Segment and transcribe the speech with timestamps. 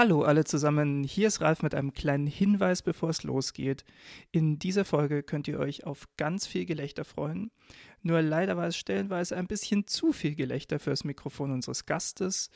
[0.00, 3.84] Hallo alle zusammen, hier ist Ralf mit einem kleinen Hinweis, bevor es losgeht.
[4.32, 7.50] In dieser Folge könnt ihr euch auf ganz viel Gelächter freuen.
[8.00, 12.50] Nur leider war es stellenweise ein bisschen zu viel Gelächter fürs Mikrofon unseres Gastes.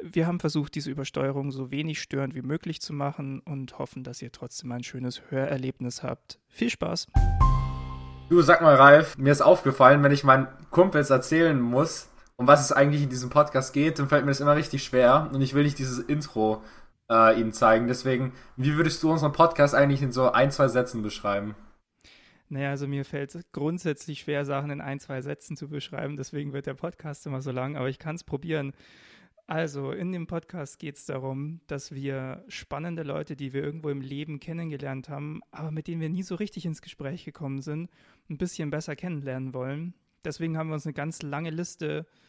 [0.00, 4.22] Wir haben versucht, diese Übersteuerung so wenig störend wie möglich zu machen und hoffen, dass
[4.22, 6.38] ihr trotzdem ein schönes Hörerlebnis habt.
[6.46, 7.08] Viel Spaß!
[8.28, 12.64] Du, sag mal, Ralf, mir ist aufgefallen, wenn ich meinen Kumpels erzählen muss, um was
[12.64, 15.54] es eigentlich in diesem Podcast geht, dann fällt mir das immer richtig schwer und ich
[15.54, 16.62] will nicht dieses Intro
[17.10, 17.88] äh, ihnen zeigen.
[17.88, 21.54] Deswegen, wie würdest du unseren Podcast eigentlich in so ein, zwei Sätzen beschreiben?
[22.48, 26.16] Naja, also mir fällt es grundsätzlich schwer, Sachen in ein, zwei Sätzen zu beschreiben.
[26.16, 28.72] Deswegen wird der Podcast immer so lang, aber ich kann es probieren.
[29.48, 34.00] Also, in dem Podcast geht es darum, dass wir spannende Leute, die wir irgendwo im
[34.00, 37.88] Leben kennengelernt haben, aber mit denen wir nie so richtig ins Gespräch gekommen sind,
[38.28, 39.94] ein bisschen besser kennenlernen wollen.
[40.24, 42.25] Deswegen haben wir uns eine ganz lange Liste äh,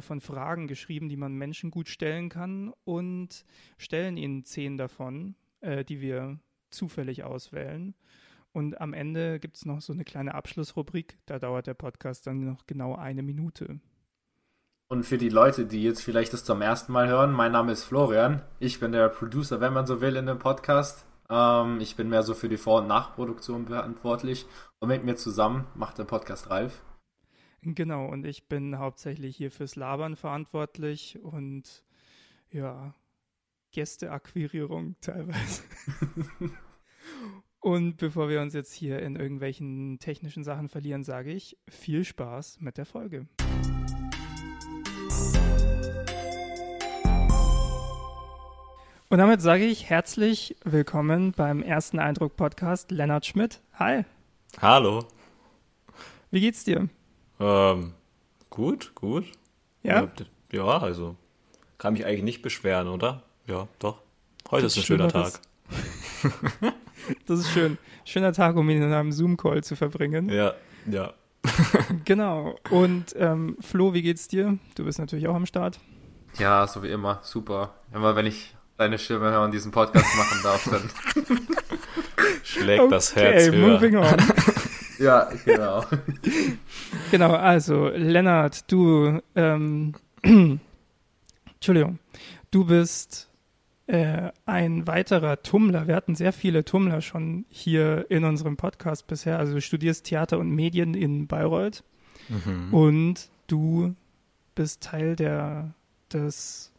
[0.00, 3.44] von Fragen geschrieben, die man Menschen gut stellen kann und
[3.76, 6.38] stellen ihnen zehn davon, äh, die wir
[6.70, 7.94] zufällig auswählen.
[8.52, 11.18] Und am Ende gibt es noch so eine kleine Abschlussrubrik.
[11.26, 13.80] Da dauert der Podcast dann noch genau eine Minute.
[14.88, 17.84] Und für die Leute, die jetzt vielleicht das zum ersten Mal hören, mein Name ist
[17.84, 18.42] Florian.
[18.60, 21.04] Ich bin der Producer, wenn man so will, in dem Podcast.
[21.28, 24.46] Ähm, ich bin mehr so für die Vor- und Nachproduktion verantwortlich.
[24.78, 26.82] Und mit mir zusammen macht der Podcast Ralf.
[27.74, 31.82] Genau, und ich bin hauptsächlich hier fürs Labern verantwortlich und
[32.52, 32.94] ja,
[33.72, 35.62] Gästeakquirierung teilweise.
[37.58, 42.60] und bevor wir uns jetzt hier in irgendwelchen technischen Sachen verlieren, sage ich viel Spaß
[42.60, 43.26] mit der Folge.
[49.08, 53.60] Und damit sage ich herzlich willkommen beim ersten Eindruck Podcast Lennart Schmidt.
[53.74, 54.04] Hi.
[54.60, 55.04] Hallo.
[56.30, 56.88] Wie geht's dir?
[57.40, 57.92] Ähm,
[58.50, 59.24] gut, gut.
[59.82, 60.08] Ja?
[60.52, 61.16] Ja, also
[61.78, 63.22] kann mich eigentlich nicht beschweren, oder?
[63.46, 63.98] Ja, doch.
[64.50, 65.32] Heute ist ein schöner Tag.
[67.26, 67.78] Das ist schön.
[68.04, 70.28] Schöner Tag, um ihn in einem Zoom-Call zu verbringen.
[70.28, 70.54] Ja,
[70.90, 71.12] ja.
[72.04, 72.56] Genau.
[72.70, 74.58] Und ähm, Flo, wie geht's dir?
[74.74, 75.78] Du bist natürlich auch am Start.
[76.38, 77.20] Ja, so wie immer.
[77.22, 77.74] Super.
[77.94, 80.90] Immer wenn ich deine Stimme höre und diesen Podcast machen darf, dann.
[82.42, 83.68] Schlägt das Herz Okay, höher.
[83.68, 84.16] moving on.
[84.98, 85.84] Ja, genau.
[87.10, 89.94] Genau, also Lennart, du, ähm,
[91.54, 91.98] Entschuldigung,
[92.50, 93.28] du bist
[93.86, 95.86] äh, ein weiterer Tummler.
[95.86, 99.38] Wir hatten sehr viele Tummler schon hier in unserem Podcast bisher.
[99.38, 101.82] Also du studierst Theater und Medien in Bayreuth
[102.28, 102.74] Mhm.
[102.74, 103.94] und du
[104.56, 105.74] bist Teil der,
[106.12, 106.72] des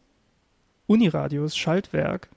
[0.86, 2.28] Uniradios Schaltwerk,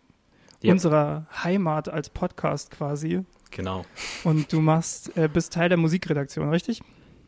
[0.62, 0.72] Ja.
[0.72, 3.26] unserer Heimat als Podcast quasi.
[3.52, 3.86] Genau.
[4.24, 6.82] Und du machst, äh, bist Teil der Musikredaktion, richtig?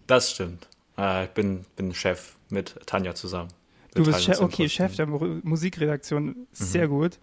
[0.08, 0.68] Das stimmt.
[0.98, 3.50] Äh, ich bin, bin Chef mit Tanja zusammen.
[3.94, 4.68] Du bist Chef, okay.
[4.70, 6.48] Chef der Mu- Musikredaktion.
[6.52, 7.20] Sehr gut.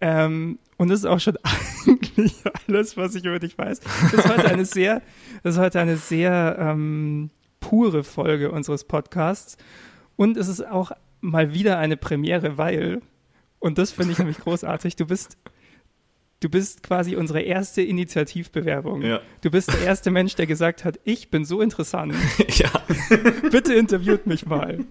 [0.00, 1.38] Ähm, und das ist auch schon
[1.86, 2.34] eigentlich
[2.68, 3.80] alles, was ich über dich weiß.
[3.80, 5.00] Das ist heute eine sehr,
[5.42, 9.56] das ist heute eine sehr ähm, pure Folge unseres Podcasts.
[10.16, 13.00] Und es ist auch mal wieder eine Premiere, weil,
[13.58, 15.36] und das finde ich nämlich großartig, du bist,
[16.46, 19.02] du bist quasi unsere erste Initiativbewerbung.
[19.02, 19.20] Ja.
[19.42, 22.14] Du bist der erste Mensch, der gesagt hat, ich bin so interessant.
[22.50, 22.70] ja.
[23.50, 24.84] Bitte interviewt mich mal.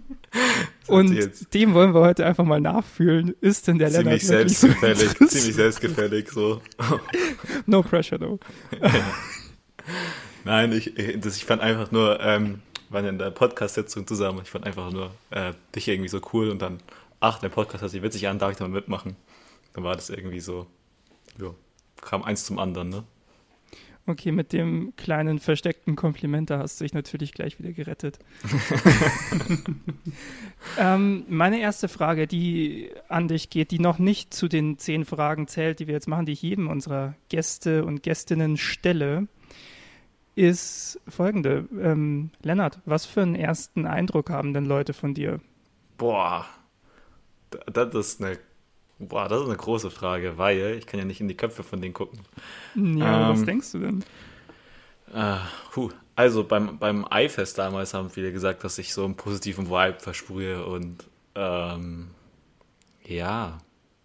[0.88, 1.17] Und
[1.53, 3.33] dem wollen wir heute einfach mal nachfühlen.
[3.39, 5.01] Ist denn der Ziemlich Lennart so selbstgefällig.
[5.03, 5.31] interessant?
[5.31, 6.61] ziemlich selbstgefällig, so.
[7.66, 8.39] No pressure, though.
[10.43, 14.41] Nein, ich, ich- das, ich fand einfach nur, ähm, wir waren in der Podcast-Sitzung zusammen,
[14.43, 16.79] ich fand einfach nur äh, dich irgendwie so cool und dann,
[17.22, 19.16] ach, der Podcast hört sich witzig an, darf ich da mal mitmachen?
[19.73, 20.67] Dann war das irgendwie so,
[21.40, 21.53] ja,
[22.01, 23.03] kam eins zum anderen, ne?
[24.07, 28.19] Okay, mit dem kleinen versteckten Kompliment, da hast du dich natürlich gleich wieder gerettet.
[30.78, 35.47] ähm, meine erste Frage, die an dich geht, die noch nicht zu den zehn Fragen
[35.47, 39.28] zählt, die wir jetzt machen, die ich jedem unserer Gäste und Gästinnen stelle,
[40.35, 41.67] ist folgende.
[41.81, 45.40] Ähm, Lennart, was für einen ersten Eindruck haben denn Leute von dir?
[45.97, 46.46] Boah,
[47.72, 48.38] da- das ist eine,
[49.00, 51.81] boah, das ist eine große Frage, weil ich kann ja nicht in die Köpfe von
[51.81, 52.28] denen gucken.
[52.75, 54.05] Ja, was Ähm, denkst du denn?
[55.14, 55.37] Äh,
[55.72, 55.91] puh.
[56.16, 60.66] Also beim, beim iFest damals haben viele gesagt, dass ich so einen positiven Vibe versprühe
[60.66, 61.03] und
[61.35, 62.11] ähm,
[63.03, 63.59] ja,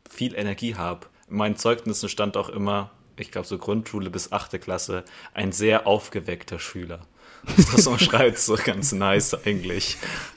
[0.09, 1.06] viel Energie habe.
[1.29, 5.05] In meinen Zeugnissen stand auch immer, ich glaube so Grundschule bis achte Klasse,
[5.35, 7.00] ein sehr aufgeweckter Schüler.
[7.73, 9.97] Das umschreibt so ganz nice eigentlich.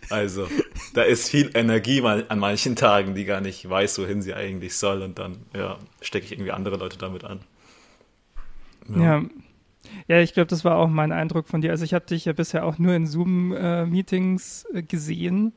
[0.10, 0.48] Also,
[0.94, 4.76] da ist viel Energie mal an manchen Tagen, die gar nicht weiß, wohin sie eigentlich
[4.78, 5.02] soll.
[5.02, 7.42] Und dann, ja, stecke ich irgendwie andere Leute damit an.
[8.88, 9.24] Ja.
[10.08, 11.72] Ja, ich glaube, das war auch mein Eindruck von dir.
[11.72, 15.54] Also ich habe dich ja bisher auch nur in Zoom-Meetings äh, gesehen,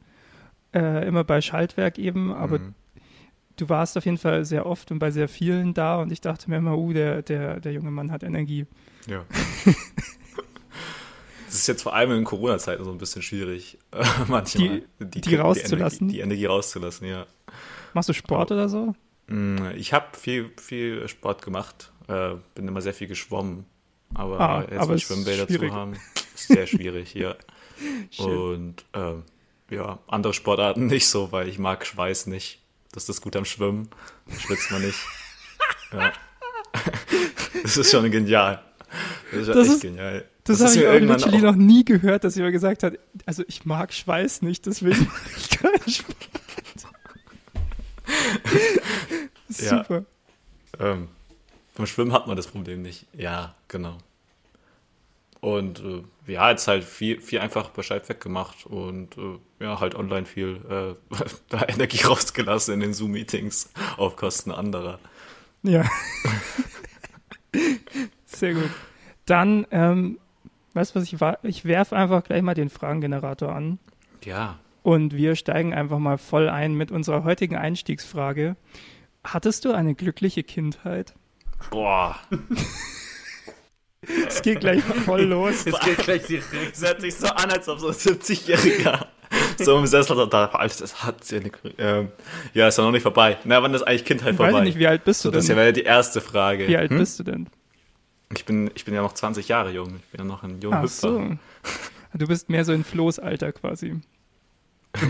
[0.75, 2.75] äh, immer bei Schaltwerk eben, aber Mhm.
[3.57, 6.51] du warst auf jeden Fall sehr oft und bei sehr vielen da und ich dachte
[6.51, 8.67] mir immer, uh, der, der, der junge Mann hat Energie.
[9.07, 9.25] Ja.
[11.47, 14.83] Das ist jetzt vor allem in Corona-Zeiten so ein bisschen schwierig, äh, manchmal.
[15.01, 16.09] Die, die rauszulassen?
[16.09, 17.27] Die Energie, die Energie, rauszulassen, ja.
[17.95, 18.95] Machst du Sport Aber, oder so?
[19.29, 23.65] Mm, ich habe viel, viel Sport gemacht, äh, bin immer sehr viel geschwommen.
[24.15, 25.95] Aber ah, jetzt aber Schwimmbäder zu haben,
[26.35, 27.37] ist sehr schwierig hier.
[28.19, 32.61] Und äh, ja, andere Sportarten nicht so, weil ich mag Schweiß nicht.
[32.93, 33.89] Das ist gut am Schwimmen.
[34.27, 34.99] Da schwitzt man nicht.
[35.93, 36.13] Ja.
[37.63, 38.63] Das ist schon genial.
[39.31, 40.25] Das ist das echt ist, genial.
[40.47, 43.65] Das, das habe ich auch literally noch nie gehört, dass jemand gesagt hat, also ich
[43.65, 46.17] mag Schweiß nicht, deswegen mache ich keinen Sport.
[49.49, 50.05] Super.
[50.79, 50.93] Ja.
[50.93, 51.09] Ähm,
[51.75, 53.07] beim Schwimmen hat man das Problem nicht.
[53.13, 53.99] Ja, genau.
[55.41, 60.27] Und äh, ja, jetzt halt viel, viel einfach Bescheid weggemacht und äh, ja, halt online
[60.27, 61.17] viel äh,
[61.49, 64.99] da Energie rausgelassen in den Zoom-Meetings auf Kosten anderer.
[65.63, 65.85] Ja.
[68.27, 68.71] Sehr gut.
[69.27, 70.19] Dann, ähm,
[70.77, 73.79] weißt du was, ich, ich werfe einfach gleich mal den Fragengenerator an.
[74.25, 74.59] Ja.
[74.83, 78.57] Und wir steigen einfach mal voll ein mit unserer heutigen Einstiegsfrage.
[79.25, 81.15] Hattest du eine glückliche Kindheit?
[81.71, 82.17] Boah.
[84.29, 85.67] Es geht gleich voll los.
[85.67, 86.75] Es geht gleich direkt.
[86.77, 89.07] Es hört sich so an, als ob so ein 70-Jähriger
[89.59, 92.09] so im Sessel da, Alter, das hat ja nicht, ähm,
[92.55, 93.39] ja, ist ja noch nicht vorbei.
[93.45, 94.53] Na, wann ist eigentlich Kindheit ich vorbei?
[94.53, 95.41] Weiß nicht, wie alt bist du so, denn?
[95.41, 96.69] Das wäre ja die erste Frage.
[96.69, 96.99] Wie alt hm?
[96.99, 97.49] bist du denn?
[98.35, 99.97] Ich bin, ich bin ja noch 20 Jahre jung.
[99.97, 101.09] Ich bin ja noch ein junger Ach Hüpfer.
[101.09, 101.39] so.
[102.15, 104.01] Du bist mehr so in Flo's Alter quasi.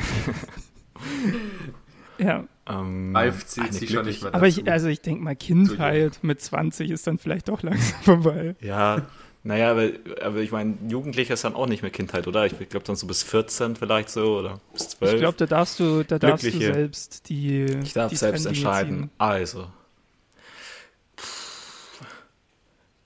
[2.19, 2.45] ja.
[2.69, 4.39] Ähm, Ralf zieht sich schon nicht mehr dazu.
[4.39, 8.57] Aber ich, also ich denke mal, Kindheit mit 20 ist dann vielleicht doch langsam vorbei.
[8.61, 9.07] Ja,
[9.45, 9.91] naja, aber,
[10.23, 12.45] aber ich meine, Jugendlicher ist dann auch nicht mehr Kindheit, oder?
[12.47, 15.13] Ich glaube dann so bis 14 vielleicht so oder bis 12.
[15.13, 17.63] Ich glaube, da darfst du, da darfst du selbst die.
[17.85, 18.99] Ich darf die selbst entscheiden.
[18.99, 19.11] Ziehen.
[19.19, 19.69] Also.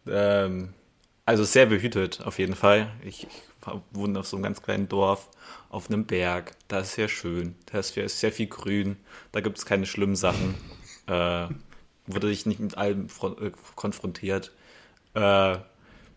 [0.06, 0.74] Ähm,
[1.26, 2.90] also sehr behütet auf jeden Fall.
[3.04, 3.42] Ich, ich
[3.92, 5.28] wohne auf so einem ganz kleinen Dorf
[5.68, 6.56] auf einem Berg.
[6.68, 7.54] Da ist sehr schön.
[7.66, 8.96] Da ist sehr, sehr viel Grün.
[9.32, 10.54] Da gibt es keine schlimmen Sachen.
[11.06, 11.48] Äh,
[12.06, 13.06] wurde ich nicht mit allem
[13.40, 14.52] äh, konfrontiert.
[15.14, 15.56] Äh,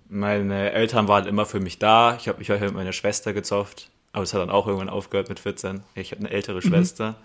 [0.09, 2.15] meine Eltern waren immer für mich da.
[2.15, 3.89] Ich habe mich mit meiner Schwester gezofft.
[4.11, 5.83] Aber es hat dann auch irgendwann aufgehört mit 14.
[5.95, 6.61] Ich habe eine ältere mhm.
[6.61, 7.15] Schwester.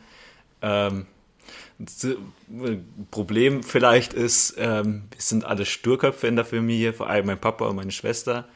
[0.62, 1.06] Ähm,
[3.10, 7.66] Problem vielleicht ist, ähm, wir sind alle Sturköpfe in der Familie, vor allem mein Papa
[7.66, 8.48] und meine Schwester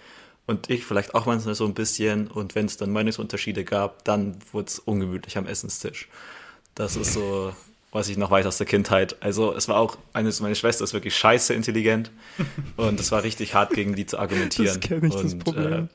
[0.47, 2.29] und ich vielleicht auch manchmal so ein bisschen.
[2.29, 6.09] Und wenn es dann Meinungsunterschiede gab, dann wurde es ungemütlich am Essenstisch.
[6.75, 7.53] Das ist so,
[7.93, 9.17] was ich noch weiß aus der Kindheit.
[9.21, 12.11] Also es war auch, eines meine Schwester ist wirklich scheiße intelligent
[12.77, 14.81] und es war richtig hart gegen die zu argumentieren.
[14.81, 15.85] Das kenne ich, und, das Problem.
[15.85, 15.89] Äh,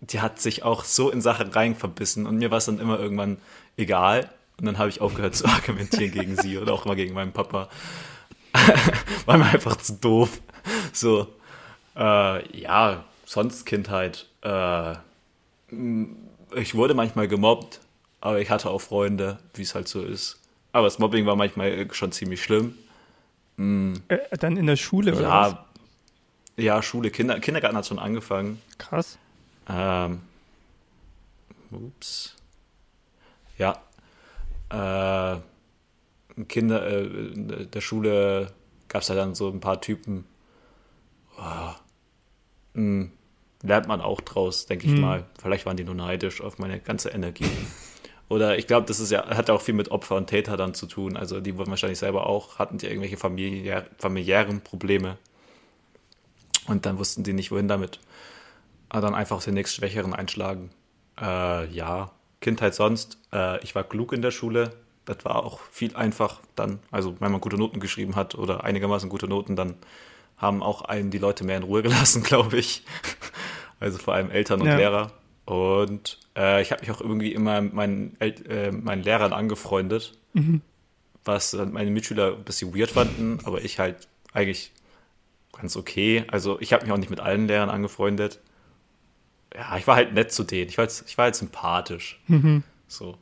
[0.00, 3.00] die hat sich auch so in Sachen rein verbissen und mir war es dann immer
[3.00, 3.38] irgendwann
[3.76, 4.30] egal.
[4.58, 7.68] Und dann habe ich aufgehört zu argumentieren gegen sie oder auch immer gegen meinen Papa.
[9.26, 10.40] war mir einfach zu doof.
[10.92, 11.28] So,
[11.96, 14.26] äh, ja, sonst Kindheit.
[14.42, 14.94] Äh,
[16.56, 17.80] ich wurde manchmal gemobbt,
[18.20, 20.40] aber ich hatte auch Freunde, wie es halt so ist.
[20.72, 22.74] Aber das Mobbing war manchmal schon ziemlich schlimm.
[23.56, 24.02] Mhm.
[24.08, 25.22] Äh, dann in der Schule, oder?
[25.22, 25.56] Ja, was?
[26.56, 28.60] ja Schule, Kinder, Kindergarten hat schon angefangen.
[28.78, 29.18] Krass.
[29.68, 30.20] Ähm,
[31.70, 32.34] ups.
[33.58, 33.80] Ja.
[34.70, 35.36] Äh,
[36.44, 38.52] Kinder, äh, in der Schule
[38.88, 40.24] gab es halt dann so ein paar Typen.
[41.38, 41.74] Oh,
[42.74, 43.08] mh,
[43.62, 45.00] lernt man auch draus, denke ich mhm.
[45.00, 45.26] mal.
[45.40, 47.50] Vielleicht waren die nur neidisch auf meine ganze Energie.
[48.28, 50.86] Oder ich glaube, das ist ja, hat auch viel mit Opfer und Täter dann zu
[50.86, 51.16] tun.
[51.16, 55.16] Also die wurden wahrscheinlich selber auch, hatten die irgendwelche familiär, familiären Probleme.
[56.66, 58.00] Und dann wussten die nicht, wohin damit.
[58.90, 60.70] Aber dann einfach den nächsten Schwächeren einschlagen.
[61.18, 63.18] Äh, ja, Kindheit sonst.
[63.32, 64.72] Äh, ich war klug in der Schule.
[65.04, 66.80] Das war auch viel einfach dann.
[66.90, 69.74] Also wenn man gute Noten geschrieben hat oder einigermaßen gute Noten, dann
[70.36, 72.84] haben auch einen die Leute mehr in Ruhe gelassen, glaube ich.
[73.80, 74.76] Also vor allem Eltern und ja.
[74.76, 75.12] Lehrer.
[75.44, 80.60] Und äh, ich habe mich auch irgendwie immer meinen, äh, meinen Lehrern angefreundet, mhm.
[81.24, 84.72] was meine Mitschüler ein bisschen weird fanden, aber ich halt eigentlich
[85.52, 86.24] ganz okay.
[86.28, 88.40] Also ich habe mich auch nicht mit allen Lehrern angefreundet.
[89.54, 90.68] Ja, ich war halt nett zu denen.
[90.68, 92.20] Ich war jetzt, ich war halt sympathisch.
[92.26, 92.62] Mhm.
[92.86, 93.16] So.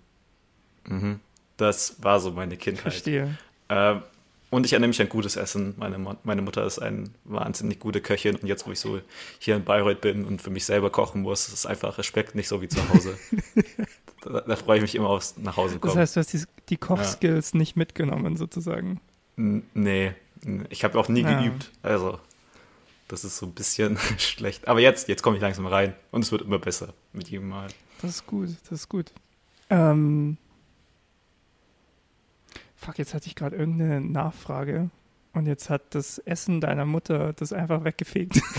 [0.85, 1.21] Mhm.
[1.57, 2.83] Das war so meine Kindheit.
[2.93, 3.39] Verstehe.
[3.69, 4.03] Ähm,
[4.51, 5.75] und ich erinnere mich an gutes Essen.
[5.77, 8.37] Meine, meine Mutter ist eine wahnsinnig gute Köchin.
[8.37, 9.01] Und jetzt, wo ich so
[9.39, 12.63] hier in Bayreuth bin und für mich selber kochen muss, ist einfach Respekt nicht so
[12.63, 13.19] wie zu Hause.
[14.23, 15.95] da, da, freue ich mich immer aufs nach Hause kommen.
[15.95, 17.59] Das heißt, du hast die, die Kochskills ja.
[17.59, 19.01] nicht mitgenommen, sozusagen.
[19.37, 20.13] N nee,
[20.71, 21.41] ich habe auch nie ja.
[21.41, 21.73] geübt.
[21.83, 22.21] Also,
[23.09, 24.69] das ist so ein bisschen schlecht.
[24.69, 25.95] Aber jetzt, jetzt komme ich langsam rein.
[26.11, 27.69] Und es wird immer besser mit jedem Mal.
[28.03, 29.13] Das ist gut, das ist gut.
[29.71, 30.37] Ähm,
[32.77, 34.91] fuck, jetzt hatte ich gerade irgendeine Nachfrage
[35.33, 38.41] und jetzt hat das Essen deiner Mutter das einfach weggefegt.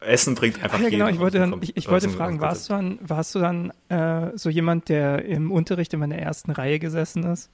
[0.00, 1.08] Essen bringt einfach Ah, ja, genau.
[1.08, 2.92] Ich wollte, dann, ich, ich wollte dem fragen, warst Konzept.
[2.92, 6.52] du dann, warst du dann äh, so jemand, der im Unterricht immer in der ersten
[6.52, 7.50] Reihe gesessen ist?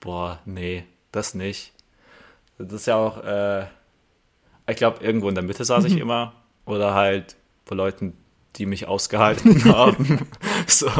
[0.00, 1.72] Boah, nee, das nicht.
[2.58, 3.66] Das ist ja auch, äh,
[4.68, 6.32] ich glaube, irgendwo in der Mitte saß ich immer.
[6.64, 7.36] Oder halt
[7.66, 8.14] bei Leuten,
[8.56, 10.26] die mich ausgehalten haben.
[10.66, 10.90] so,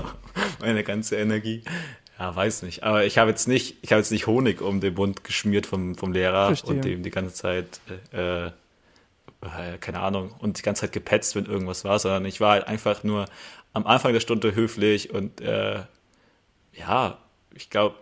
[0.61, 1.63] meine ganze Energie.
[2.19, 2.83] Ja, weiß nicht.
[2.83, 5.97] Aber ich habe jetzt nicht, ich habe jetzt nicht Honig um den Mund geschmiert vom,
[5.97, 6.75] vom Lehrer Verstehe.
[6.75, 7.81] und dem die ganze Zeit,
[8.13, 8.51] äh, äh,
[9.81, 13.05] keine Ahnung, und die ganze Zeit gepetzt, wenn irgendwas war, sondern ich war halt einfach
[13.05, 13.27] nur
[13.75, 15.81] am Anfang der Stunde höflich und äh,
[16.73, 17.19] ja,
[17.55, 17.97] ich glaube,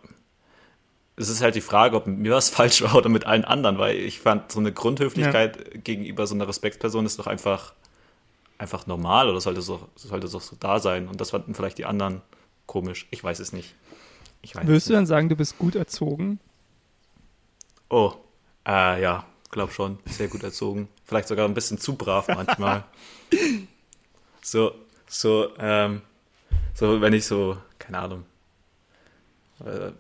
[1.17, 3.79] es ist halt die Frage, ob mit mir was falsch war oder mit allen anderen,
[3.79, 7.73] weil ich fand, so eine Grundhöflichkeit gegenüber so einer Respektsperson ist doch einfach,
[8.59, 11.09] einfach normal oder sollte so, sollte so, so da sein.
[11.09, 12.23] Und das fanden vielleicht die anderen
[12.67, 13.07] komisch.
[13.11, 13.75] Ich weiß es nicht.
[14.43, 16.41] Ich weiß Würdest es du dann sagen, du bist gut erzogen?
[17.89, 18.13] Oh,
[18.67, 19.99] äh, ja, glaub schon.
[20.07, 20.89] Sehr gut erzogen.
[21.05, 22.85] Vielleicht sogar ein bisschen zu brav manchmal.
[24.43, 24.75] so,
[25.07, 26.03] so, ähm,
[26.75, 28.25] so, wenn ich so, keine Ahnung.
[29.65, 29.93] Äh,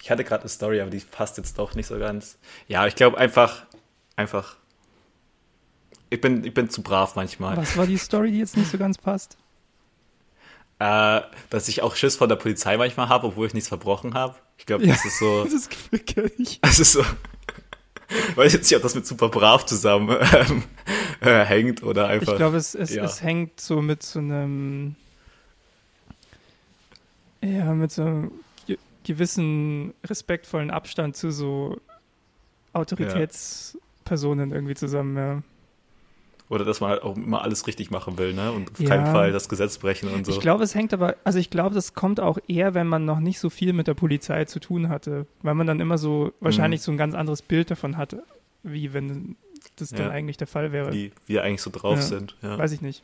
[0.00, 2.38] ich hatte gerade eine Story, aber die passt jetzt doch nicht so ganz.
[2.66, 3.64] Ja, ich glaube einfach,
[4.16, 4.56] einfach.
[6.10, 7.56] Ich bin, ich bin zu brav manchmal.
[7.56, 9.36] Was war die Story, die jetzt nicht so ganz passt?
[10.78, 14.36] Äh, dass ich auch Schiss vor der Polizei manchmal habe, obwohl ich nichts verbrochen habe.
[14.58, 14.92] Ich glaube, Ja.
[14.94, 15.44] das ist so.
[15.44, 16.60] Das Gefühl kenne ich.
[16.60, 17.04] Das ist so.
[18.36, 20.62] Weiß jetzt nicht, ob das mit super brav zusammen ähm,
[21.20, 22.32] äh, hängt oder einfach.
[22.32, 23.04] Ich glaube, es, es, ja.
[23.04, 24.96] es hängt so mit so einem,
[27.42, 28.30] ja, mit so einem
[29.08, 31.80] gewissen respektvollen Abstand zu so
[32.74, 35.42] Autoritätspersonen irgendwie zusammen, ja.
[36.50, 38.52] Oder dass man halt auch immer alles richtig machen will, ne?
[38.52, 38.88] Und auf Ja.
[38.88, 40.32] keinen Fall das Gesetz brechen und so.
[40.32, 43.20] Ich glaube, es hängt aber, also ich glaube, das kommt auch eher, wenn man noch
[43.20, 46.80] nicht so viel mit der Polizei zu tun hatte, weil man dann immer so wahrscheinlich
[46.80, 48.22] so ein ganz anderes Bild davon hatte,
[48.62, 49.36] wie wenn
[49.76, 50.10] das dann Ja.
[50.10, 50.92] eigentlich der Fall wäre.
[50.92, 52.02] wie wir eigentlich so drauf Ja.
[52.02, 52.36] sind.
[52.40, 52.56] Ja.
[52.56, 53.02] Weiß ich nicht.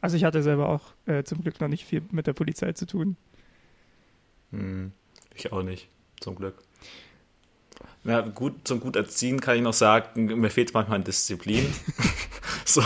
[0.00, 2.86] Also ich hatte selber auch äh, zum Glück noch nicht viel mit der Polizei zu
[2.86, 3.16] tun.
[4.52, 4.92] Hm,
[5.38, 5.88] ich auch nicht,
[6.20, 6.54] zum Glück.
[8.04, 11.66] Na gut, zum gut erziehen kann ich noch sagen, mir fehlt manchmal an Disziplin.
[12.64, 12.82] so.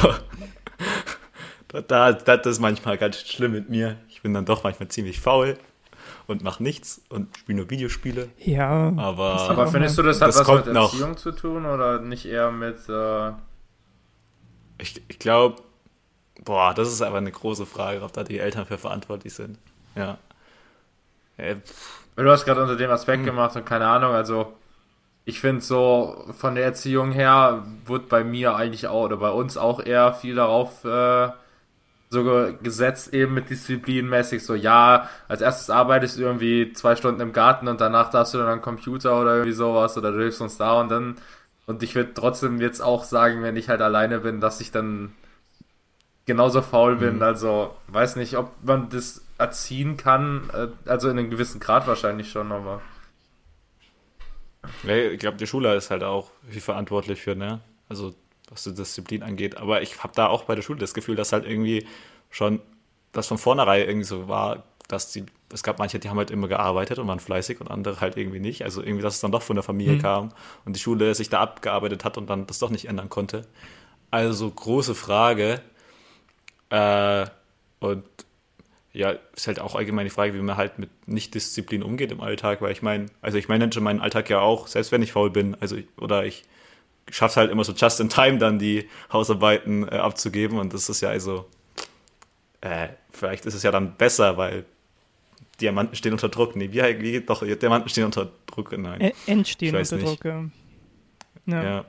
[1.68, 1.80] Da,
[2.12, 3.97] da, das ist manchmal ganz schlimm mit mir.
[4.09, 5.56] Ich bin dann doch manchmal ziemlich faul
[6.26, 8.28] und mache nichts und spiele nur Videospiele.
[8.38, 8.92] Ja.
[8.97, 10.92] Aber, Aber findest du, das hat Das was mit noch.
[10.92, 12.88] Erziehung zu tun oder nicht eher mit.
[12.88, 13.32] Äh,
[14.78, 15.62] ich, ich glaube,
[16.44, 19.59] boah, das ist aber eine große Frage, ob da die Eltern für verantwortlich sind.
[19.94, 20.18] Ja.
[21.37, 21.57] Äh,
[22.17, 23.27] Du hast gerade unter dem Aspekt Hm.
[23.27, 24.53] gemacht und keine Ahnung, also
[25.27, 29.57] ich finde so von der Erziehung her wird bei mir eigentlich auch oder bei uns
[29.59, 31.31] auch eher viel darauf äh,
[32.11, 37.21] so ge- gesetzt eben mit disziplinmäßig so ja als erstes arbeitest du irgendwie zwei Stunden
[37.23, 40.41] im Garten und danach darfst du dann am Computer oder irgendwie sowas oder du hilfst
[40.43, 41.17] uns da und dann
[41.67, 45.15] und ich würde trotzdem jetzt auch sagen wenn ich halt alleine bin dass ich dann
[46.27, 47.23] genauso faul bin Mhm.
[47.23, 52.31] also weiß nicht ob man das erziehen kann äh, also in einem gewissen Grad wahrscheinlich
[52.31, 52.83] schon aber
[54.83, 57.61] Ja, ich glaube, die Schule ist halt auch viel verantwortlich für, ne?
[57.89, 58.15] Also,
[58.49, 59.57] was die Disziplin angeht.
[59.57, 61.87] Aber ich habe da auch bei der Schule das Gefühl, dass halt irgendwie
[62.31, 62.61] schon,
[63.12, 66.49] das von vornherein irgendwie so war, dass die, es gab manche, die haben halt immer
[66.49, 68.62] gearbeitet und waren fleißig und andere halt irgendwie nicht.
[68.65, 69.99] Also irgendwie, dass es dann doch von der Familie Mhm.
[69.99, 70.29] kam
[70.65, 73.47] und die Schule sich da abgearbeitet hat und dann das doch nicht ändern konnte.
[74.11, 75.61] Also große Frage.
[76.71, 77.27] Äh,
[77.81, 78.05] und
[78.92, 82.61] ja, ist halt auch allgemein die Frage, wie man halt mit Nicht-Disziplin umgeht im Alltag,
[82.61, 85.56] weil ich meine, also ich manage meinen Alltag ja auch, selbst wenn ich faul bin,
[85.61, 86.44] also ich, oder ich
[87.11, 91.00] schaffe halt immer so just in time dann die Hausarbeiten äh, abzugeben und das ist
[91.00, 91.46] ja also,
[92.61, 94.66] äh, vielleicht ist es ja dann besser, weil
[95.61, 96.54] Diamanten stehen unter Druck.
[96.56, 99.12] Nee, wie, wie geht doch, Diamanten stehen unter Druck, nein.
[99.26, 100.06] Entstehen unter nicht.
[100.06, 100.25] Druck.
[100.25, 101.62] Ja.
[101.62, 101.84] Ja.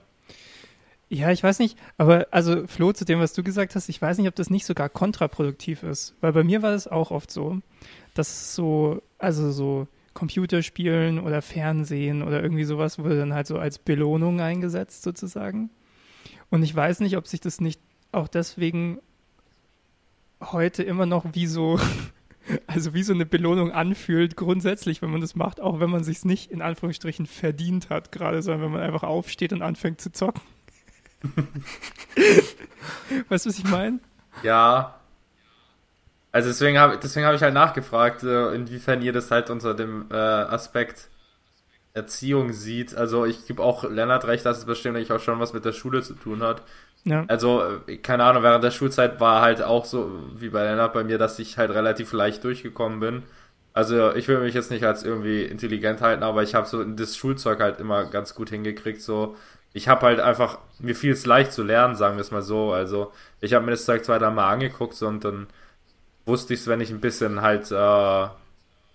[1.20, 1.32] Ja.
[1.32, 4.28] ich weiß nicht, aber also Flo, zu dem, was du gesagt hast, ich weiß nicht,
[4.28, 6.16] ob das nicht sogar kontraproduktiv ist.
[6.22, 7.60] Weil bei mir war das auch oft so,
[8.14, 13.80] dass so, also so Computerspielen oder Fernsehen oder irgendwie sowas wurde dann halt so als
[13.80, 15.70] Belohnung eingesetzt sozusagen.
[16.50, 19.00] Und ich weiß nicht, ob sich das nicht auch deswegen
[20.40, 21.80] heute immer noch wie so,
[22.68, 26.26] also wie so eine Belohnung anfühlt, grundsätzlich, wenn man das macht, auch wenn man sich
[26.26, 30.42] nicht in Anführungsstrichen verdient hat, gerade, sondern wenn man einfach aufsteht und anfängt zu zocken.
[33.30, 34.00] weißt du, was ich meine?
[34.44, 35.00] Ja.
[36.32, 40.08] Also deswegen habe deswegen hab ich halt nachgefragt, äh, inwiefern ihr das halt unter dem
[40.12, 41.10] äh, Aspekt
[41.94, 42.96] Erziehung sieht.
[42.96, 46.02] Also ich gebe auch Lennart recht, dass es bestimmt auch schon was mit der Schule
[46.02, 46.64] zu tun hat.
[47.06, 47.26] Ja.
[47.28, 51.04] Also, äh, keine Ahnung, während der Schulzeit war halt auch so, wie bei Lennart bei
[51.04, 53.24] mir, dass ich halt relativ leicht durchgekommen bin.
[53.74, 57.18] Also ich will mich jetzt nicht als irgendwie intelligent halten, aber ich habe so das
[57.18, 59.02] Schulzeug halt immer ganz gut hingekriegt.
[59.02, 59.36] So,
[59.74, 62.72] ich habe halt einfach, mir fiel es leicht zu lernen, sagen wir es mal so.
[62.72, 63.12] Also
[63.42, 65.48] ich habe mir das Zeug zwei, drei Mal angeguckt und dann
[66.26, 68.28] wusste ich es, wenn ich ein bisschen halt äh,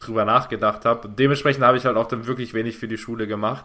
[0.01, 1.09] drüber nachgedacht habe.
[1.09, 3.65] Dementsprechend habe ich halt auch dann wirklich wenig für die Schule gemacht.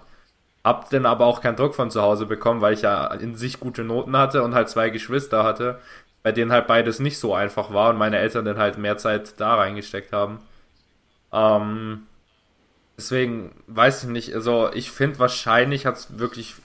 [0.63, 3.59] Hab dann aber auch keinen Druck von zu Hause bekommen, weil ich ja in sich
[3.59, 5.79] gute Noten hatte und halt zwei Geschwister hatte,
[6.23, 9.39] bei denen halt beides nicht so einfach war und meine Eltern dann halt mehr Zeit
[9.39, 10.39] da reingesteckt haben.
[11.33, 12.03] Ähm,
[12.97, 16.55] deswegen weiß ich nicht, also ich finde wahrscheinlich hat es wirklich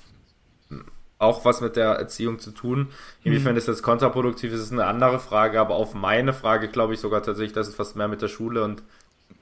[1.18, 2.88] auch was mit der Erziehung zu tun.
[3.24, 3.58] Inwiefern mhm.
[3.58, 7.22] ist das kontraproduktiv ist, ist eine andere Frage, aber auf meine Frage glaube ich sogar
[7.22, 8.82] tatsächlich, dass es fast mehr mit der Schule und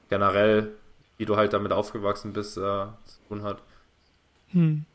[0.09, 0.71] generell,
[1.17, 3.61] wie du halt damit aufgewachsen bist, äh, zu tun hat.
[4.51, 4.85] Hm.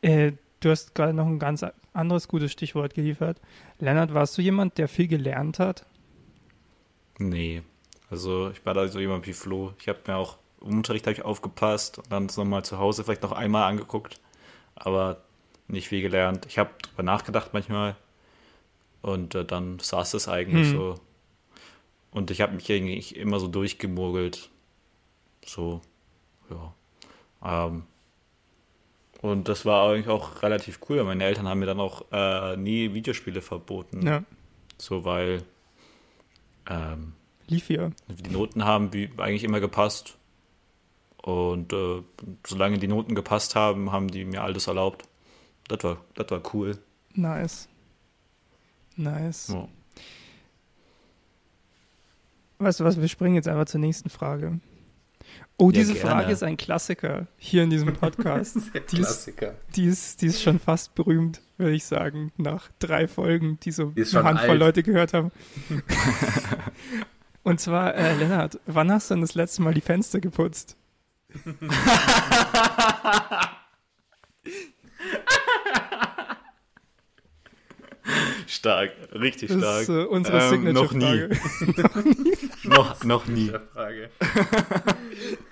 [0.00, 3.40] Äh, du hast gerade noch ein ganz anderes gutes Stichwort geliefert.
[3.78, 5.84] Lennart, warst du jemand, der viel gelernt hat?
[7.18, 7.62] Nee.
[8.10, 9.72] Also ich war da so jemand wie Flo.
[9.80, 13.32] Ich habe mir auch im Unterricht ich aufgepasst und dann nochmal zu Hause vielleicht noch
[13.32, 14.20] einmal angeguckt,
[14.74, 15.22] aber
[15.68, 16.46] nicht viel gelernt.
[16.46, 17.96] Ich habe darüber nachgedacht manchmal
[19.02, 20.76] und äh, dann saß es eigentlich hm.
[20.76, 20.94] so.
[22.10, 24.50] Und ich habe mich eigentlich immer so durchgemogelt.
[25.44, 25.80] So,
[26.50, 27.66] ja.
[27.66, 27.84] Ähm,
[29.22, 31.02] und das war eigentlich auch relativ cool.
[31.04, 34.06] Meine Eltern haben mir dann auch äh, nie Videospiele verboten.
[34.06, 34.24] Ja.
[34.78, 35.42] So, weil
[36.68, 37.14] ähm,
[37.48, 37.90] lief ja.
[38.08, 40.16] Die Noten haben eigentlich immer gepasst.
[41.22, 42.02] Und äh,
[42.46, 45.08] solange die Noten gepasst haben, haben die mir alles erlaubt.
[45.68, 46.78] Das war, das war cool.
[47.14, 47.68] Nice.
[48.96, 49.48] Nice.
[49.48, 49.68] Ja.
[52.58, 54.60] Weißt du was, wir springen jetzt einfach zur nächsten Frage.
[55.58, 56.08] Oh, ja, diese gerne.
[56.08, 58.56] Frage ist ein Klassiker hier in diesem Podcast.
[58.90, 59.52] die Klassiker.
[59.52, 63.72] Ist, die, ist, die ist schon fast berühmt, würde ich sagen, nach drei Folgen, die
[63.72, 64.60] so die eine Handvoll alt.
[64.60, 65.32] Leute gehört haben.
[67.42, 70.76] Und zwar, äh, Lennart, wann hast du denn das letzte Mal die Fenster geputzt?
[78.56, 79.62] stark, richtig stark.
[79.62, 81.28] Das ist äh, unsere ähm, Signature-Frage.
[81.76, 82.32] Noch nie.
[82.64, 83.52] noch, noch nie.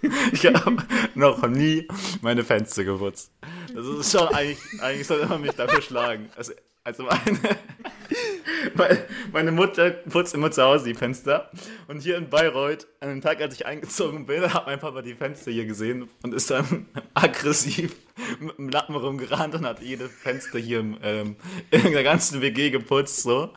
[0.32, 0.76] ich habe
[1.14, 1.88] noch nie
[2.22, 3.32] meine Fenster geputzt.
[3.74, 6.28] Das ist schon eigentlich, eigentlich sollte man mich dafür schlagen.
[6.36, 8.98] Also, also meine,
[9.32, 11.50] meine Mutter putzt immer zu Hause die Fenster.
[11.88, 15.14] Und hier in Bayreuth, an dem Tag, als ich eingezogen bin, hat mein Papa die
[15.14, 17.94] Fenster hier gesehen und ist dann aggressiv
[18.40, 21.36] mit dem Lappen rumgerannt und hat jede Fenster hier ähm,
[21.70, 23.22] in der ganzen WG geputzt.
[23.22, 23.50] So.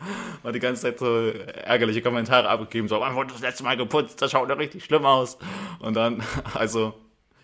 [0.43, 2.87] Und die ganze Zeit so ärgerliche Kommentare abgegeben.
[2.87, 4.21] So, wann wurde das letzte Mal geputzt?
[4.21, 5.37] Das schaut doch richtig schlimm aus.
[5.79, 6.93] Und dann, also,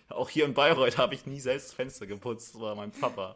[0.09, 2.55] auch hier in Bayreuth habe ich nie selbst Fenster geputzt.
[2.55, 3.35] Das war mein Papa.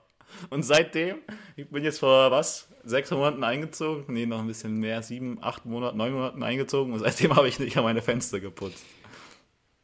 [0.50, 1.18] Und seitdem,
[1.56, 5.66] ich bin jetzt vor was, sechs Monaten eingezogen, nee, noch ein bisschen mehr, sieben, acht
[5.66, 8.84] Monate, neun Monaten eingezogen und seitdem habe ich nicht an meine Fenster geputzt.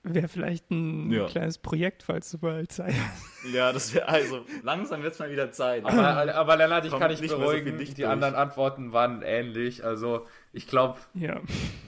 [0.06, 1.28] Wäre vielleicht ein ja.
[1.28, 3.24] kleines Projekt, falls du bald Zeit hast.
[3.54, 5.84] Ja, das wäre also langsam wird es mal wieder Zeit.
[5.84, 8.08] Aber, aber Lennart, ich kann dich beruhigen, so die durch.
[8.08, 9.84] anderen Antworten waren ähnlich.
[9.84, 11.42] Also ich glaube, ja.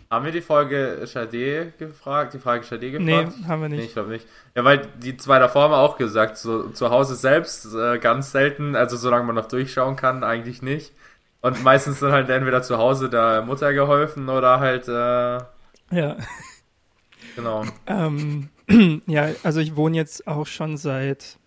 [0.10, 3.34] haben wir die Folge Schade gefragt, die Frage Schade gefragt?
[3.38, 3.80] Nee, haben wir nicht.
[3.80, 4.28] Nee, ich glaube nicht.
[4.54, 8.76] Ja, weil die zwei davor haben auch gesagt, so zu Hause selbst äh, ganz selten,
[8.76, 10.94] also solange man noch durchschauen kann, eigentlich nicht.
[11.40, 15.40] Und meistens dann halt entweder zu Hause der Mutter geholfen oder halt äh,
[15.92, 16.18] ja.
[17.36, 17.66] Genau.
[17.88, 18.50] Ähm,
[19.08, 21.38] ja, also ich wohne jetzt auch schon seit,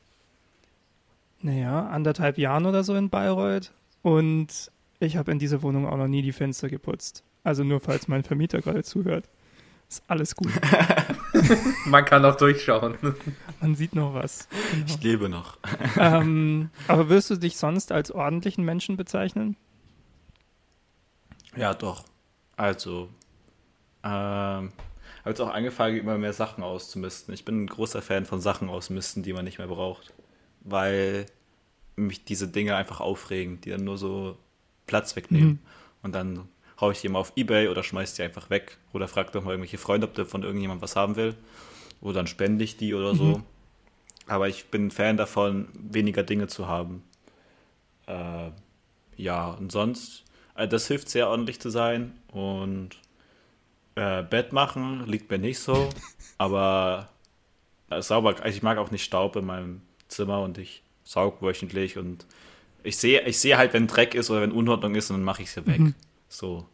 [1.41, 3.73] naja, anderthalb Jahren oder so in Bayreuth
[4.03, 4.71] und
[5.01, 7.23] ich habe in dieser Wohnung auch noch nie die Fenster geputzt.
[7.45, 9.29] Also nur falls mein Vermieter gerade zuhört.
[9.89, 10.53] Ist alles gut.
[11.87, 12.99] Man kann auch durchschauen.
[13.61, 14.49] Man sieht noch was.
[14.73, 14.85] Genau.
[14.87, 15.57] Ich lebe noch.
[15.97, 19.57] Ähm, aber wirst du dich sonst als ordentlichen Menschen bezeichnen?
[21.57, 22.05] Ja, doch.
[22.57, 23.09] Also,
[24.05, 24.73] ähm,
[25.29, 27.35] habe jetzt auch angefangen, immer mehr Sachen auszumisten.
[27.35, 30.15] Ich bin ein großer Fan von Sachen ausmisten, die man nicht mehr braucht.
[30.61, 31.27] Weil
[31.97, 34.39] mich diese Dinge einfach aufregen, die dann nur so
[34.87, 35.49] Platz wegnehmen.
[35.49, 35.59] Mhm.
[36.03, 36.49] Und dann
[36.81, 38.79] haue ich die immer auf Ebay oder schmeiß die einfach weg.
[38.95, 41.35] Oder frag doch mal irgendwelche Freunde, ob der von irgendjemand was haben will.
[42.01, 43.25] Oder dann spende ich die oder so.
[43.25, 43.43] Mhm.
[44.29, 47.03] Aber ich bin ein Fan davon, weniger Dinge zu haben.
[48.07, 48.51] Äh,
[49.19, 52.15] ja, und sonst, also das hilft sehr ordentlich zu sein.
[52.33, 52.97] Und
[53.99, 55.89] äh, Bett machen liegt mir nicht so,
[56.39, 57.09] aber
[57.91, 61.99] äh, sauber, also ich mag auch nicht Staub in meinem Zimmer und ich saug wöchentlich
[61.99, 62.27] und
[62.83, 65.51] ich sehe ich sehe halt, wenn Dreck ist oder wenn Unordnung ist, dann mache ich
[65.51, 65.81] sie weg.
[65.81, 65.95] Mhm.
[66.29, 66.67] So.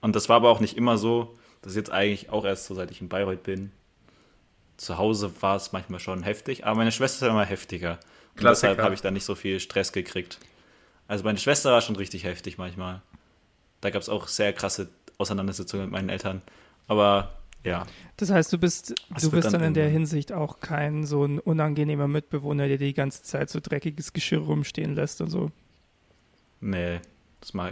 [0.00, 1.36] Und das war aber auch nicht immer so.
[1.62, 3.72] Das ist jetzt eigentlich auch erst so, seit ich in Bayreuth bin.
[4.76, 7.98] Zu Hause war es manchmal schon heftig, aber meine Schwester ist immer heftiger.
[8.36, 10.38] Und deshalb habe ich da nicht so viel Stress gekriegt.
[11.08, 13.02] Also meine Schwester war schon richtig heftig manchmal.
[13.80, 16.42] Da gab es auch sehr krasse Auseinandersetzungen mit meinen Eltern.
[16.88, 17.32] Aber
[17.64, 17.86] ja.
[18.16, 21.38] Das heißt, du bist, du bist dann dann in der Hinsicht auch kein so ein
[21.38, 25.52] unangenehmer Mitbewohner, der die ganze Zeit so dreckiges Geschirr rumstehen lässt und so.
[26.60, 27.00] Nee,
[27.40, 27.70] das mach,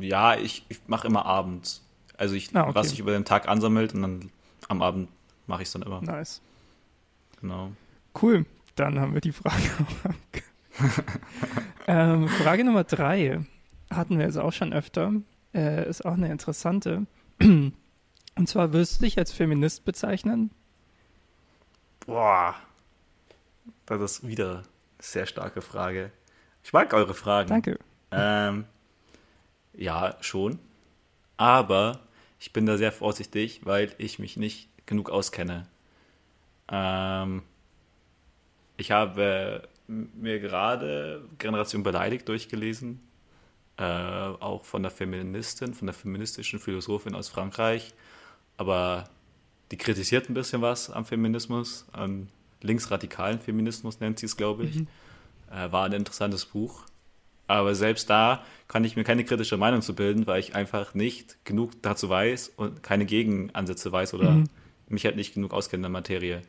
[0.00, 1.84] ja, ich, ich mache immer abends.
[2.16, 2.74] Also ich, Ah, okay.
[2.74, 4.30] was sich über den Tag ansammelt und dann
[4.68, 5.08] am Abend
[5.48, 6.00] mache ich es dann immer.
[6.00, 6.40] Nice.
[7.40, 7.72] Genau.
[8.20, 8.46] Cool.
[8.76, 9.56] Dann haben wir die Frage
[11.86, 13.40] ähm, Frage Nummer drei
[13.90, 15.12] hatten wir jetzt auch schon öfter.
[15.52, 17.06] Äh, ist auch eine interessante.
[18.36, 20.50] Und zwar wirst du dich als Feminist bezeichnen?
[22.06, 22.54] Boah.
[23.86, 24.62] Das ist wieder eine
[24.98, 26.10] sehr starke Frage.
[26.62, 27.48] Ich mag eure Fragen.
[27.48, 27.78] Danke.
[28.10, 28.64] Ähm,
[29.74, 30.58] ja, schon.
[31.36, 32.00] Aber
[32.38, 35.66] ich bin da sehr vorsichtig, weil ich mich nicht genug auskenne.
[36.68, 37.42] Ähm,
[38.76, 43.00] ich habe mir gerade Generation beleidigt durchgelesen.
[43.76, 47.92] Äh, auch von der Feministin, von der feministischen Philosophin aus Frankreich.
[48.56, 49.04] Aber
[49.70, 52.28] die kritisiert ein bisschen was am Feminismus, am
[52.62, 54.76] linksradikalen Feminismus nennt sie es, glaube ich.
[55.50, 56.82] Äh, war ein interessantes Buch.
[57.46, 61.44] Aber selbst da kann ich mir keine kritische Meinung zu bilden, weil ich einfach nicht
[61.44, 64.48] genug dazu weiß und keine Gegenansätze weiß oder Mhm.
[64.88, 66.42] mich halt nicht genug auskenne in der Materie.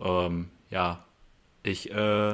[0.00, 1.04] Ähm, ja,
[1.62, 2.32] ich, äh,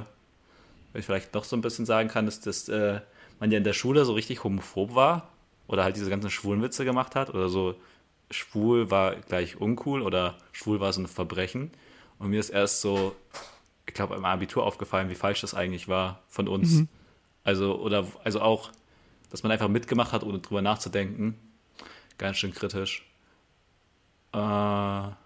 [0.94, 3.00] ich vielleicht noch so ein bisschen sagen kann, ist, dass äh,
[3.40, 5.28] man ja in der Schule so richtig homophob war
[5.66, 7.74] oder halt diese ganzen schwulen Witze gemacht hat oder so
[8.30, 11.70] schwul war gleich uncool oder schwul war so ein Verbrechen.
[12.18, 13.14] Und mir ist erst so,
[13.86, 16.84] ich glaube, im Abitur aufgefallen, wie falsch das eigentlich war von uns.
[17.44, 18.70] Also, oder, also auch,
[19.30, 21.38] dass man einfach mitgemacht hat, ohne drüber nachzudenken.
[22.18, 23.06] Ganz schön kritisch.
[24.32, 25.16] Äh, ja.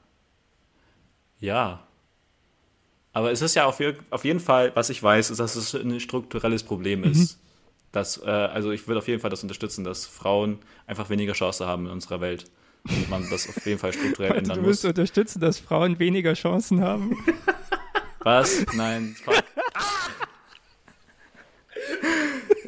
[3.13, 5.99] Aber es ist ja auf, auf jeden Fall, was ich weiß, ist, dass es ein
[6.01, 7.41] strukturelles Problem ist.
[7.93, 11.67] Dass, äh, also ich würde auf jeden Fall das unterstützen, dass Frauen einfach weniger Chance
[11.67, 12.51] haben in unserer Welt.
[12.88, 14.88] Und man das auf jeden Fall strukturell Warte, du ändern willst muss.
[14.90, 17.16] unterstützen, dass Frauen weniger Chancen haben?
[18.21, 18.64] Was?
[18.75, 19.16] Nein.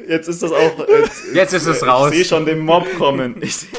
[0.07, 0.79] Jetzt ist das auch.
[0.87, 2.11] Jetzt, Jetzt ist es raus.
[2.11, 3.41] Ich sehe schon den Mob kommen.
[3.41, 3.69] Ich sehe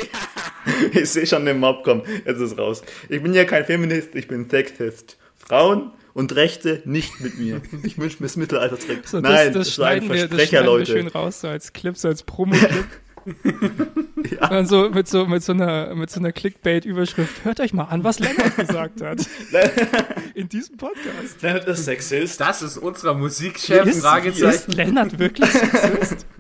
[0.93, 2.03] ich seh schon den Mob kommen.
[2.25, 2.83] Jetzt ist es raus.
[3.09, 5.19] Ich bin ja kein Feminist, ich bin Sexist.
[5.37, 7.61] Frauen und Rechte nicht mit mir.
[7.83, 9.01] Ich wünsche mir das Mittelalter zurück.
[9.05, 10.93] So, Nein, das, das das, war ein schneiden wir, das Versprecher, schneiden wir Leute.
[10.93, 12.87] schön raus, so als Clip, so als Promo-Clip.
[13.25, 17.45] Und dann so mit so, mit so einer, mit so einer Clickbait-Überschrift.
[17.45, 19.19] Hört euch mal an, was Lennart gesagt hat.
[20.35, 21.41] In diesem Podcast.
[21.43, 22.41] Lennart ist Sexist.
[22.41, 24.49] Das ist unser Musikchef, Ist, Fragezeichen.
[24.49, 26.27] ist Lennart wirklich Sexist?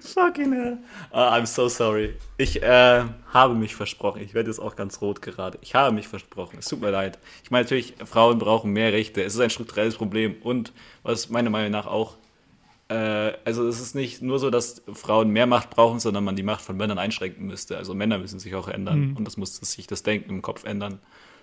[0.00, 0.78] Fucking hell.
[1.10, 2.14] Ah, I'm so sorry.
[2.36, 4.20] Ich äh, habe mich versprochen.
[4.22, 5.58] Ich werde jetzt auch ganz rot gerade.
[5.62, 6.58] Ich habe mich versprochen.
[6.58, 7.18] Es tut mir leid.
[7.44, 9.22] Ich meine natürlich, Frauen brauchen mehr Rechte.
[9.22, 10.34] Es ist ein strukturelles Problem.
[10.42, 10.72] Und
[11.02, 12.16] was meiner Meinung nach auch,
[12.92, 16.62] also es ist nicht nur so, dass Frauen mehr Macht brauchen, sondern man die Macht
[16.62, 17.76] von Männern einschränken müsste.
[17.76, 19.14] Also Männer müssen sich auch ändern.
[19.16, 20.98] Und das muss sich das Denken im Kopf ändern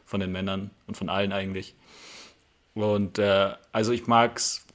[0.05, 1.75] von den Männern und von allen eigentlich.
[2.73, 4.65] Und äh, also ich mag's,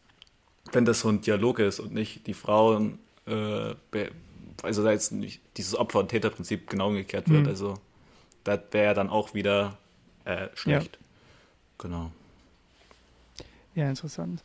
[0.73, 3.75] wenn das so ein Dialog ist und nicht die Frauen, äh,
[4.63, 7.43] also da jetzt nicht dieses Opfer- und Täterprinzip genau umgekehrt wird.
[7.43, 7.49] Mhm.
[7.49, 7.75] Also
[8.45, 9.79] das wäre dann auch wieder
[10.25, 10.99] äh, schlecht.
[11.79, 12.11] Genau.
[13.75, 14.43] Ja, interessant.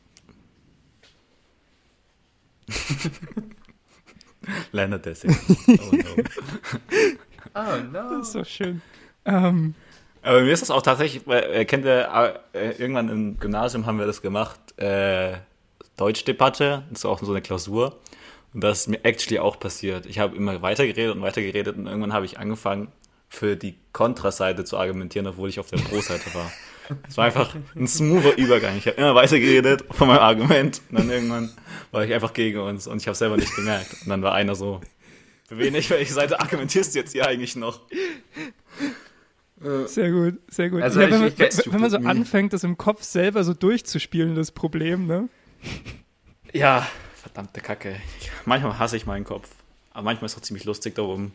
[4.71, 5.35] Leonard Dessing.
[5.67, 6.23] Oh no.
[7.55, 8.19] Oh no.
[8.19, 8.81] Das ist doch schön.
[9.25, 9.73] Ähm,
[10.21, 13.97] Aber mir ist das auch tatsächlich, weil, äh, kennt ihr, äh, irgendwann im Gymnasium haben
[13.97, 15.37] wir das gemacht, äh,
[15.97, 17.99] Deutschdebatte, das ist auch so eine Klausur.
[18.53, 20.05] Und das ist mir actually auch passiert.
[20.05, 22.91] Ich habe immer weitergeredet und weitergeredet und irgendwann habe ich angefangen,
[23.29, 26.51] für die Kontraseite zu argumentieren, obwohl ich auf der Pro-Seite war.
[27.07, 28.77] Es war einfach ein smoother Übergang.
[28.77, 31.51] Ich habe immer weitergeredet von meinem Argument und dann irgendwann
[31.91, 33.93] war ich einfach gegen uns und ich habe selber nicht gemerkt.
[34.01, 34.81] Und dann war einer so,
[35.47, 37.81] für wen ich, welche Seite argumentierst du jetzt hier eigentlich noch?
[39.85, 40.81] sehr gut, sehr gut.
[40.81, 44.51] Also ja, wenn, man, wenn man so anfängt, das im Kopf selber so durchzuspielen, das
[44.51, 45.27] Problem, ne?
[46.53, 47.97] Ja, verdammte Kacke.
[48.19, 49.49] Ich, manchmal hasse ich meinen Kopf.
[49.91, 51.33] Aber manchmal ist es auch ziemlich lustig darum.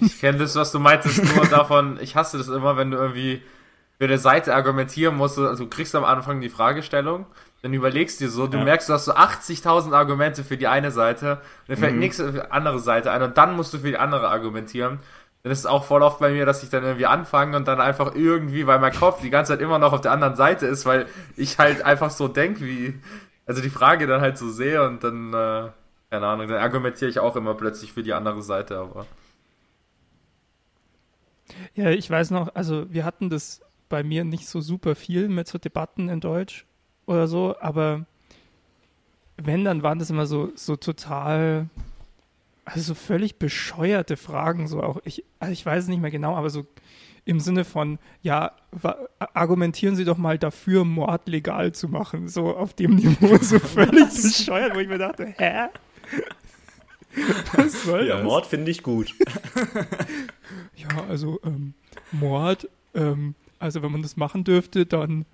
[0.00, 3.42] Ich kenne das, was du meintest, nur davon, ich hasse das immer, wenn du irgendwie
[4.00, 5.38] für eine Seite argumentieren musst.
[5.38, 7.26] Also du kriegst am Anfang die Fragestellung,
[7.60, 8.64] dann überlegst dir so, du Ja.
[8.64, 11.98] merkst, du hast so 80.000 Argumente für die eine Seite, und dann fällt Mhm.
[12.00, 15.00] nichts für die andere Seite ein und dann musst du für die andere argumentieren.
[15.42, 17.78] Dann ist es auch voll oft bei mir, dass ich dann irgendwie anfange und dann
[17.78, 20.86] einfach irgendwie, weil mein Kopf die ganze Zeit immer noch auf der anderen Seite ist,
[20.86, 21.04] weil
[21.36, 22.98] ich halt einfach so denke, wie,
[23.44, 25.68] also die Frage dann halt so sehe und dann, äh,
[26.10, 29.04] keine Ahnung, dann argumentiere ich auch immer plötzlich für die andere Seite, aber.
[31.74, 33.60] Ja, ich weiß noch, also wir hatten das
[33.90, 36.64] bei mir nicht so super viel mit so Debatten in Deutsch
[37.04, 38.06] oder so, aber
[39.36, 41.68] wenn, dann waren das immer so, so total
[42.64, 46.36] also so völlig bescheuerte Fragen, so auch, ich, also ich weiß es nicht mehr genau,
[46.36, 46.66] aber so
[47.24, 48.52] im Sinne von, ja,
[49.34, 54.08] argumentieren Sie doch mal dafür, Mord legal zu machen, so auf dem Niveau, so völlig
[54.08, 55.68] bescheuert, wo ich mir dachte, hä?
[57.54, 58.24] Was soll ja, das?
[58.24, 59.12] Mord finde ich gut.
[60.76, 61.74] ja, also ähm,
[62.12, 65.26] Mord, ähm, also wenn man das machen dürfte, dann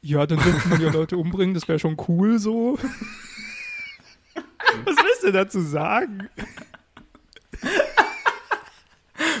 [0.00, 2.78] ja, dann dürfte man ja Leute umbringen, das wäre schon cool so.
[4.84, 6.28] Was willst du dazu sagen?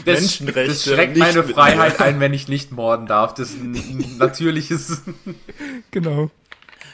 [0.04, 0.66] Das, Menschenrechte.
[0.66, 3.34] Das schränkt meine Freiheit ein, wenn ich nicht morden darf.
[3.34, 5.02] Das ist ein natürliches.
[5.90, 6.30] Genau.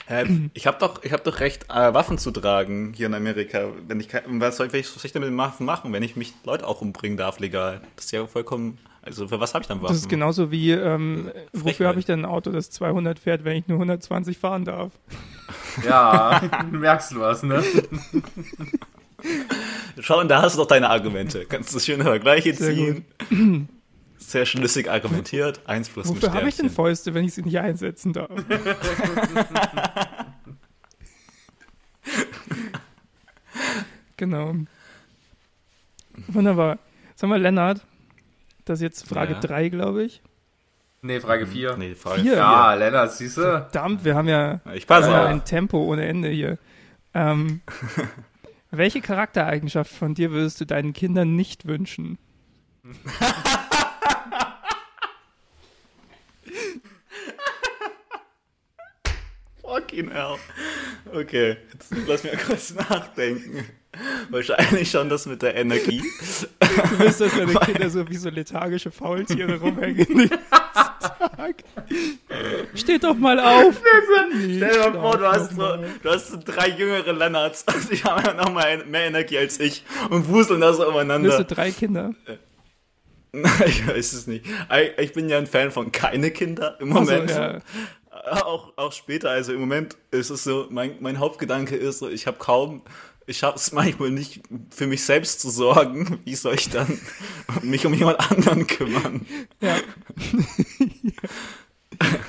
[0.08, 3.68] Ähm, ich habe doch, ich hab doch recht, äh, Waffen zu tragen hier in Amerika.
[3.86, 6.80] Wenn ich, was soll ich, was soll ich damit machen, wenn ich mich Leute auch
[6.80, 7.80] umbringen darf legal?
[7.96, 8.78] Das ist ja vollkommen.
[9.04, 9.94] Also für was habe ich dann Waffen?
[9.94, 13.56] Das ist genauso wie, ähm, wofür habe ich denn ein Auto, das 200 fährt, wenn
[13.56, 14.92] ich nur 120 fahren darf?
[15.84, 17.64] Ja, merkst du was, ne?
[19.98, 21.44] Schau, und da hast du doch deine Argumente.
[21.48, 23.04] Kannst du schöne Vergleiche ziehen.
[24.18, 25.60] Sehr schlüssig argumentiert.
[25.66, 28.30] Eins plus Wofür habe ich denn Fäuste, wenn ich sie nicht einsetzen darf?
[34.16, 34.54] genau.
[36.28, 36.78] Wunderbar.
[37.16, 37.84] Sag mal, Lennart,
[38.64, 39.68] das ist jetzt Frage 3, ja.
[39.68, 40.22] glaube ich.
[41.02, 41.76] Nee, Frage 4.
[41.76, 42.34] Nee, Frage 4.
[42.34, 43.42] Ja, Lennart, siehst du?
[43.42, 46.58] Verdammt, wir haben ja, ich passe ja ein Tempo ohne Ende hier.
[47.12, 47.60] Ähm,
[48.70, 52.18] welche Charaktereigenschaft von dir würdest du deinen Kindern nicht wünschen?
[59.62, 60.36] Fucking hell.
[61.12, 63.64] Okay, jetzt lass mich kurz nachdenken.
[64.30, 66.02] Wahrscheinlich schon das mit der Energie.
[66.60, 71.62] Du willst, dass deine Kinder so wie so lethargische Faultiere rumhängen den Tag.
[72.74, 73.82] Steht doch mal auf.
[74.34, 77.66] Nee, Stell dir mal vor, du hast, so, du hast so drei jüngere Lennarts.
[77.90, 81.28] Die haben ja noch mal mehr Energie als ich und wuseln da so übereinander.
[81.28, 82.14] Willst du drei Kinder?
[83.66, 84.46] ich weiß es nicht.
[84.98, 87.30] Ich bin ja ein Fan von keine Kinder im Moment.
[87.30, 87.60] Also, ja.
[88.44, 92.26] Auch, auch später, also im Moment ist es so, mein, mein Hauptgedanke ist so, ich
[92.26, 92.82] habe kaum
[93.26, 96.20] ich schaffe es manchmal nicht, für mich selbst zu sorgen.
[96.24, 97.00] Wie soll ich dann
[97.62, 99.26] mich um jemand anderen kümmern?
[99.60, 99.78] Ja.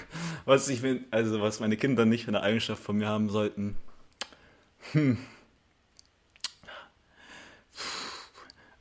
[0.45, 3.75] was ich will, also was meine Kinder nicht für eine Eigenschaft von mir haben sollten.
[4.91, 5.17] Hm.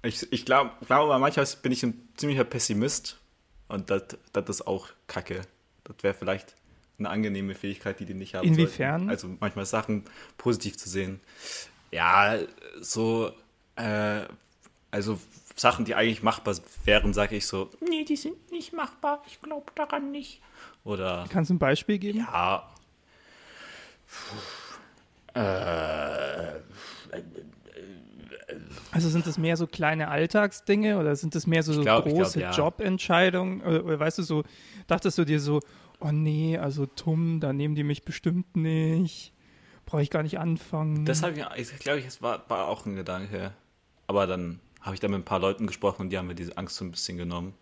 [0.04, 3.20] Ich, ich glaube, glaub, manchmal bin ich ein ziemlicher Pessimist
[3.68, 5.42] und das ist auch kacke.
[5.84, 6.56] Das wäre vielleicht
[6.98, 8.46] eine angenehme Fähigkeit, die die nicht haben.
[8.46, 9.00] Inwiefern?
[9.00, 9.10] Sollten.
[9.10, 10.04] Also manchmal Sachen
[10.36, 11.20] positiv zu sehen.
[11.92, 12.38] Ja,
[12.80, 13.30] so,
[13.76, 14.22] äh,
[14.90, 15.18] also
[15.54, 19.70] Sachen, die eigentlich machbar wären, sage ich so, nee, die sind nicht machbar, ich glaube
[19.74, 20.40] daran nicht.
[20.84, 21.26] Oder.
[21.28, 22.20] Kannst du ein Beispiel geben?
[22.20, 22.68] Ja.
[25.34, 26.60] Äh,
[28.90, 32.38] also sind das mehr so kleine Alltagsdinge oder sind das mehr so, so glaub, große
[32.38, 32.64] glaub, ja.
[32.64, 33.62] Jobentscheidungen?
[33.62, 34.44] Oder, oder, weißt du so,
[34.86, 35.60] dachtest du dir so,
[36.00, 39.32] oh nee, also Tum, da nehmen die mich bestimmt nicht
[39.92, 41.04] brauche ich gar nicht anfangen.
[41.04, 43.52] Das habe ich, ich glaube, das war, war auch ein Gedanke.
[44.06, 46.56] Aber dann habe ich da mit ein paar Leuten gesprochen und die haben mir diese
[46.56, 47.52] Angst so ein bisschen genommen.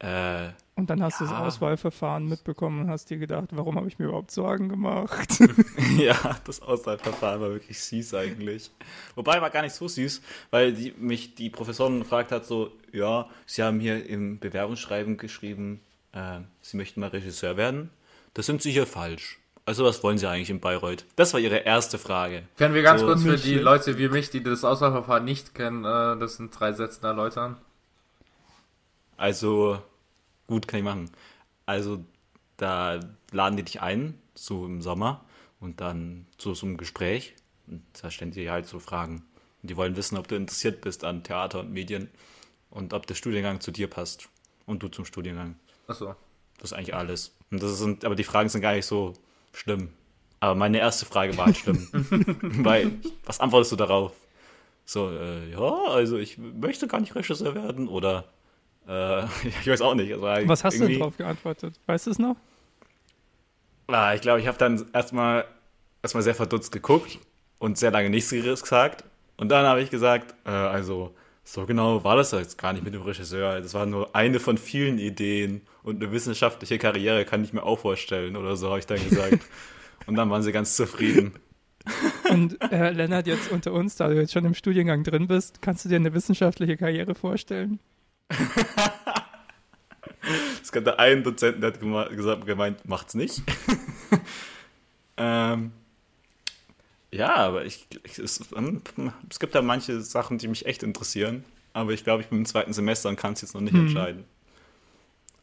[0.00, 1.26] Äh, und dann hast ja.
[1.26, 5.40] du das Auswahlverfahren mitbekommen und hast dir gedacht, warum habe ich mir überhaupt Sorgen gemacht?
[5.98, 8.70] ja, das Auswahlverfahren war wirklich süß eigentlich.
[9.14, 13.30] Wobei war gar nicht so süß, weil die, mich die Professorin gefragt hat, so, ja,
[13.46, 15.80] Sie haben hier im Bewerbungsschreiben geschrieben,
[16.12, 17.88] äh, Sie möchten mal Regisseur werden.
[18.34, 19.38] Das sind Sie hier falsch.
[19.68, 21.04] Also was wollen Sie eigentlich in Bayreuth?
[21.14, 22.44] Das war Ihre erste Frage.
[22.56, 25.84] Können wir ganz so, kurz für die Leute wie mich, die das Auswahlverfahren nicht kennen,
[25.84, 27.58] äh, das sind drei Sätze erläutern?
[29.18, 29.78] Also,
[30.46, 31.10] gut, kann ich machen.
[31.66, 32.02] Also,
[32.56, 32.98] da
[33.30, 35.22] laden die dich ein, so im Sommer,
[35.60, 37.34] und dann zu so einem Gespräch.
[37.66, 39.16] Und da stellen die halt so Fragen.
[39.62, 42.08] Und die wollen wissen, ob du interessiert bist an Theater und Medien
[42.70, 44.30] und ob der Studiengang zu dir passt.
[44.64, 45.56] Und du zum Studiengang.
[45.88, 46.14] Ach so.
[46.56, 47.36] Das ist eigentlich alles.
[47.50, 49.12] Und das sind, aber die Fragen sind gar nicht so
[49.58, 49.88] Schlimm.
[50.40, 51.88] Aber meine erste Frage war halt schlimm.
[52.64, 52.92] Weil,
[53.24, 54.12] was antwortest du darauf?
[54.84, 58.24] So, äh, ja, also ich möchte gar nicht Regisseur werden oder
[58.86, 60.12] äh, ich weiß auch nicht.
[60.12, 61.78] Also was hast du denn drauf geantwortet?
[61.86, 62.36] Weißt du es noch?
[63.88, 65.44] Ah, ich glaube, ich habe dann erstmal
[66.02, 67.18] erstmal sehr verdutzt geguckt
[67.58, 69.04] und sehr lange nichts gesagt.
[69.36, 71.14] Und dann habe ich gesagt, äh, also
[71.50, 73.62] so genau war das jetzt gar nicht mit dem Regisseur.
[73.62, 77.78] Das war nur eine von vielen Ideen und eine wissenschaftliche Karriere kann ich mir auch
[77.78, 79.38] vorstellen oder so, habe ich dann gesagt.
[80.06, 81.32] und dann waren sie ganz zufrieden.
[82.28, 85.86] Und äh, Lennart, jetzt unter uns, da du jetzt schon im Studiengang drin bist, kannst
[85.86, 87.78] du dir eine wissenschaftliche Karriere vorstellen?
[90.62, 93.42] Es gab da einen Dozenten, der hat gesagt, gemeint, macht's nicht.
[95.16, 95.72] ähm,
[97.10, 98.40] Ja, aber ich, ich es,
[99.30, 101.44] es, gibt da manche Sachen, die mich echt interessieren.
[101.72, 103.86] Aber ich glaube, ich bin im zweiten Semester und kann es jetzt noch nicht hm.
[103.86, 104.24] entscheiden.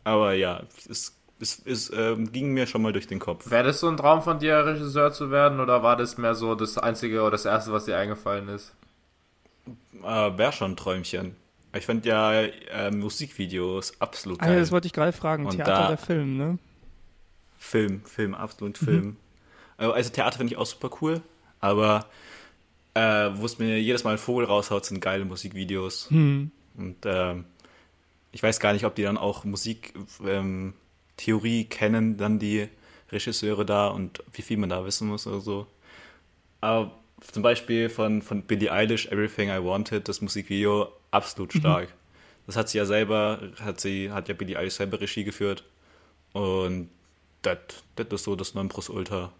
[0.03, 3.49] Aber ja, es, es, es äh, ging mir schon mal durch den Kopf.
[3.49, 5.59] Wäre das so ein Traum von dir, Regisseur zu werden?
[5.59, 8.73] Oder war das mehr so das Einzige oder das Erste, was dir eingefallen ist?
[10.03, 11.35] Äh, Wäre schon ein Träumchen.
[11.73, 14.49] Ich fand ja äh, Musikvideos absolut geil.
[14.49, 15.45] Ah, ja, das wollte ich gerade fragen.
[15.45, 16.57] Und Theater da, oder Film, ne?
[17.57, 19.05] Film, Film, absolut Film.
[19.05, 19.17] Mhm.
[19.77, 21.21] Also Theater finde ich auch super cool,
[21.65, 22.05] aber
[22.93, 26.11] äh, wo es mir jedes Mal ein Vogel raushaut, sind geile Musikvideos.
[26.11, 26.51] Mhm.
[26.77, 27.35] Und äh,
[28.31, 30.73] ich weiß gar nicht, ob die dann auch Musiktheorie
[31.61, 32.67] ähm, kennen, dann die
[33.11, 35.67] Regisseure da und wie viel man da wissen muss oder so.
[36.61, 36.91] Aber
[37.31, 41.59] zum Beispiel von, von Billie Eilish, Everything I Wanted, das Musikvideo, absolut mhm.
[41.59, 41.89] stark.
[41.89, 41.93] Mhm.
[42.45, 45.63] Das hat sie ja selber, hat sie, hat ja Billie Eilish selber Regie geführt.
[46.31, 46.89] Und
[47.41, 47.57] das
[47.97, 49.31] ist so das Nonplusultra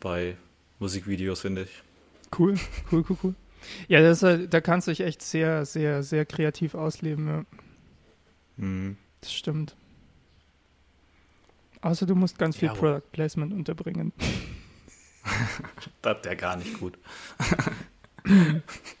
[0.00, 0.36] bei
[0.78, 1.82] Musikvideos, finde ich.
[2.36, 2.56] Cool,
[2.92, 3.34] cool, cool, cool.
[3.88, 7.28] Ja, das, da kannst du dich echt sehr, sehr, sehr kreativ ausleben.
[7.28, 7.44] Ja.
[8.56, 8.96] Mhm.
[9.20, 9.76] Das stimmt.
[11.80, 14.12] Außer du musst ganz viel ja, Product Placement unterbringen.
[16.02, 16.98] das ist ja gar nicht gut.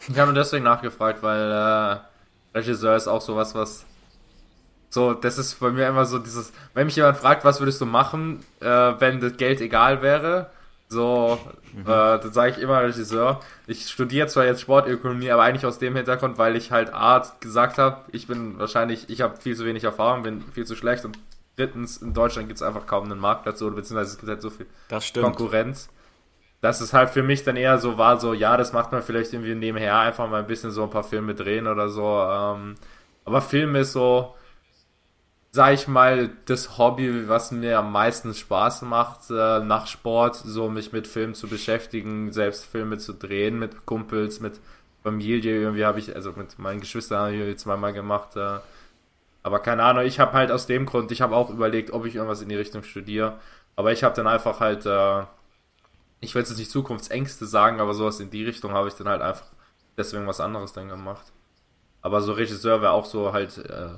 [0.08, 3.86] ich habe deswegen nachgefragt, weil äh, Regisseur ist auch sowas, was
[4.88, 7.86] so, das ist bei mir immer so dieses, wenn mich jemand fragt, was würdest du
[7.86, 10.50] machen, äh, wenn das Geld egal wäre,
[10.88, 11.38] so,
[11.72, 11.82] mhm.
[11.82, 13.40] äh, dann sage ich immer Regisseur.
[13.66, 17.78] Ich studiere zwar jetzt Sportökonomie, aber eigentlich aus dem Hintergrund, weil ich halt Art gesagt
[17.78, 21.18] habe, ich bin wahrscheinlich, ich habe viel zu wenig Erfahrung, bin viel zu schlecht und
[21.56, 24.50] drittens, in Deutschland gibt es einfach kaum einen Markt dazu, beziehungsweise es gibt halt so
[24.50, 24.66] viel
[25.20, 25.88] Konkurrenz.
[26.60, 29.32] Dass es halt für mich dann eher so war, so, ja, das macht man vielleicht
[29.32, 32.02] irgendwie nebenher, einfach mal ein bisschen so ein paar Filme drehen oder so.
[32.02, 32.76] Ähm,
[33.24, 34.34] aber Film ist so,
[35.56, 40.68] sag ich mal, das Hobby, was mir am meisten Spaß macht äh, nach Sport, so
[40.68, 44.60] mich mit Filmen zu beschäftigen, selbst Filme zu drehen mit Kumpels, mit
[45.02, 45.62] Familie.
[45.62, 48.36] Irgendwie habe ich, also mit meinen Geschwistern habe ich zweimal gemacht.
[48.36, 48.58] Äh,
[49.42, 52.16] aber keine Ahnung, ich habe halt aus dem Grund, ich habe auch überlegt, ob ich
[52.16, 53.38] irgendwas in die Richtung studiere.
[53.76, 55.22] Aber ich habe dann einfach halt, äh,
[56.20, 59.22] ich will jetzt nicht Zukunftsängste sagen, aber sowas in die Richtung habe ich dann halt
[59.22, 59.46] einfach
[59.96, 61.32] deswegen was anderes dann gemacht.
[62.02, 63.94] Aber so Regisseur wäre auch so halt äh,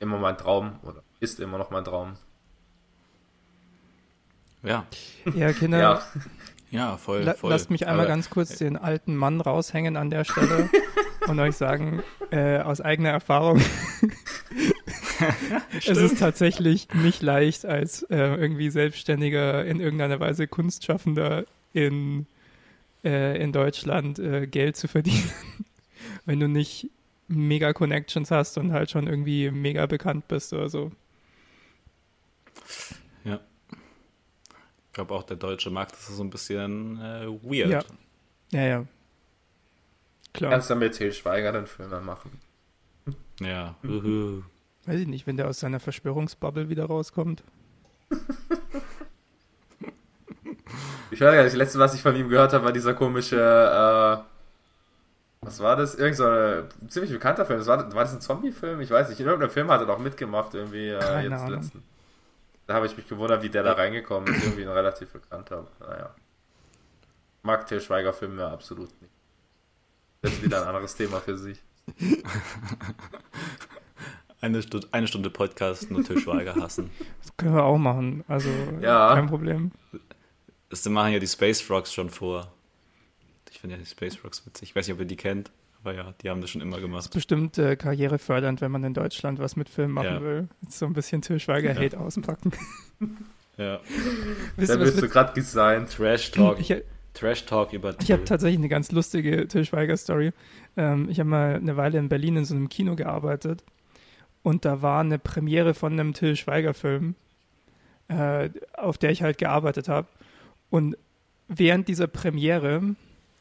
[0.00, 2.16] immer mein Traum oder ist immer noch mein Traum.
[4.62, 4.86] Ja.
[5.34, 5.78] Ja, Kinder.
[5.78, 6.02] ja.
[6.70, 7.50] ja, voll, la voll.
[7.50, 10.68] Lasst mich einmal Aber, ganz kurz den alten Mann raushängen an der Stelle
[11.28, 13.60] und euch sagen, äh, aus eigener Erfahrung,
[15.78, 22.26] es ist tatsächlich nicht leicht, als äh, irgendwie Selbstständiger in irgendeiner Weise Kunstschaffender in,
[23.04, 25.30] äh, in Deutschland äh, Geld zu verdienen,
[26.24, 26.90] wenn du nicht
[27.28, 30.90] mega Connections hast und halt schon irgendwie mega bekannt bist oder so.
[33.24, 33.40] Ja.
[34.86, 37.70] Ich glaube auch der deutsche Markt ist so ein bisschen äh, weird.
[37.70, 37.82] Ja.
[38.50, 38.84] Ja, ja.
[40.32, 40.52] Klar.
[40.52, 42.40] Kannst du mit Til Schweiger den Film dann machen?
[43.40, 43.76] Ja.
[43.82, 44.44] Mhm.
[44.86, 47.42] Weiß ich nicht, wenn der aus seiner Verschwörungsbubble wieder rauskommt.
[51.10, 53.36] ich weiß gar nicht, das letzte, was ich von ihm gehört habe, war dieser komische
[53.36, 54.37] äh,
[55.48, 55.94] was war das?
[55.94, 57.58] Irgend so ein ziemlich bekannter Film.
[57.58, 58.80] Das war, war das ein Zombie-Film?
[58.80, 59.18] Ich weiß nicht.
[59.20, 61.60] In irgendeinem Film hat er doch mitgemacht, irgendwie äh, jetzt Ahnung.
[61.60, 61.82] letzten.
[62.66, 64.44] Da habe ich mich gewundert, wie der da reingekommen ist.
[64.44, 65.66] Irgendwie ein relativ bekannter.
[65.80, 66.14] Naja.
[67.42, 69.12] Mag Til Schweiger Film ja absolut nicht.
[70.20, 71.62] Das ist wieder ein anderes Thema für sich.
[74.40, 76.90] Eine Stunde, eine Stunde Podcast, nur Til Schweiger hassen.
[77.22, 78.22] Das können wir auch machen.
[78.28, 78.48] Also,
[78.80, 79.12] ja.
[79.14, 79.72] kein Problem.
[80.70, 82.52] Das machen ja die Space Frogs schon vor.
[83.58, 84.68] Ich finde ja die Space Rocks witzig.
[84.68, 85.50] Ich weiß nicht, ob ihr die kennt,
[85.82, 86.98] aber ja, die haben das schon immer gemacht.
[86.98, 90.22] Das ist bestimmt äh, karrierefördernd, wenn man in Deutschland was mit Filmen machen ja.
[90.22, 90.48] will.
[90.62, 91.98] Jetzt so ein bisschen Til Schweiger-Hate ja.
[91.98, 92.52] auspacken.
[93.56, 93.80] Ja.
[94.56, 95.90] Wisst da bist du gerade gesigned.
[95.90, 96.60] Trash Talk.
[96.60, 96.72] Ich,
[97.14, 100.30] Trash Talk über Ich habe tatsächlich eine ganz lustige Til Schweiger-Story.
[100.76, 103.64] Ähm, ich habe mal eine Weile in Berlin in so einem Kino gearbeitet
[104.44, 107.16] und da war eine Premiere von einem Til Schweiger-Film,
[108.06, 110.06] äh, auf der ich halt gearbeitet habe.
[110.70, 110.96] Und
[111.48, 112.94] während dieser Premiere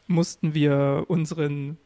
[0.08, 1.78] mussten wir unseren,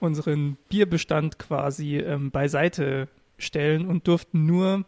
[0.00, 3.08] unseren Bierbestand quasi ähm, beiseite
[3.38, 4.84] stellen und durften nur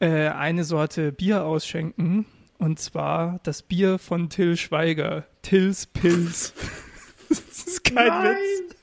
[0.00, 2.26] äh, eine Sorte Bier ausschenken.
[2.58, 5.26] Und zwar das Bier von Till Schweiger.
[5.42, 6.54] Tills Pilz.
[7.28, 8.36] das ist kein Nein.
[8.36, 8.76] Witz.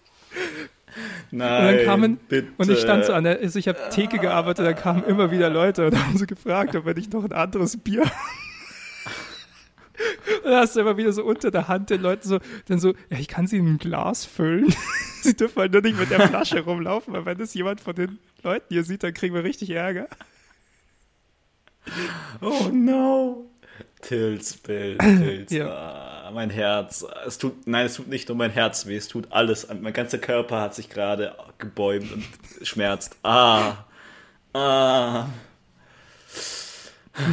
[1.32, 2.48] Nein, und dann kamen, bitte.
[2.58, 5.50] und ich stand so an der, also ich habe Theke gearbeitet, da kamen immer wieder
[5.50, 8.04] Leute und haben sie gefragt, ob wir nicht noch ein anderes Bier
[10.44, 12.94] und dann hast du immer wieder so unter der Hand den Leuten so, dann so,
[13.10, 14.74] ja, ich kann sie in ein Glas füllen.
[15.22, 18.20] sie dürfen halt nur nicht mit der Flasche rumlaufen, weil wenn das jemand von den
[18.44, 20.08] Leuten hier sieht, dann kriegen wir richtig Ärger.
[22.42, 23.50] Oh no.
[24.02, 25.52] Tills Bild, Tills.
[25.52, 26.30] ja.
[26.34, 27.06] mein Herz.
[27.26, 29.68] Es tut, nein, es tut nicht nur mein Herz weh, es tut alles.
[29.82, 32.24] Mein ganzer Körper hat sich gerade gebäumt und
[32.68, 33.18] schmerzt.
[33.24, 33.86] Ah.
[34.54, 35.28] Ah.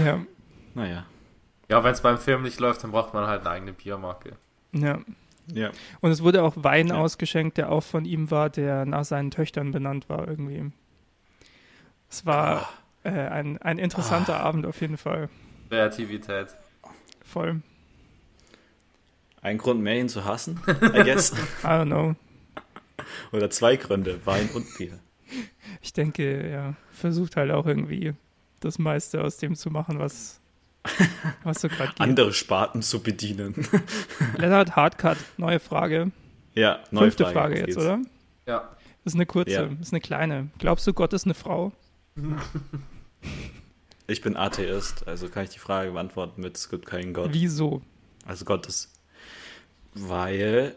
[0.04, 0.24] Ja.
[0.74, 1.06] Naja.
[1.80, 4.36] Ja, wenn es beim Film nicht läuft, dann braucht man halt eine eigene Biermarke.
[4.72, 4.98] Ja.
[5.52, 5.70] Ja.
[6.00, 6.96] Und es wurde auch Wein Ja.
[6.98, 10.70] ausgeschenkt, der auch von ihm war, der nach seinen Töchtern benannt war irgendwie.
[12.10, 12.68] Es war
[13.04, 13.08] Ah.
[13.08, 15.28] äh, ein, ein interessanter Abend auf jeden Fall.
[15.70, 16.48] Kreativität.
[17.24, 17.62] Voll.
[19.42, 21.32] Ein Grund mehr, ihn zu hassen, I guess.
[21.62, 22.14] I don't know.
[23.32, 24.98] Oder zwei Gründe, Wein und Bier.
[25.80, 28.12] Ich denke, er versucht halt auch irgendwie
[28.60, 30.39] das meiste aus dem zu machen, was,
[31.44, 31.92] was so gerade.
[31.98, 33.54] Andere Sparten zu bedienen.
[34.36, 36.10] Lennart Hardcut, neue Frage.
[36.54, 37.76] ja, neue Fünfte Frage, Frage, jetzt, geht's.
[37.78, 38.00] oder?
[38.46, 38.68] Ja.
[39.04, 39.66] Das ist eine kurze, Ja.
[39.66, 40.48] das ist eine kleine.
[40.58, 41.72] Glaubst du, Gott ist eine Frau?
[44.06, 47.28] Ich bin Atheist, also kann ich die Frage beantworten mit, es gibt keinen Gott.
[47.32, 47.80] Wieso?
[48.26, 48.92] Also Gott ist,
[49.94, 50.74] weil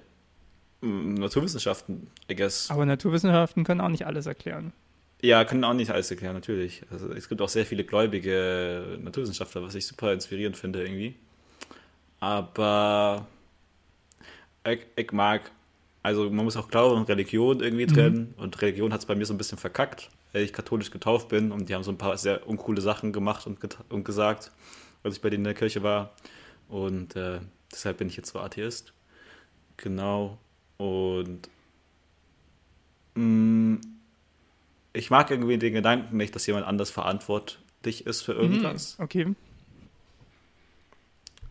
[0.82, 2.70] mm, Naturwissenschaften, I guess.
[2.70, 4.72] Aber Naturwissenschaften können auch nicht alles erklären.
[5.24, 6.84] Ja, können auch nicht alles erklären, natürlich.
[6.91, 11.15] Also es gibt auch sehr viele gläubige Naturwissenschaftler, was ich super inspirierend finde irgendwie.
[12.19, 13.26] Aber
[14.67, 15.49] ich, ich mag,
[16.01, 18.34] also man muss auch Glaube und Religion irgendwie trennen.
[18.36, 21.53] Und Religion hat es bei mir so ein bisschen verkackt, weil ich katholisch getauft bin
[21.53, 23.59] und die haben so ein paar sehr uncoole Sachen gemacht und,
[23.89, 24.51] und gesagt,
[25.03, 26.13] als ich bei denen in der Kirche war.
[26.67, 27.39] Und äh,
[27.71, 28.91] deshalb bin ich jetzt so Atheist.
[29.78, 30.38] Genau.
[30.78, 31.47] Und
[33.15, 33.80] mh,
[34.94, 38.98] ich mag irgendwie den Gedanken nicht, dass jemand anders verantwortlich ist für irgendwas.
[38.98, 39.36] Mhm, Okay,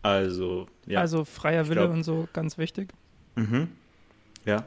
[0.01, 0.99] Also, ja.
[0.99, 2.89] also freier Wille glaub- und so, ganz wichtig.
[3.35, 3.69] Mhm.
[4.45, 4.65] Ja.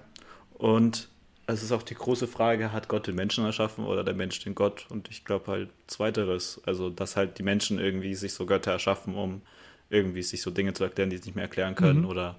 [0.55, 1.09] Und
[1.47, 4.55] es ist auch die große Frage, hat Gott den Menschen erschaffen oder der Mensch den
[4.55, 4.87] Gott?
[4.89, 6.61] Und ich glaube halt zweiteres.
[6.67, 9.43] Also, dass halt die Menschen irgendwie sich so Götter erschaffen, um
[9.91, 12.07] irgendwie sich so Dinge zu erklären, die sie nicht mehr erklären können Mhm.
[12.09, 12.37] oder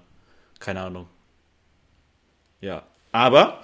[0.58, 1.06] keine Ahnung.
[2.60, 2.82] Ja.
[3.12, 3.62] Aber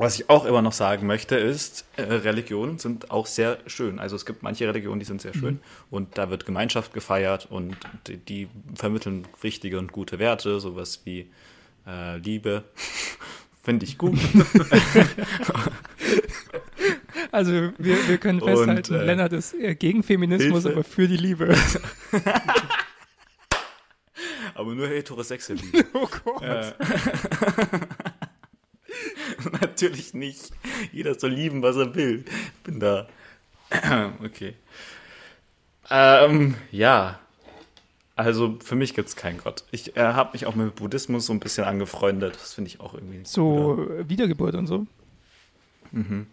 [0.00, 3.98] was ich auch immer noch sagen möchte, ist, äh, Religionen sind auch sehr schön.
[3.98, 7.76] Also es gibt manche Religionen, die sind sehr schön und da wird Gemeinschaft gefeiert und
[8.06, 11.30] die, die vermitteln wichtige und gute Werte, sowas wie
[11.86, 12.64] äh, Liebe.
[13.62, 14.18] Finde ich gut.
[17.32, 20.78] Also wir, wir können Und, festhalten, äh, Lennart ist äh, gegen Feminismus, Hilfe.
[20.78, 21.54] aber für die Liebe.
[24.54, 25.84] Aber nur heterosexuelle Liebe.
[25.94, 26.74] oh Gott.
[29.60, 30.50] Natürlich nicht.
[30.92, 32.24] Jeder soll lieben, was er will.
[32.64, 33.08] Bin da.
[34.24, 34.54] okay.
[35.90, 37.18] Ähm, ja.
[38.16, 39.64] Also für mich gibt es keinen Gott.
[39.70, 42.34] Ich äh, habe mich auch mit Buddhismus so ein bisschen angefreundet.
[42.34, 44.86] Das finde ich auch irgendwie So äh, Wiedergeburt und so.
[45.92, 46.26] cooler.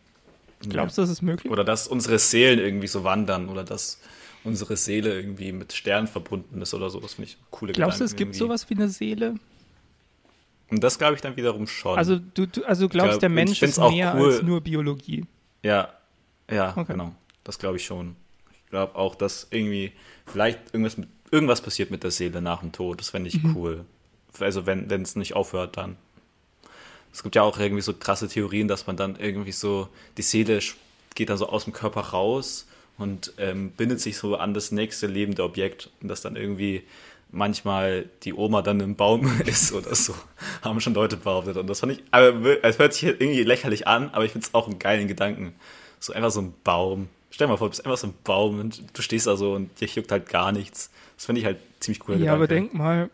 [0.70, 1.46] Glaubst du, das ist möglich?
[1.46, 1.52] Ja.
[1.52, 4.00] Oder dass unsere Seelen irgendwie so wandern oder dass
[4.44, 7.00] unsere Seele irgendwie mit Sternen verbunden ist oder so.
[7.00, 8.40] Das finde ich coole Glaubst du, es gibt irgendwie.
[8.40, 9.36] sowas wie eine Seele?
[10.70, 11.98] Und das glaube ich dann wiederum schon.
[11.98, 14.34] Also du, du also glaubst, glaub, der Mensch ist mehr cool.
[14.34, 15.26] als nur Biologie.
[15.64, 15.94] Ja,
[16.52, 16.92] ja, Okay.
[16.94, 17.14] genau.
[17.44, 18.16] Das glaube ich schon.
[18.66, 19.94] Ich glaube auch, dass irgendwie
[20.26, 23.00] vielleicht irgendwas, mit, irgendwas passiert mit der Seele nach dem Tod.
[23.00, 23.56] Das fände ich Mhm.
[23.56, 23.86] cool.
[24.40, 25.96] Also wenn es nicht aufhört, dann.
[27.14, 29.88] Es gibt ja auch irgendwie so krasse Theorien, dass man dann irgendwie so,
[30.18, 30.60] die Seele
[31.16, 35.08] geht dann so aus dem Körper raus und ähm, bindet sich so an das nächste
[35.08, 36.84] lebende Objekt und dass dann irgendwie
[37.32, 40.16] manchmal die Oma dann im Baum ist oder so.
[40.62, 41.58] Haben schon Leute behauptet.
[41.58, 44.54] Und das fand ich, aber es hört sich irgendwie lächerlich an, aber ich finde es
[44.54, 45.56] auch einen geilen Gedanken.
[46.00, 47.10] So einfach so ein Baum.
[47.30, 49.54] Stell dir mal vor, du bist einfach so ein Baum und du stehst da so
[49.54, 50.92] und dich juckt halt gar nichts.
[51.16, 52.22] Das finde ich halt ziemlich cool.
[52.22, 53.10] Ja, aber denk mal,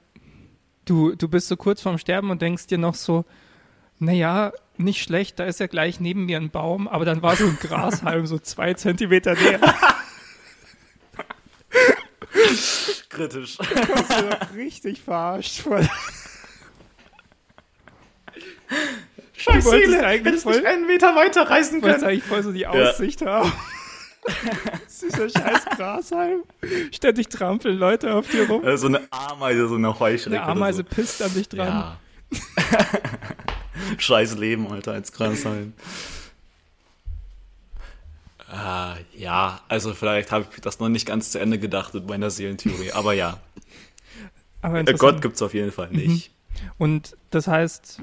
[0.85, 3.25] du, du bist so kurz vorm Sterben und denkst dir noch so,
[3.99, 7.45] naja, nicht schlecht, da ist ja gleich neben mir ein Baum, aber dann war so
[7.45, 9.59] ein Grashalm so zwei Zentimeter näher.
[13.13, 13.57] kritisch.
[13.57, 13.65] Du
[14.29, 15.61] doch richtig verarscht.
[15.61, 15.87] Voll.
[19.33, 22.65] Scheiß Du wolltest eigentlich voll- einen Meter weiter reisen Du wolltest eigentlich voll so die
[22.67, 23.51] Aussicht haben.
[25.01, 26.43] Dieser scheiß Grashalm.
[26.93, 28.63] Ständig trampeln Leute auf dir rum.
[28.77, 30.41] So eine Ameise, so eine Heuschrecke.
[30.41, 31.57] Eine Ameise Oder pisst an dich so.
[31.57, 31.67] dran.
[31.67, 31.97] Ja.
[33.97, 35.73] Scheiß Leben, Alter, als Grashalm.
[38.55, 42.29] Ah, ja, also vielleicht habe ich das noch nicht ganz zu Ende gedacht mit meiner
[42.29, 43.39] Seelentheorie, aber ja.
[44.61, 44.93] Aber Äh.
[44.93, 46.31] Gott gibt es auf jeden Fall nicht.
[46.77, 48.01] Und das heißt,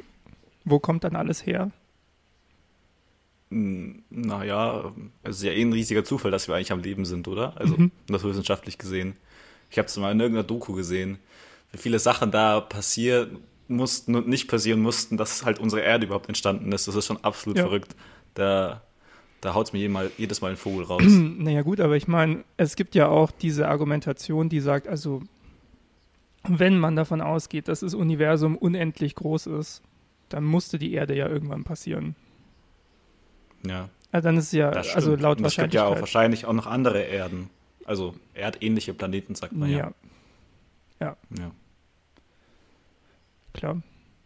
[0.65, 1.71] wo kommt dann alles her?
[3.51, 4.93] Hm, Naja,
[5.23, 7.57] es ist ja eh ein riesiger Zufall, dass wir eigentlich am Leben sind, oder?
[7.57, 7.91] Also, Mhm.
[8.09, 9.17] das wissenschaftlich gesehen.
[9.71, 11.19] Ich habe es mal in irgendeiner Doku gesehen,
[11.73, 13.39] wie viele Sachen da passieren
[13.69, 16.89] mussten und nicht passieren mussten, dass halt unsere Erde überhaupt entstanden ist.
[16.89, 17.65] Das ist schon absolut Ja.
[17.65, 17.95] verrückt.
[18.35, 18.83] Da,
[19.41, 21.03] da haut es mir jedes Mal, jedes Mal ein Vogel raus.
[21.07, 25.23] Naja gut, aber ich meine, es gibt ja auch diese Argumentation, die sagt, also
[26.43, 29.83] wenn man davon ausgeht, dass das Universum unendlich groß ist,
[30.29, 32.15] dann musste die Erde ja irgendwann passieren.
[33.67, 33.89] Ja.
[34.13, 36.67] Also dann ist es ja, also laut Und es gibt ja auch wahrscheinlich auch noch
[36.67, 37.51] andere Erden.
[37.85, 39.93] Also erdähnliche Planeten, sagt man ja.
[41.01, 41.51] ja, ja.
[43.53, 43.83] klar.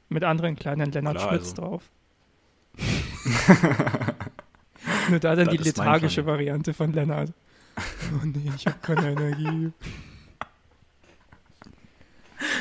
[0.08, 1.62] Mit anderen kleinen Lennart Klar, Schmitz also.
[1.62, 1.90] drauf.
[5.10, 6.26] Nur da dann Das die lethargische.
[6.26, 7.30] Variante von Lennart.
[8.12, 9.72] Oh nee, ich habe keine Energie.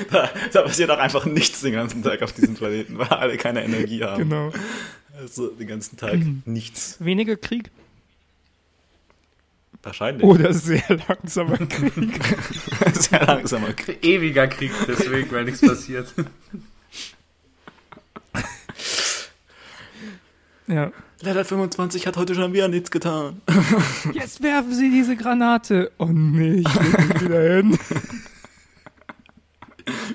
[0.09, 3.63] Da, da passiert auch einfach nichts den ganzen Tag auf diesem Planeten, weil alle keine
[3.65, 4.23] Energie haben.
[4.29, 4.51] Genau.
[5.19, 6.95] Also den ganzen Tag nichts.
[6.99, 7.69] Weniger Krieg
[9.83, 10.23] Wahrscheinlich.
[10.23, 12.19] oder sehr langsamer Krieg.
[12.93, 14.01] Sehr langsamer Krieg.
[14.03, 16.13] Ewiger Krieg, deswegen, weil nichts passiert.
[20.67, 20.91] Ja.
[21.21, 23.41] Level 25 hat heute schon wieder nichts getan.
[24.13, 25.91] Jetzt werfen Sie diese Granate.
[25.97, 27.79] Oh nee, ich will nicht wieder hin.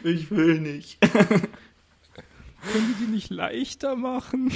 [0.04, 1.00] Ich will nicht.
[1.00, 1.48] Können
[2.72, 4.50] die die nicht leichter machen?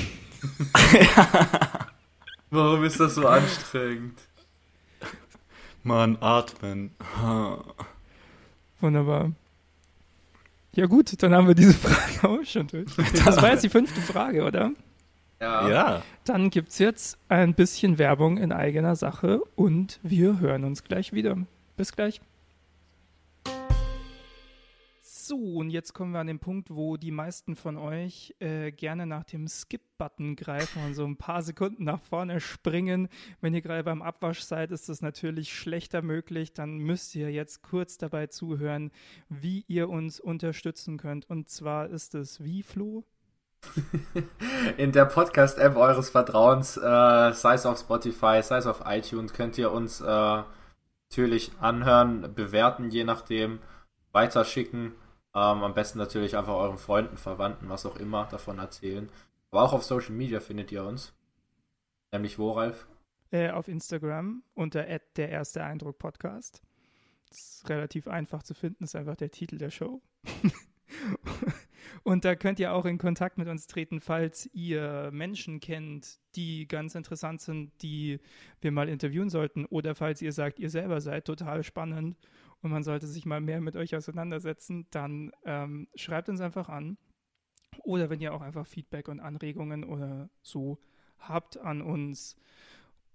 [2.51, 4.19] Warum ist das so anstrengend?
[5.83, 6.91] Mann, atmen.
[8.81, 9.33] Wunderbar.
[10.75, 12.87] Ja gut, dann haben wir diese Frage auch schon durch.
[13.25, 14.73] Das war jetzt die fünfte Frage, oder?
[15.43, 15.69] Ja.
[15.69, 16.03] Ja.
[16.25, 21.37] Dann gibt's jetzt ein bisschen Werbung in eigener Sache und wir hören uns gleich wieder.
[21.77, 22.21] Bis gleich.
[25.03, 29.05] So, und jetzt kommen wir an den Punkt, wo die meisten von euch äh, gerne
[29.05, 33.09] nach dem Skip-Button greifen und so ein paar Sekunden nach vorne springen.
[33.41, 36.53] Wenn ihr gerade beim Abwasch seid, ist das natürlich schlechter möglich.
[36.53, 38.93] Dann müsst ihr jetzt kurz dabei zuhören,
[39.29, 41.29] wie ihr uns unterstützen könnt.
[41.29, 43.05] Und zwar ist es wie, Flo?
[44.77, 49.59] In der Podcast-App eures Vertrauens, äh, sei es auf Spotify, sei es auf iTunes, könnt
[49.59, 50.43] ihr uns äh,
[51.11, 53.61] natürlich anhören, bewerten, je nachdem,
[54.13, 54.95] weiterschicken.
[55.35, 59.11] Ähm, am besten natürlich einfach euren Freunden, Verwandten, was auch immer davon erzählen.
[59.51, 61.15] Aber auch auf Social Media findet ihr uns.
[62.13, 62.87] Nämlich wo, Ralf?
[63.31, 64.85] Äh, auf Instagram unter
[65.17, 66.63] der erste Eindruck Podcast.
[67.29, 70.03] Das ist relativ einfach zu finden, ist einfach der Titel der Show.
[72.03, 76.67] Und da könnt ihr auch in Kontakt mit uns treten, falls ihr Menschen kennt, die
[76.67, 78.21] ganz interessant sind, die
[78.61, 79.67] wir mal interviewen sollten.
[79.67, 82.17] Oder falls ihr sagt, ihr selber seid total spannend
[82.63, 86.97] und man sollte sich mal mehr mit euch auseinandersetzen, dann ähm, schreibt uns einfach an.
[87.85, 90.79] Oder wenn ihr auch einfach Feedback und Anregungen oder so
[91.19, 92.37] habt an uns.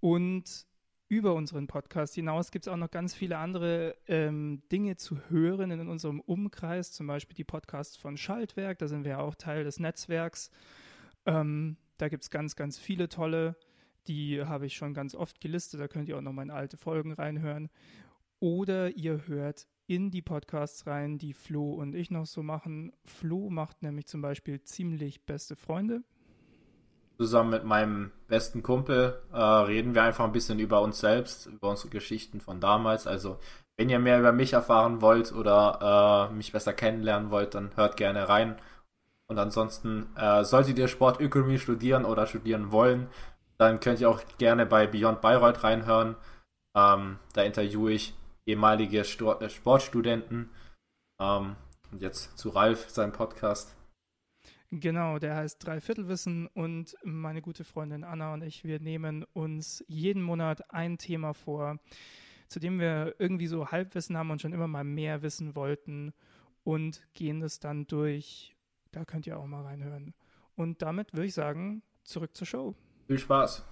[0.00, 0.67] Und
[1.08, 5.70] über unseren Podcast hinaus gibt es auch noch ganz viele andere ähm, Dinge zu hören
[5.70, 9.64] in unserem Umkreis, zum Beispiel die Podcasts von Schaltwerk, da sind wir ja auch Teil
[9.64, 10.50] des Netzwerks.
[11.24, 13.56] Ähm, da gibt es ganz, ganz viele tolle,
[14.06, 16.76] die habe ich schon ganz oft gelistet, da könnt ihr auch noch mal in alte
[16.76, 17.70] Folgen reinhören.
[18.40, 22.92] Oder ihr hört in die Podcasts rein, die Flo und ich noch so machen.
[23.04, 26.04] Flo macht nämlich zum Beispiel ziemlich beste Freunde.
[27.20, 31.70] Zusammen mit meinem besten Kumpel äh, reden wir einfach ein bisschen über uns selbst, über
[31.70, 33.08] unsere Geschichten von damals.
[33.08, 33.40] Also,
[33.76, 37.96] wenn ihr mehr über mich erfahren wollt oder äh, mich besser kennenlernen wollt, dann hört
[37.96, 38.56] gerne rein.
[39.26, 43.08] Und ansonsten, äh, solltet ihr Sportökonomie studieren oder studieren wollen,
[43.58, 46.16] dann könnt ihr auch gerne bei Beyond Bayreuth reinhören.
[46.76, 48.14] Ähm, da interviewe ich
[48.46, 50.50] ehemalige Stor äh, Sportstudenten.
[51.20, 51.56] Ähm,
[51.90, 53.77] und jetzt zu Ralf, seinem Podcast.
[54.70, 60.22] Genau, der heißt Dreiviertelwissen und meine gute Freundin Anna und ich, wir nehmen uns jeden
[60.22, 61.78] Monat ein Thema vor,
[62.48, 66.12] zu dem wir irgendwie so Halbwissen haben und schon immer mal mehr wissen wollten
[66.64, 68.54] und gehen das dann durch.
[68.92, 70.12] Da könnt ihr auch mal reinhören.
[70.54, 72.74] Und damit würde ich sagen, zurück zur Show.
[73.06, 73.64] Viel Spaß!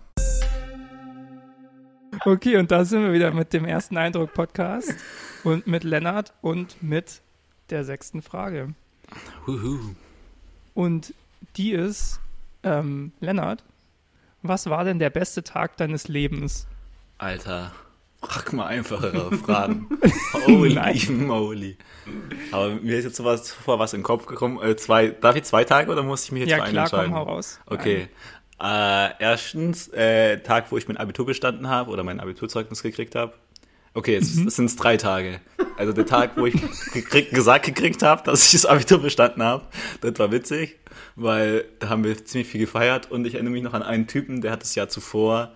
[2.24, 4.94] Okay, und da sind wir wieder mit dem ersten Eindruck-Podcast
[5.44, 7.20] und mit Lennart und mit
[7.68, 8.74] der sechsten Frage.
[9.46, 9.94] Huhu.
[10.76, 11.14] Und
[11.56, 12.20] die ist,
[12.62, 13.64] ähm, Lennart,
[14.42, 16.66] was war denn der beste Tag deines Lebens?
[17.16, 17.72] Alter,
[18.20, 19.88] frag mal einfachere Fragen.
[20.46, 21.26] Holy Nein.
[21.26, 21.78] moly.
[22.52, 24.62] Aber mir ist jetzt sowas vor was in den Kopf gekommen.
[24.62, 26.90] Äh, zwei, darf ich zwei Tage oder muss ich mich jetzt ja, für einen klar,
[26.90, 27.14] komm, entscheiden?
[27.14, 27.58] hau raus.
[27.64, 28.08] Okay.
[28.60, 33.32] Äh, erstens, äh, Tag, wo ich mein Abitur bestanden habe oder mein Abiturzeugnis gekriegt habe.
[33.96, 34.50] Okay, jetzt Mhm.
[34.50, 35.40] sind es drei Tage.
[35.78, 36.54] Also der Tag, wo ich
[37.30, 39.64] gesagt gekriegt habe, dass ich das Abitur bestanden habe,
[40.02, 40.76] das war witzig,
[41.16, 44.42] weil da haben wir ziemlich viel gefeiert und ich erinnere mich noch an einen Typen,
[44.42, 45.52] der hat das Jahr zuvor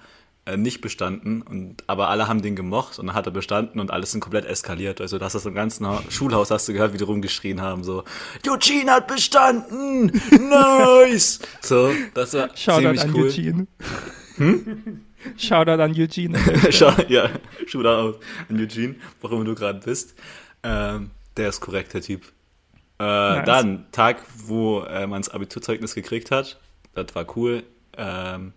[0.47, 3.91] äh, nicht bestanden, und, aber alle haben den gemocht und dann hat er bestanden und
[3.91, 5.03] alles sind komplett eskaliert.
[5.03, 8.05] Also das ist im ganzen Ha- Schulhaus, hast du gehört, wie die rumgeschrien haben, so,
[8.49, 10.11] Eugene hat bestanden!
[10.31, 11.41] Nice!
[11.61, 13.27] So, das war Shoutout ziemlich cool.
[13.27, 13.67] Eugene.
[15.37, 16.39] Shoutout an Eugene.
[16.71, 17.31] Schau, ja,
[17.67, 18.19] Shootout
[18.49, 20.15] an Eugene, warum du gerade bist.
[20.63, 22.25] Ähm, Der ist korrekt, der Typ.
[22.99, 23.47] Äh, nice.
[23.47, 26.61] Dann, Tag, wo äh, man das Abiturzeugnis gekriegt hat.
[26.95, 27.63] Das war cool,
[27.97, 28.53] ähm,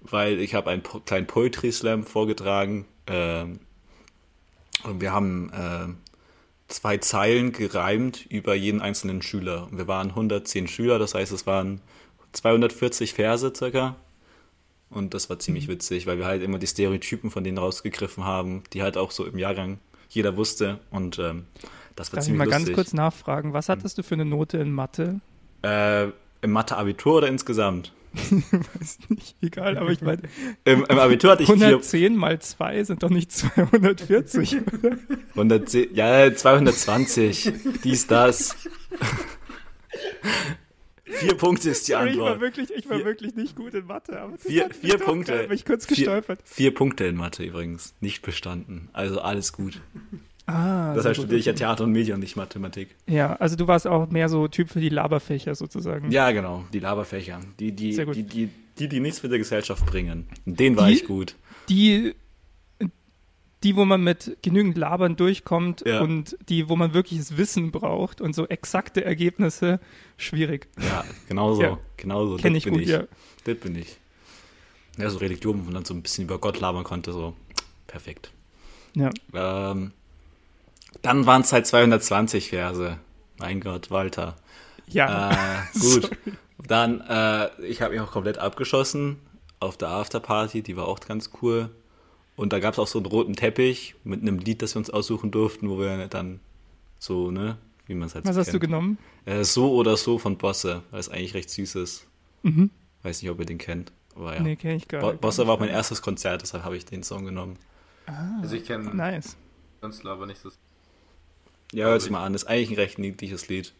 [0.00, 2.86] weil ich habe einen po kleinen Poetry Slam vorgetragen.
[3.06, 3.60] Ähm,
[4.84, 5.88] und wir haben äh,
[6.68, 9.68] zwei Zeilen gereimt über jeden einzelnen Schüler.
[9.72, 11.80] Wir waren 110 Schüler, das heißt, es waren
[12.32, 13.96] 240 Verse circa.
[14.90, 15.72] Und das war ziemlich mhm.
[15.72, 19.24] witzig, weil wir halt immer die Stereotypen von denen rausgegriffen haben, die halt auch so
[19.24, 19.78] im Jahrgang
[20.08, 20.80] jeder wusste.
[20.90, 21.46] Und ähm,
[21.94, 22.66] das war Darf ziemlich ich mal lustig.
[22.66, 25.20] ganz kurz nachfragen, was hattest du für eine Note in Mathe?
[25.62, 26.08] Äh,
[26.42, 27.92] Im Mathe-Abitur oder insgesamt?
[28.14, 30.22] Weiß nicht, egal, aber ich meine.
[30.64, 32.10] Im, Im, Abitur hatte ich 110 vier...
[32.10, 34.56] mal 2 sind doch nicht 240.
[35.30, 37.52] 110, ja, 220.
[37.84, 38.56] Dies, das.
[41.10, 42.14] Vier Punkte ist die Antwort.
[42.14, 44.20] Ich war wirklich, ich war vier, wirklich nicht gut in Mathe.
[44.20, 45.48] Aber vier vier Punkte.
[45.52, 46.40] Ich kurz gestolpert.
[46.44, 47.94] Vier, vier Punkte in Mathe übrigens.
[48.00, 48.88] Nicht bestanden.
[48.92, 49.80] Also alles gut.
[50.46, 52.96] Ah, Deshalb studiere ich ja Theater und Medien und nicht Mathematik.
[53.06, 56.10] Ja, also du warst auch mehr so Typ für die Laberfächer sozusagen.
[56.10, 57.40] Ja, genau, die Laberfächer.
[57.60, 58.48] Die, die, die, die,
[58.78, 60.26] die, die nichts für die Gesellschaft bringen.
[60.46, 61.36] Den war ich gut.
[61.68, 62.14] Die,
[63.62, 66.00] die, wo man mit genügend Labern durchkommt ja.
[66.00, 69.80] und die, wo man wirkliches Wissen braucht und so exakte Ergebnisse,
[70.16, 70.68] schwierig.
[70.80, 71.62] Ja, genau so.
[71.62, 71.78] Ja.
[71.96, 72.36] Genau so.
[72.36, 72.88] Kenn ich gut, ich.
[72.88, 73.04] ja.
[73.44, 73.98] Das bin ich.
[74.96, 77.34] Ja, so Religion, wo man dann so ein bisschen über Gott labern konnte, so
[77.86, 78.32] perfekt.
[78.94, 79.10] Ja.
[79.34, 79.92] Ähm,
[81.02, 82.98] dann waren es halt 220 Verse.
[83.38, 84.36] Mein Gott, Walter.
[84.88, 85.30] Ja.
[85.30, 86.10] Äh, gut.
[86.66, 89.18] Dann, äh, ich habe mich auch komplett abgeschossen
[89.60, 91.70] auf der Afterparty, die war auch ganz cool.
[92.40, 94.88] Und da gab es auch so einen roten Teppich mit einem Lied, das wir uns
[94.88, 96.40] aussuchen durften, wo wir dann
[96.98, 98.62] so, ne, wie man es halt Was so hast kennt.
[98.62, 98.96] du genommen?
[99.26, 102.06] Äh, so oder so von Bosse, weil es eigentlich recht süß ist.
[102.42, 102.70] Mhm.
[103.02, 103.92] Weiß nicht, ob ihr den kennt.
[104.16, 104.40] Aber ja.
[104.40, 105.20] Nee, kenn ich gar nicht.
[105.20, 107.58] Bosse war auch mein erstes Konzert, deshalb habe ich den Song genommen.
[108.06, 109.36] Ah, also ich kenne nice.
[109.82, 110.56] Künstler, aber nicht das.
[111.74, 113.74] Ja, hört sich mal an, ist eigentlich ein recht niedliches Lied.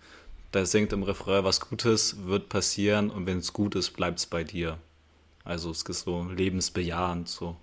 [0.53, 4.27] Da singt im Refrain, was Gutes wird passieren und wenn es gut ist, bleibt es
[4.27, 4.77] bei dir.
[5.45, 7.57] Also es ist so lebensbejahend, so.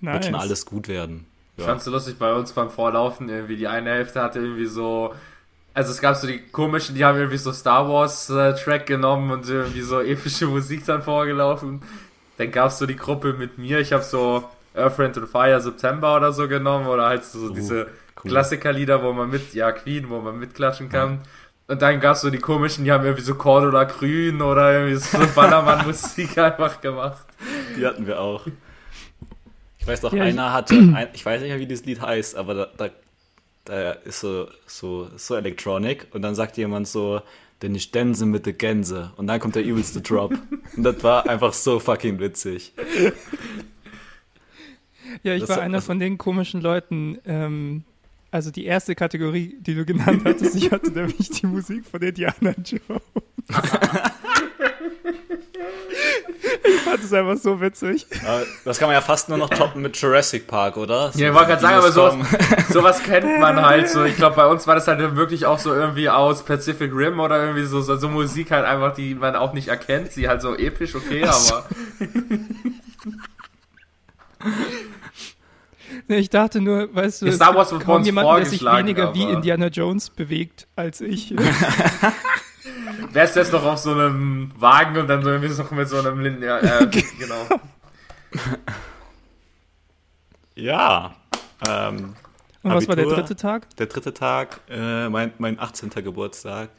[0.00, 0.14] Nice.
[0.14, 1.26] Wird schon alles gut werden.
[1.56, 1.62] Ja.
[1.62, 5.14] Ich fand's so lustig bei uns beim Vorlaufen, irgendwie die eine Hälfte hatte irgendwie so,
[5.72, 9.30] also es gab so die komischen, die haben irgendwie so Star Wars äh, Track genommen
[9.30, 11.82] und irgendwie so epische Musik dann vorgelaufen.
[12.36, 14.44] Dann gab's so die Gruppe mit mir, ich habe so
[14.74, 17.50] Earth, Wind and Fire September oder so genommen oder halt so uh.
[17.50, 17.86] diese
[18.22, 18.30] cool.
[18.30, 21.10] Klassikerlieder, wo man mit, ja, Queen, wo man mitklatschen kann.
[21.10, 21.18] Ja.
[21.68, 25.18] Und dann gab's so die komischen, die haben irgendwie so Cordula Grün oder irgendwie so
[25.34, 27.24] Ballermann-Musik einfach gemacht.
[27.76, 28.46] Die hatten wir auch.
[29.86, 32.34] Ich weiß doch, ja, einer hatte, ein, ich weiß nicht mehr, wie das Lied heißt,
[32.34, 32.90] aber da, da,
[33.66, 37.20] da ist so, so, so Electronic und dann sagt jemand so,
[37.62, 40.32] denn ich Stänse mit der Gänse und dann kommt der übelste Drop.
[40.76, 42.72] und das war einfach so fucking witzig.
[45.22, 47.84] Ja, ich das war einer von den komischen Leuten, ähm,
[48.32, 52.56] also die erste Kategorie, die du genannt hattest, ich hatte nämlich die Musik von Indiana
[52.64, 53.02] Jones.
[56.64, 58.06] ich fand es einfach so witzig.
[58.64, 61.12] Das kann man ja fast nur noch toppen mit Jurassic Park, oder?
[61.12, 62.14] So ja, ich wollte gerade sagen, aber sowas,
[62.70, 64.04] sowas kennt man halt so.
[64.04, 67.40] Ich glaube, bei uns war das halt wirklich auch so irgendwie aus Pacific Rim oder
[67.42, 70.12] irgendwie so, so, so Musik halt einfach, die man auch nicht erkennt.
[70.12, 71.66] Sie halt so episch, okay, aber.
[76.08, 80.10] Ich dachte nur, weißt du, Star Wars kaum jemand, der sich weniger wie Indiana Jones
[80.10, 81.34] bewegt als ich.
[83.12, 85.98] Wer ist jetzt noch auf so einem Wagen und dann so irgendwie noch mit so
[85.98, 86.86] einem Linden, ja, äh,
[87.18, 87.46] genau.
[90.56, 91.14] Ja.
[91.68, 92.14] Ähm,
[92.62, 93.74] und was war der dritte Tag?
[93.76, 95.90] Der dritte Tag, äh, mein, mein 18.
[95.90, 96.70] Geburtstag.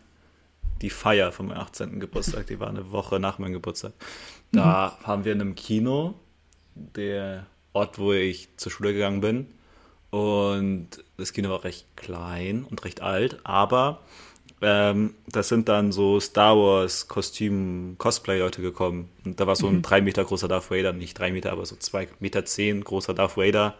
[0.82, 2.00] Die Feier von meinem 18.
[2.00, 3.94] Geburtstag, die war eine Woche nach meinem Geburtstag.
[4.52, 5.08] Da mhm.
[5.08, 6.16] haben wir in einem Kino,
[6.76, 9.48] der Ort, wo ich zur Schule gegangen bin.
[10.10, 14.02] Und das Kino war recht klein und recht alt, aber
[14.62, 19.10] ähm, da sind dann so Star Wars Kostüm Cosplay-Leute gekommen.
[19.24, 19.82] Und da war so ein mhm.
[19.84, 23.38] drei Meter großer Darth Vader, nicht drei Meter, aber so zwei Meter zehn großer Darth
[23.38, 23.76] Vader.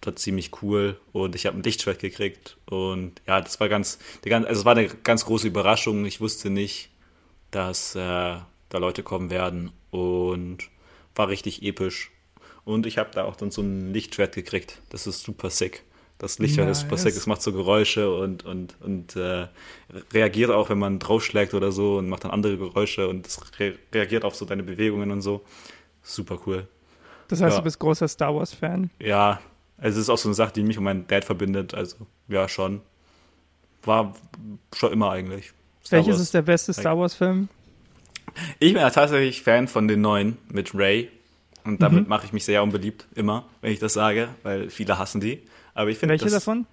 [0.00, 3.98] Das war ziemlich cool und ich habe ein Lichtschwert gekriegt und ja, das war ganz,
[4.24, 6.04] also es war eine ganz große Überraschung.
[6.06, 6.90] Ich wusste nicht,
[7.50, 10.58] dass äh, da Leute kommen werden und
[11.14, 12.12] war richtig episch.
[12.64, 14.80] Und ich habe da auch dann so ein Lichtschwert gekriegt.
[14.90, 15.84] Das ist super sick.
[16.18, 16.78] Das Lichtschwert nice.
[16.78, 17.16] ist super sick.
[17.16, 19.46] Es macht so Geräusche und, und, und äh,
[20.12, 23.74] reagiert auch, wenn man draufschlägt oder so und macht dann andere Geräusche und es re
[23.94, 25.42] reagiert auf so deine Bewegungen und so.
[26.02, 26.66] Super cool.
[27.28, 27.60] Das heißt, ja.
[27.60, 28.90] du bist großer Star Wars-Fan?
[28.98, 29.40] Ja,
[29.76, 31.74] also es ist auch so eine Sache, die mich und meinen Dad verbindet.
[31.74, 31.96] Also
[32.26, 32.80] ja, schon.
[33.84, 34.14] War
[34.74, 35.52] schon immer eigentlich.
[35.84, 36.22] Star Welches Wars.
[36.22, 37.48] ist der beste Star Wars-Film?
[38.58, 41.10] Ich bin ja tatsächlich Fan von den neuen mit Ray
[41.64, 42.08] und damit mhm.
[42.08, 45.42] mache ich mich sehr unbeliebt, immer, wenn ich das sage, weil viele hassen die.
[45.78, 46.66] Aber ich finde Welche das, davon?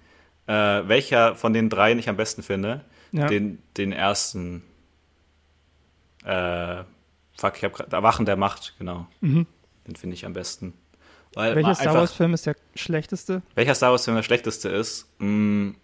[0.48, 2.84] äh, welcher von den dreien ich am besten finde.
[3.12, 3.28] Ja.
[3.28, 4.64] Den, den ersten.
[6.24, 6.82] Äh,
[7.38, 7.94] fuck, ich habe gerade.
[7.94, 9.06] Erwachen der Macht, genau.
[9.20, 9.46] Mhm.
[9.86, 10.72] Den finde ich am besten.
[11.34, 13.42] Weil Welcher Star Wars-Film ist der schlechteste?
[13.54, 15.06] Welcher Star Wars-Film der schlechteste ist?
[15.20, 15.70] Mm.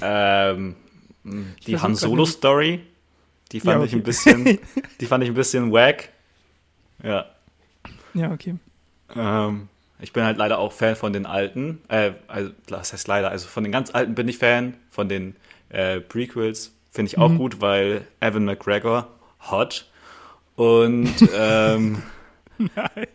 [0.00, 0.74] ähm,
[1.22, 2.84] die Han grad Solo-Story.
[3.52, 4.04] Die fand Ja, ich ein okay.
[4.04, 4.58] bisschen,
[5.00, 6.08] die fand ich ein bisschen wack.
[7.04, 7.26] Ja.
[8.14, 8.56] Ja, okay.
[9.14, 9.68] Ähm,
[10.02, 11.80] ich bin halt leider auch Fan von den alten.
[11.88, 13.30] Äh, also, was heißt leider?
[13.30, 14.74] Also von den ganz alten bin ich Fan.
[14.90, 15.36] Von den
[15.70, 17.38] äh, Prequels finde ich auch Mhm.
[17.38, 19.08] gut, weil Evan McGregor
[19.50, 19.86] hot.
[20.56, 22.02] Und ähm,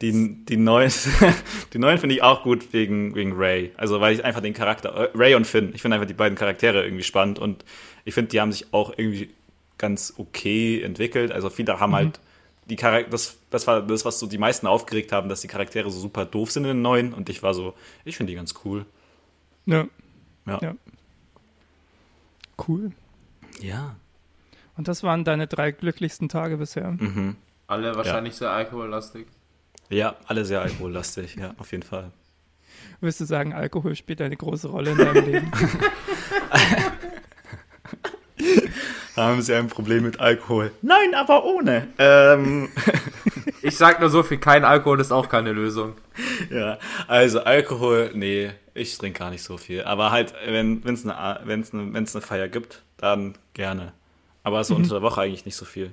[0.02, 0.92] die, die neuen,
[1.74, 3.72] die neuen finde ich auch gut wegen, wegen Ray.
[3.78, 6.38] Also weil ich einfach den Charakter, äh, Ray und Finn, ich finde einfach die beiden
[6.38, 7.64] Charaktere irgendwie spannend und
[8.06, 9.30] ich finde, die haben sich auch irgendwie
[9.78, 11.32] ganz okay entwickelt.
[11.32, 12.20] Also viele haben halt
[12.70, 15.90] die Charakter, das, das war das, was so die meisten aufgeregt haben, dass die Charaktere
[15.90, 17.74] so super doof sind in den neuen und ich war so,
[18.06, 18.86] ich finde die ganz cool.
[19.66, 19.86] Ja,
[20.46, 20.60] Ja.
[20.62, 20.76] Ja.
[22.68, 22.92] cool.
[23.62, 23.96] Ja.
[24.76, 26.92] Und das waren deine drei glücklichsten Tage bisher.
[26.92, 27.36] Mhm.
[27.68, 29.28] Alle wahrscheinlich sehr alkohollastig.
[29.90, 32.12] Ja, alle sehr alkohollastig, ja, auf jeden Fall.
[33.00, 35.52] Würdest du sagen, Alkohol spielt eine große Rolle in deinem Leben?
[39.18, 40.72] Haben Sie ein Problem mit Alkohol?
[40.82, 41.88] Nein, aber ohne.
[41.98, 42.70] Ähm,
[43.62, 45.96] Ich sag nur so viel, kein Alkohol ist auch keine Lösung.
[46.50, 49.84] ja, also Alkohol, nee, ich trinke gar nicht so viel.
[49.84, 53.94] Aber halt, wenn es eine, wenn's eine, wenn's eine Feier gibt, dann gerne.
[54.44, 55.92] Aber so unter der Woche eigentlich nicht so viel.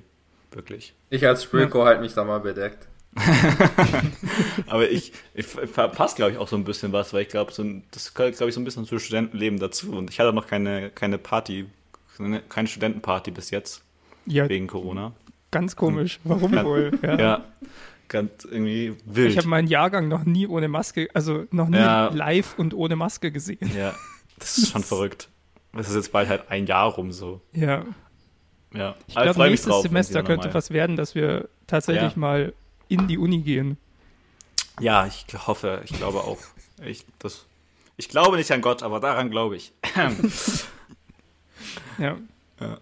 [0.51, 0.93] Wirklich.
[1.09, 2.87] Ich als Spülko halt mich da mal bedeckt.
[4.67, 7.65] Aber ich, ich verpasse, glaube ich, auch so ein bisschen was, weil ich glaube, so,
[7.91, 9.91] das gehört, glaube ich, so ein bisschen zu Studentenleben dazu.
[9.91, 11.65] Und ich hatte noch keine, keine Party,
[12.49, 13.83] keine Studentenparty bis jetzt,
[14.25, 15.13] Ja, wegen Corona.
[15.51, 16.19] ganz komisch.
[16.23, 16.65] Warum Ja.
[16.65, 16.91] wohl?
[17.01, 17.17] Ja.
[17.19, 17.43] Ja,
[18.07, 19.31] ganz irgendwie wild.
[19.31, 22.07] Ich habe meinen Jahrgang noch nie ohne Maske, also noch nie Ja.
[22.09, 23.71] live und ohne Maske gesehen.
[23.75, 23.93] Ja,
[24.37, 25.29] das ist schon verrückt.
[25.73, 27.41] Das ist jetzt bald halt ein Jahr rum so.
[27.51, 27.85] Ja.
[28.73, 28.95] Ja.
[29.07, 32.53] Ich Aber glaube, nächstes drauf, Semester könnte was werden, dass wir tatsächlich mal
[32.87, 33.77] in die Uni gehen.
[34.79, 36.37] Ja, ich hoffe, ich glaube auch.
[36.85, 37.45] Ich, das,
[37.97, 39.71] ich glaube nicht an Gott, aber daran glaube ich.
[41.97, 42.17] Ja.
[42.59, 42.77] Ja.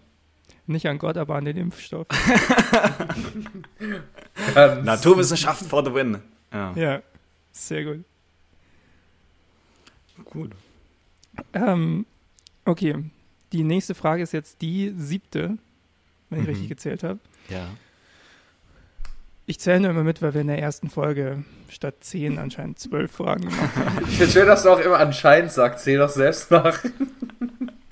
[0.66, 2.06] Nicht an Gott, aber an den Impfstoff.
[4.54, 6.18] Ganz- Naturwissenschaft for the win.
[6.52, 7.02] Ja, Ja,
[7.52, 8.04] sehr gut.
[10.24, 10.52] gut.
[11.52, 12.06] Ähm,
[12.64, 12.96] okay,
[13.52, 15.58] die nächste Frage ist jetzt die siebte,
[16.30, 16.50] wenn ich Mhm.
[16.50, 17.18] richtig gezählt habe.
[17.48, 17.66] Ja.
[19.46, 23.12] Ich zähle nur immer mit, weil wir in der ersten Folge statt zehn anscheinend zwölf
[23.12, 24.06] Fragen gemacht haben.
[24.08, 25.84] Ich finde schön, dass du auch immer anscheinend sagst.
[25.84, 26.82] Zähl doch selbst nach.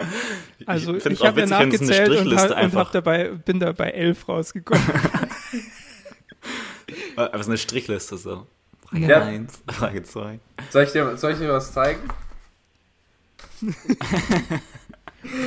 [0.66, 3.90] Also ich, auch habe ja es nachgezählt und, hab, und hab dabei, bin da bei
[3.90, 4.82] elf rausgekommen.
[7.16, 8.46] Aber so eine Strichliste so.
[8.86, 9.22] Frage Ja.
[9.22, 10.38] 1, Frage 2.
[10.70, 12.00] Soll ich dir, soll ich dir was zeigen?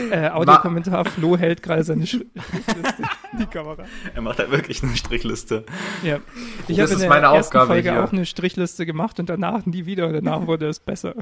[0.09, 3.03] äh, Audiokommentar, Flo hält gerade seine Strichliste
[3.33, 3.83] in die Kamera.
[4.13, 5.65] Er macht halt wirklich eine Strichliste.
[6.03, 6.19] Ja.
[6.67, 8.03] Ich Das habe in ist der meine ersten Aufgabe Folge hier.
[8.03, 11.15] auch eine Strichliste gemacht und danach nie wieder und danach wurde es besser.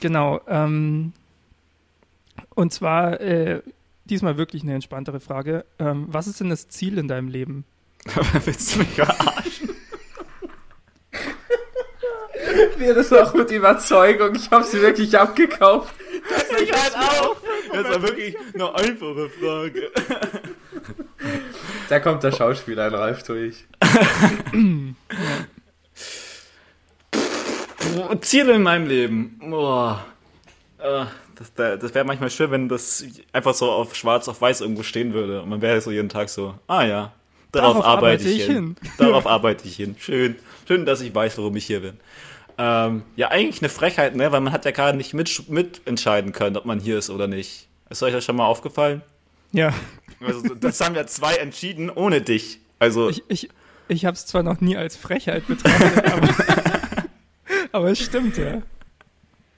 [0.00, 0.40] Genau.
[0.48, 1.12] Ähm,
[2.54, 3.62] und zwar äh,
[4.04, 5.64] diesmal wirklich eine entspanntere Frage.
[5.78, 7.64] Ähm, was ist denn das Ziel in deinem Leben?
[8.44, 9.70] Willst du mich verarschen?
[12.78, 14.34] Mir das auch mit Überzeugung.
[14.34, 15.94] Ich habe sie wirklich abgekauft.
[16.62, 17.36] Ich halt auch.
[17.72, 19.90] Das war wirklich eine einfache Frage.
[21.88, 23.66] Da kommt der Schauspieler in Ralf durch.
[28.20, 29.38] Ziele in meinem Leben.
[29.40, 30.04] Boah.
[30.78, 31.04] Äh,
[31.36, 33.02] Das, das wäre manchmal schön, wenn das
[33.32, 35.42] einfach so auf schwarz auf weiß irgendwo stehen würde.
[35.42, 37.12] Und man wäre so jeden Tag so, ah ja,
[37.52, 38.54] darauf, Darauf arbeite arbeite ich ich hin.
[38.54, 38.76] hin.
[38.98, 39.96] Darauf arbeite ich hin.
[39.98, 40.36] Schön.
[40.68, 41.94] Schön, dass ich weiß, warum ich hier bin.
[42.58, 44.30] Ähm, ja, eigentlich eine Frechheit, ne?
[44.32, 47.68] Weil man hat ja gerade nicht mit, mitentscheiden können, ob man hier ist oder nicht.
[47.88, 49.00] Ist euch das schon mal aufgefallen?
[49.52, 49.72] Ja,
[50.24, 52.58] Also, das haben ja zwei entschieden ohne dich.
[52.78, 53.48] Also, ich, ich,
[53.88, 56.59] ich habe es zwar noch nie als Frechheit betrachtet, aber,
[57.72, 58.62] aber es stimmt, ja.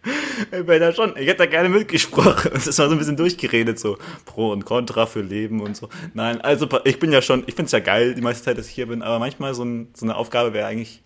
[0.05, 2.51] Ich wäre da schon, ich hätte da gerne mitgesprochen.
[2.55, 5.89] Das war so ein bisschen durchgeredet, so Pro und Contra für Leben und so.
[6.15, 8.67] Nein, also ich bin ja schon, ich finde es ja geil, die meiste Zeit, dass
[8.67, 11.03] ich hier bin, aber manchmal so, ein, so eine Aufgabe wäre eigentlich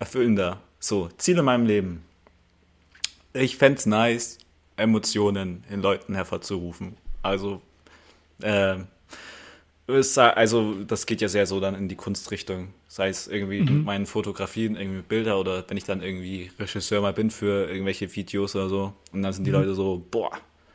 [0.00, 0.60] erfüllender.
[0.80, 2.02] So, Ziele in meinem Leben.
[3.32, 4.38] Ich fände es nice,
[4.76, 6.96] Emotionen in Leuten hervorzurufen.
[7.22, 7.62] Also,
[9.86, 12.74] sei- also das geht ja sehr so dann in die Kunstrichtung.
[12.94, 17.12] Sei es irgendwie mit meinen Fotografien, irgendwie Bilder oder wenn ich dann irgendwie Regisseur mal
[17.12, 18.92] bin für irgendwelche Videos oder so.
[19.12, 20.30] Und dann sind die Leute so, boah,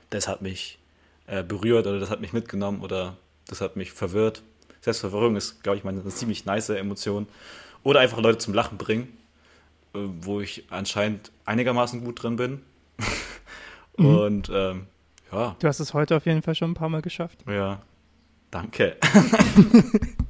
[0.09, 0.79] das hat mich
[1.27, 3.15] äh, berührt oder das hat mich mitgenommen oder
[3.47, 4.43] das hat mich verwirrt.
[4.81, 7.25] Selbstverwirrung ist, glaube ich, mal eine ziemlich nice Emotion.
[7.83, 9.07] Oder einfach Leute zum Lachen bringen.
[9.93, 12.61] äh, wo ich anscheinend einigermaßen gut drin bin.
[13.97, 14.05] mhm.
[14.05, 14.87] Und ähm,
[15.31, 15.55] ja.
[15.57, 17.39] Du hast es heute auf jeden Fall schon ein paar Mal geschafft.
[17.47, 17.81] Ja.
[18.51, 18.97] Danke.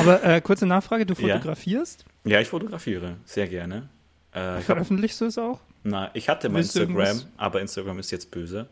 [0.00, 2.04] Aber äh, kurze Nachfrage, du fotografierst?
[2.24, 3.88] Ja, ja ich fotografiere, sehr gerne.
[4.32, 5.60] Äh, Veröffentlichst hab, du es auch?
[5.82, 8.68] Na, ich hatte mein Instagram, aber Instagram ist jetzt böse.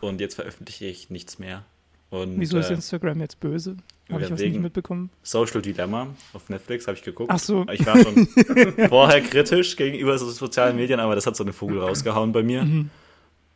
[0.00, 1.64] Und jetzt veröffentliche ich nichts mehr.
[2.10, 3.76] Und, Wieso ist äh, Instagram jetzt böse?
[4.10, 5.10] Habe ich was nicht mitbekommen?
[5.22, 7.30] Social Dilemma auf Netflix habe ich geguckt.
[7.30, 7.66] Ach so.
[7.70, 8.26] Ich war schon
[8.88, 12.64] vorher kritisch gegenüber so sozialen Medien, aber das hat so eine Vogel rausgehauen bei mir.
[12.64, 12.90] Mhm.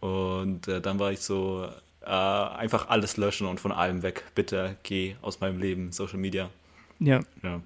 [0.00, 1.66] Und äh, dann war ich so,
[2.04, 4.24] äh, einfach alles löschen und von allem weg.
[4.34, 6.50] Bitte geh aus meinem Leben, Social Media.
[6.98, 7.20] Ja.
[7.42, 7.60] Ja.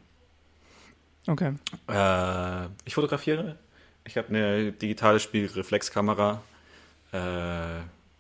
[1.27, 1.55] Okay.
[1.89, 3.57] Äh, ich fotografiere.
[4.05, 6.43] Ich habe eine digitale Spiegelreflexkamera.
[7.13, 7.19] Äh,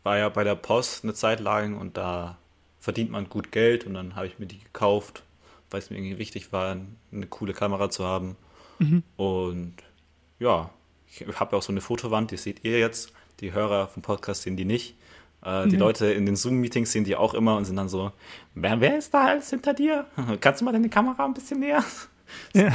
[0.02, 2.38] war ja bei der Post eine Zeit lang und da
[2.80, 5.24] verdient man gut Geld und dann habe ich mir die gekauft,
[5.70, 6.76] weil es mir irgendwie wichtig war,
[7.12, 8.36] eine coole Kamera zu haben.
[8.78, 9.02] Mhm.
[9.16, 9.74] Und
[10.38, 10.70] ja,
[11.08, 13.12] ich habe ja auch so eine Fotowand, die seht ihr jetzt.
[13.40, 14.94] Die Hörer vom Podcast sehen die nicht.
[15.46, 15.82] Äh, die mhm.
[15.82, 18.10] Leute in den Zoom-Meetings sehen die auch immer und sind dann so,
[18.54, 20.06] wer, wer ist da alles hinter dir?
[20.40, 21.84] Kannst du mal deine Kamera ein bisschen näher?
[22.52, 22.72] Ja.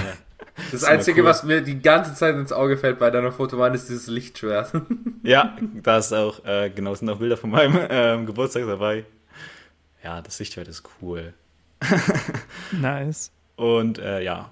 [0.55, 1.27] Das, das Einzige, cool.
[1.27, 4.71] was mir die ganze Zeit ins Auge fällt bei deiner Fotowand, ist dieses Lichtschwert.
[5.23, 9.05] ja, da ist auch, äh, genau, sind auch Bilder von meinem äh, Geburtstag dabei.
[10.03, 11.33] Ja, das Lichtschwert ist cool.
[12.71, 13.31] nice.
[13.55, 14.51] Und äh, ja,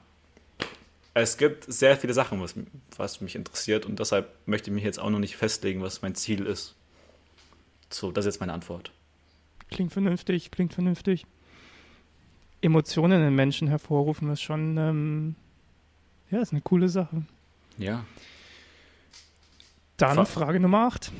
[1.14, 2.56] es gibt sehr viele Sachen, was,
[2.98, 6.16] was mich interessiert und deshalb möchte ich mich jetzt auch noch nicht festlegen, was mein
[6.16, 6.76] Ziel ist.
[7.90, 8.92] So, das ist jetzt meine Antwort.
[9.70, 11.26] Klingt vernünftig, klingt vernünftig.
[12.62, 15.36] Emotionen in Menschen hervorrufen ist schon, ähm,
[16.30, 17.24] ja, ist eine coole Sache.
[17.78, 18.04] Ja.
[19.98, 21.12] Dann Fra Frage Nummer 8.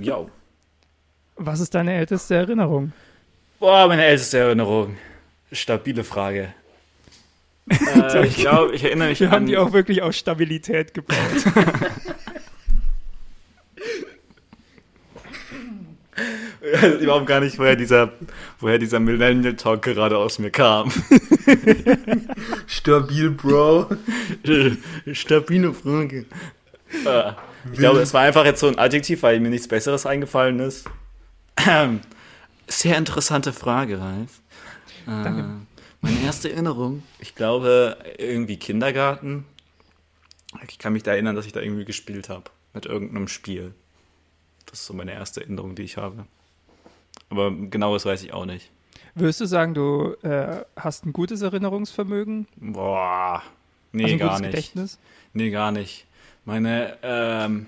[0.00, 0.26] ja.
[1.36, 2.92] Was ist deine älteste Erinnerung?
[3.58, 4.96] Boah, meine älteste Erinnerung.
[5.52, 6.52] Stabile Frage.
[7.70, 9.34] äh, ich glaube, ich erinnere mich Wir an...
[9.34, 11.16] haben die auch wirklich aus Stabilität gebaut.
[16.16, 16.59] ich weiß
[17.00, 18.12] überhaupt gar nicht, woher dieser,
[18.58, 20.90] woher dieser Millennial Talk gerade aus mir kam.
[22.66, 23.90] Stabil, Bro.
[25.12, 26.26] Stabile Frage.
[27.04, 27.32] Äh,
[27.72, 30.86] ich glaube, es war einfach jetzt so ein Adjektiv, weil mir nichts Besseres eingefallen ist.
[31.68, 32.00] Ähm,
[32.66, 34.40] sehr interessante Frage, Ralf.
[35.06, 35.44] Äh, Danke.
[36.00, 39.44] Meine erste Erinnerung, ich glaube, irgendwie Kindergarten.
[40.68, 42.44] Ich kann mich da erinnern, dass ich da irgendwie gespielt habe.
[42.72, 43.74] Mit irgendeinem Spiel.
[44.66, 46.26] Das ist so meine erste Erinnerung, die ich habe.
[47.30, 48.70] Aber genaues weiß ich auch nicht.
[49.14, 52.46] Würdest du sagen, du äh, hast ein gutes Erinnerungsvermögen?
[52.56, 53.42] Boah,
[53.92, 54.50] nee, also gar nicht.
[54.50, 54.98] Gedächtnis?
[55.32, 56.06] Nee, gar nicht.
[56.44, 57.66] Meine, ähm,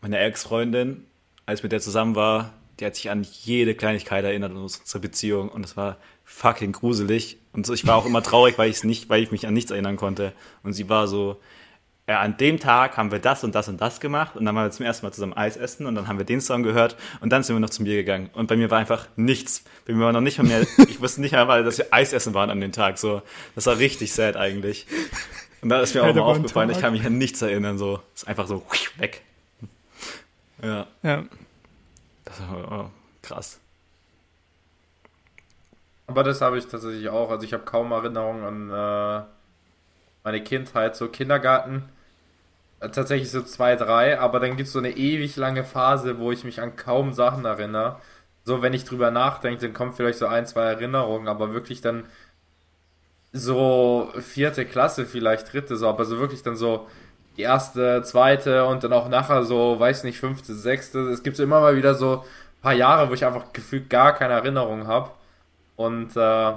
[0.00, 1.04] meine Ex-Freundin,
[1.46, 5.00] als ich mit der zusammen war, die hat sich an jede Kleinigkeit erinnert in unserer
[5.00, 7.38] Beziehung und es war fucking gruselig.
[7.52, 9.54] Und so, ich war auch immer traurig, weil ich es nicht, weil ich mich an
[9.54, 10.32] nichts erinnern konnte.
[10.62, 11.40] Und sie war so,
[12.06, 14.66] ja, an dem Tag haben wir das und das und das gemacht und dann waren
[14.66, 17.30] wir zum ersten Mal zusammen Eis essen und dann haben wir den Song gehört und
[17.32, 19.64] dann sind wir noch zu mir gegangen und bei mir war einfach nichts.
[19.86, 22.34] Bei mir war noch nicht mal mehr, ich wusste nicht einmal, dass wir Eis essen
[22.34, 23.22] waren an dem Tag, so.
[23.54, 24.86] Das war richtig sad eigentlich.
[25.62, 28.00] Und da ist mir auch mal aufgefallen, ich kann mich an nichts erinnern, so.
[28.14, 28.66] Ist einfach so
[28.98, 29.22] weg.
[30.62, 30.86] Ja.
[31.02, 31.24] Ja.
[32.26, 32.90] Das war oh,
[33.22, 33.60] krass.
[36.06, 37.30] Aber das habe ich tatsächlich auch.
[37.30, 39.24] Also ich habe kaum Erinnerungen an äh,
[40.22, 41.88] meine Kindheit, so Kindergarten.
[42.92, 46.44] Tatsächlich so zwei, drei, aber dann gibt es so eine ewig lange Phase, wo ich
[46.44, 48.00] mich an kaum Sachen erinnere.
[48.44, 52.04] So, wenn ich drüber nachdenke, dann kommen vielleicht so ein, zwei Erinnerungen, aber wirklich dann
[53.32, 56.86] so vierte Klasse, vielleicht dritte, so, aber so wirklich dann so
[57.36, 61.00] die erste, zweite und dann auch nachher so, weiß nicht, fünfte, sechste.
[61.10, 64.14] Es gibt so immer mal wieder so ein paar Jahre, wo ich einfach gefühlt gar
[64.14, 65.10] keine Erinnerung habe.
[65.76, 66.52] Und äh,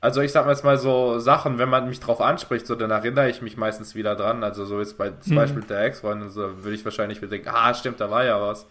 [0.00, 2.90] also ich sag mal jetzt mal so Sachen, wenn man mich drauf anspricht, so dann
[2.90, 4.42] erinnere ich mich meistens wieder dran.
[4.42, 5.36] Also so jetzt bei zum mhm.
[5.36, 8.66] Beispiel der Ex-Freundin, so würde ich wahrscheinlich wieder denken, ah stimmt, da war ja was.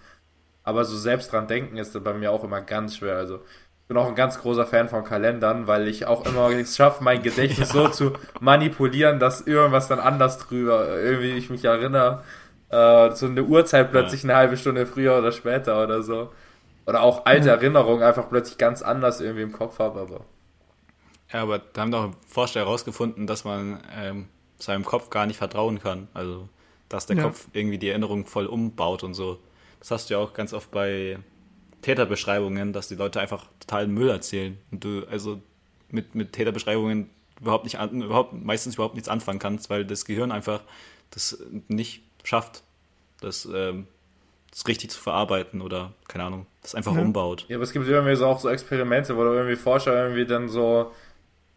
[0.64, 3.16] Aber so selbst dran denken ist bei mir auch immer ganz schwer.
[3.16, 3.42] Also
[3.88, 7.24] bin auch ein ganz großer Fan von Kalendern, weil ich auch immer es schaffe, mein
[7.24, 7.84] Gedächtnis ja.
[7.84, 12.24] so zu manipulieren, dass irgendwas dann anders drüber, irgendwie ich mich erinnere,
[12.70, 14.30] äh, so eine Uhrzeit plötzlich ja.
[14.30, 16.32] eine halbe Stunde früher oder später oder so.
[16.86, 17.50] Oder auch alte mhm.
[17.50, 20.22] Erinnerungen einfach plötzlich ganz anders irgendwie im Kopf habe, aber.
[21.32, 24.28] Ja, aber da haben doch Forscher herausgefunden, dass man ähm,
[24.58, 26.08] seinem Kopf gar nicht vertrauen kann.
[26.14, 26.50] Also,
[26.90, 27.24] dass der ja.
[27.24, 29.40] Kopf irgendwie die Erinnerung voll umbaut und so.
[29.80, 31.20] Das hast du ja auch ganz oft bei
[31.82, 35.42] Täterbeschreibungen, dass die Leute einfach totalen Müll erzählen und du also
[35.90, 37.10] mit, mit Täterbeschreibungen
[37.40, 40.62] überhaupt nicht an, überhaupt meistens überhaupt nichts anfangen kannst, weil das Gehirn einfach
[41.12, 42.64] das nicht schafft,
[43.22, 43.88] das, ähm,
[44.52, 47.02] das richtig zu verarbeiten oder keine Ahnung, das einfach ja.
[47.02, 47.46] umbaut.
[47.48, 50.50] Ja, aber es gibt irgendwie so auch so Experimente, wo da irgendwie Forscher irgendwie dann
[50.50, 50.92] so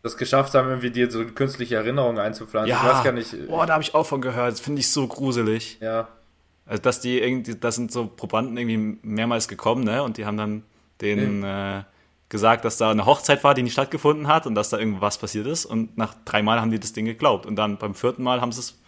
[0.02, 2.70] das geschafft haben, irgendwie dir so künstliche Erinnerungen einzupflanzen.
[2.70, 3.48] Ja, ich weiß gar nicht.
[3.48, 4.52] Boah, da habe ich auch von gehört.
[4.52, 5.78] Das finde ich so gruselig.
[5.80, 6.08] Ja.
[6.66, 10.02] Also, dass die irgendwie, das sind so Probanden irgendwie mehrmals gekommen, ne?
[10.02, 10.64] Und die haben dann
[11.00, 11.82] den äh,
[12.28, 15.46] gesagt, dass da eine Hochzeit war, die nicht stattgefunden hat und dass da irgendwas passiert
[15.46, 15.66] ist.
[15.66, 17.46] Und nach drei Mal haben die das Ding geglaubt.
[17.46, 18.80] Und dann beim vierten Mal haben sie es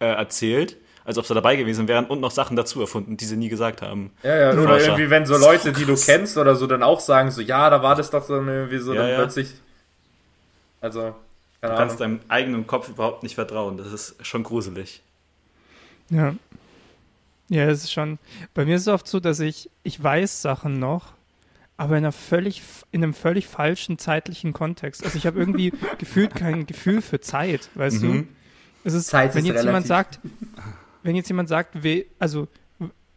[0.00, 3.36] äh, erzählt, als ob sie dabei gewesen wären und noch Sachen dazu erfunden, die sie
[3.36, 4.10] nie gesagt haben.
[4.22, 7.00] Ja, ja, oder irgendwie, wenn so Leute, so die du kennst oder so, dann auch
[7.00, 9.16] sagen, so, ja, da war das doch dann irgendwie so, Ja, dann ja.
[9.16, 9.48] plötzlich.
[10.80, 11.14] Also,
[11.60, 12.18] keine Du kannst Ahnung.
[12.18, 13.76] deinem eigenen Kopf überhaupt nicht vertrauen.
[13.76, 15.02] Das ist schon gruselig.
[16.10, 16.34] Ja.
[17.48, 18.18] Ja, es ist schon.
[18.54, 21.12] Bei mir ist es oft so, dass ich, ich weiß Sachen noch,
[21.76, 22.62] aber in, einer völlig,
[22.92, 25.04] in einem völlig falschen zeitlichen Kontext.
[25.04, 28.06] Also ich habe irgendwie gefühlt kein Gefühl für Zeit, weißt du?
[28.06, 28.28] Mhm.
[28.84, 29.88] Es ist, Zeit wenn ist jetzt jemand relativ.
[29.88, 30.20] sagt,
[31.02, 32.48] wenn jetzt jemand sagt, we, also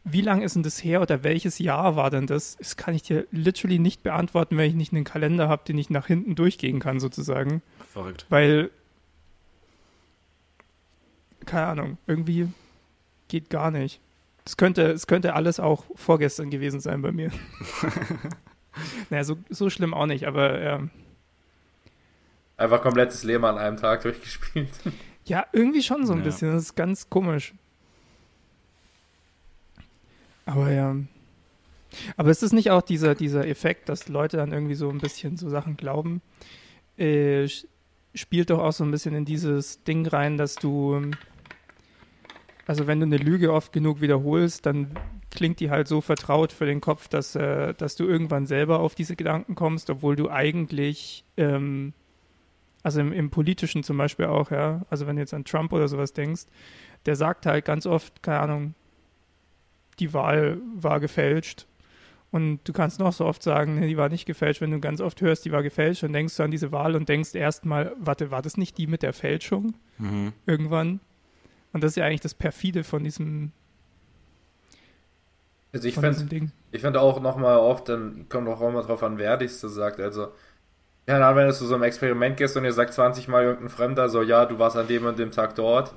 [0.04, 2.58] wie lang ist denn das her oder welches Jahr war denn das?
[2.58, 5.90] Das kann ich dir literally nicht beantworten, wenn ich nicht einen Kalender habe, den ich
[5.90, 7.62] nach hinten durchgehen kann, sozusagen.
[7.94, 8.26] Verrückt.
[8.30, 8.72] Weil,
[11.46, 12.48] keine Ahnung, irgendwie
[13.28, 14.00] geht gar nicht.
[14.46, 17.32] Es könnte, es könnte alles auch vorgestern gewesen sein bei mir.
[19.10, 20.90] naja, so, so schlimm auch nicht, aber ähm,
[22.58, 24.70] Einfach komplettes Leben an einem Tag durchgespielt.
[25.26, 26.26] ja, irgendwie schon so ein Ja.
[26.26, 26.52] bisschen.
[26.52, 27.54] Das ist ganz komisch.
[30.52, 30.96] Aber ja.
[32.18, 35.38] Aber ist es nicht auch dieser, dieser Effekt, dass Leute dann irgendwie so ein bisschen
[35.38, 36.22] so Sachen glauben?
[36.98, 37.48] Äh,
[38.14, 41.12] spielt doch auch so ein bisschen in dieses Ding rein, dass du,
[42.68, 44.92] also wenn du eine Lüge oft genug wiederholst, dann
[45.30, 48.96] klingt die halt so vertraut für den Kopf, dass, äh, dass du irgendwann selber auf
[48.96, 51.94] diese Gedanken kommst, obwohl du eigentlich, ähm,
[52.84, 55.88] also im, im Politischen zum Beispiel auch, ja, also wenn du jetzt an Trump oder
[55.88, 56.44] sowas denkst,
[57.06, 58.76] der sagt halt ganz oft, keine Ahnung,
[60.02, 61.66] die Wahl war gefälscht.
[62.32, 64.62] Und du kannst noch so oft sagen, nee, die war nicht gefälscht.
[64.62, 67.08] Wenn du ganz oft hörst, die war gefälscht, dann denkst du an diese Wahl und
[67.10, 70.32] denkst erstmal, warte, war das nicht die mit der Fälschung Mhm.
[70.46, 71.00] irgendwann?
[71.74, 73.52] Und das ist ja eigentlich das Perfide von diesem,
[75.74, 76.52] Also ich finde diesem Ding.
[76.72, 80.00] ich finde auch nochmal oft, dann kommt auch immer drauf an, wer dich so sagt.
[80.00, 80.30] Also,
[81.06, 83.70] keine Ahnung, wenn du zu so einem Experiment gehst und ihr sagt 20 Mal irgendein
[83.70, 85.94] Fremder so, ja, du warst an dem und dem Tag dort.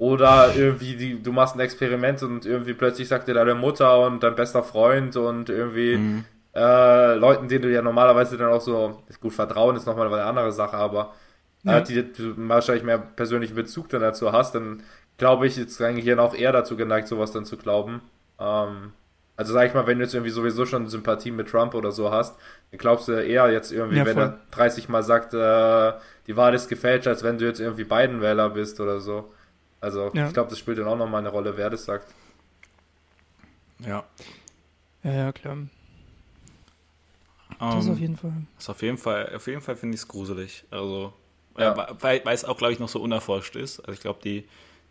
[0.00, 4.22] Oder irgendwie, die, du machst ein Experiment und irgendwie plötzlich sagt dir deine Mutter und
[4.22, 6.24] dein bester Freund und irgendwie Mhm.
[6.54, 10.52] äh, Leuten, denen du ja normalerweise dann auch so, gut, Vertrauen ist nochmal eine andere
[10.52, 11.14] Sache, aber
[11.62, 11.78] Ja.
[11.78, 14.82] äh, die du wahrscheinlich mehr persönlichen Bezug dann dazu hast, dann
[15.18, 18.00] glaube ich, jetzt eigentlich hier auch eher dazu geneigt, sowas dann zu glauben.
[18.40, 18.92] Ähm,
[19.36, 22.10] also sag ich mal, wenn du jetzt irgendwie sowieso schon Sympathie mit Trump oder so
[22.10, 22.36] hast,
[22.70, 25.92] dann glaubst du eher jetzt irgendwie, Ja, wenn er 30 Mal sagt, äh,
[26.26, 29.32] die Wahl ist gefälscht, als wenn du jetzt irgendwie Biden-Wähler bist oder so.
[29.80, 30.26] Also Ja.
[30.28, 32.12] ich glaube, das spielt dann auch nochmal eine Rolle, wer das sagt.
[33.80, 34.04] Ja.
[35.02, 35.56] Ja, ja, klar.
[37.58, 38.32] Das Ähm, auf jeden Fall.
[38.58, 40.64] Ist auf jeden Fall, auf jeden Fall finde ich es gruselig.
[40.70, 41.12] Also,
[41.58, 41.72] Ja.
[41.72, 43.80] äh, weil, weil es auch, glaube ich, noch so unerforscht ist.
[43.80, 44.46] Also ich glaube, die,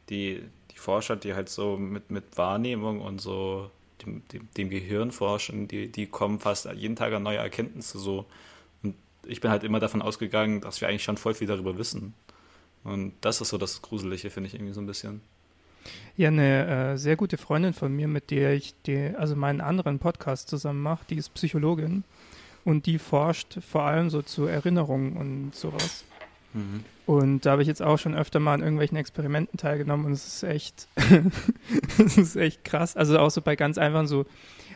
[0.10, 3.72] die, die Forscher, die halt so mit, mit Wahrnehmung und so
[4.06, 8.26] dem, dem, dem Gehirn forschen, die, die kommen fast jeden Tag an neue Erkenntnisse so.
[8.84, 12.14] Und ich bin halt immer davon ausgegangen, dass wir eigentlich schon voll viel darüber wissen.
[12.84, 15.22] Und das ist so das Gruselige, finde ich irgendwie so ein bisschen.
[16.18, 20.00] Ja, eine äh, sehr gute Freundin von mir, mit der ich die, also meinen anderen
[20.00, 22.04] Podcast zusammen mache, die ist Psychologin
[22.66, 26.04] und die forscht vor allem so zu Erinnerungen und sowas.
[26.54, 26.84] Mhm.
[27.06, 30.28] Und da habe ich jetzt auch schon öfter mal an irgendwelchen Experimenten teilgenommen und es
[30.28, 30.88] ist echt,
[31.98, 32.96] es ist echt krass.
[32.96, 34.26] Also auch so bei ganz einfachen so,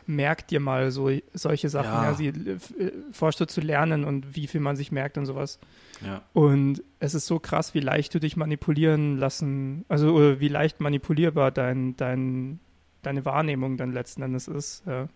[0.05, 1.91] merkt dir mal so solche Sachen.
[1.91, 2.03] Ja.
[2.03, 2.13] Ja.
[2.13, 5.59] sie äh, forscht so zu lernen und wie viel man sich merkt und sowas.
[6.05, 6.21] Ja.
[6.33, 10.79] Und es ist so krass, wie leicht du dich manipulieren lassen, also oder wie leicht
[10.79, 12.59] manipulierbar dein, dein,
[13.01, 14.83] deine Wahrnehmung dann letzten Endes ist.
[14.85, 15.07] Ja.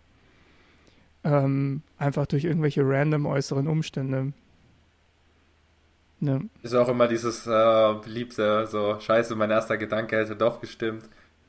[1.23, 4.33] Ähm, einfach durch irgendwelche random äußeren Umstände.
[6.19, 6.49] Ne.
[6.63, 11.03] Ist auch immer dieses äh, beliebte, so, scheiße, mein erster Gedanke hätte doch gestimmt.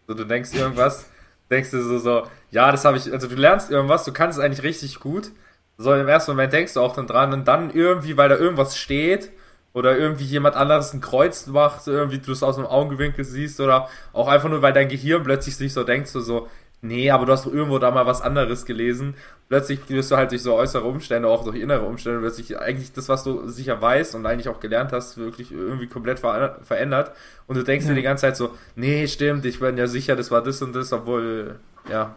[0.07, 1.09] So, du denkst irgendwas,
[1.51, 4.45] denkst du so, so, ja, das habe ich, also du lernst irgendwas, du kannst es
[4.45, 5.31] eigentlich richtig gut.
[5.77, 8.77] So, im ersten Moment denkst du auch dann dran und dann irgendwie, weil da irgendwas
[8.77, 9.31] steht
[9.73, 13.89] oder irgendwie jemand anderes ein Kreuz macht, irgendwie du es aus dem Augenwinkel siehst oder
[14.13, 16.49] auch einfach nur, weil dein Gehirn plötzlich sich so denkt, so, so,
[16.81, 19.15] nee, aber du hast doch irgendwo da mal was anderes gelesen.
[19.49, 23.09] Plötzlich wirst du halt durch so äußere Umstände, auch durch innere Umstände, plötzlich eigentlich das,
[23.09, 27.13] was du sicher weißt und eigentlich auch gelernt hast, wirklich irgendwie komplett ver verändert.
[27.47, 27.91] Und du denkst Ja.
[27.93, 30.75] dir die ganze Zeit so, nee, stimmt, ich bin ja sicher, das war das und
[30.75, 31.59] das, obwohl,
[31.91, 32.15] ja,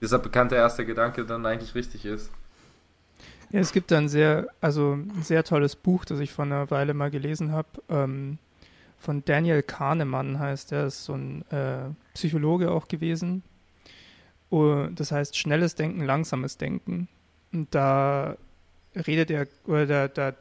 [0.00, 2.30] dieser bekannte erste Gedanke dann eigentlich richtig ist.
[3.50, 6.70] Ja, es gibt da ein sehr, also ein sehr tolles Buch, das ich vor einer
[6.70, 7.68] Weile mal gelesen habe.
[7.88, 8.38] Ähm,
[8.98, 13.42] von Daniel Kahnemann heißt er, ist so ein äh, Psychologe auch gewesen.
[14.50, 17.08] Das heißt schnelles Denken, langsames Denken.
[17.52, 18.36] Und da
[18.94, 20.36] redet er, oder da, da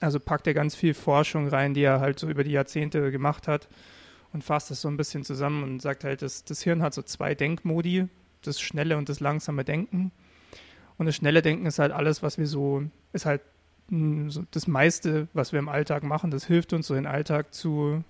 [0.00, 3.46] also packt er ganz viel Forschung rein, die er halt so über die Jahrzehnte gemacht
[3.46, 3.68] hat
[4.32, 7.02] und fasst das so ein bisschen zusammen und sagt halt, das, das Hirn hat so
[7.02, 8.08] zwei Denkmodi,
[8.42, 10.12] das schnelle und das langsame Denken.
[10.96, 13.42] Und das schnelle Denken ist halt alles, was wir so, ist halt
[13.88, 16.30] mh, so das meiste, was wir im Alltag machen.
[16.30, 18.02] Das hilft uns so den Alltag zu,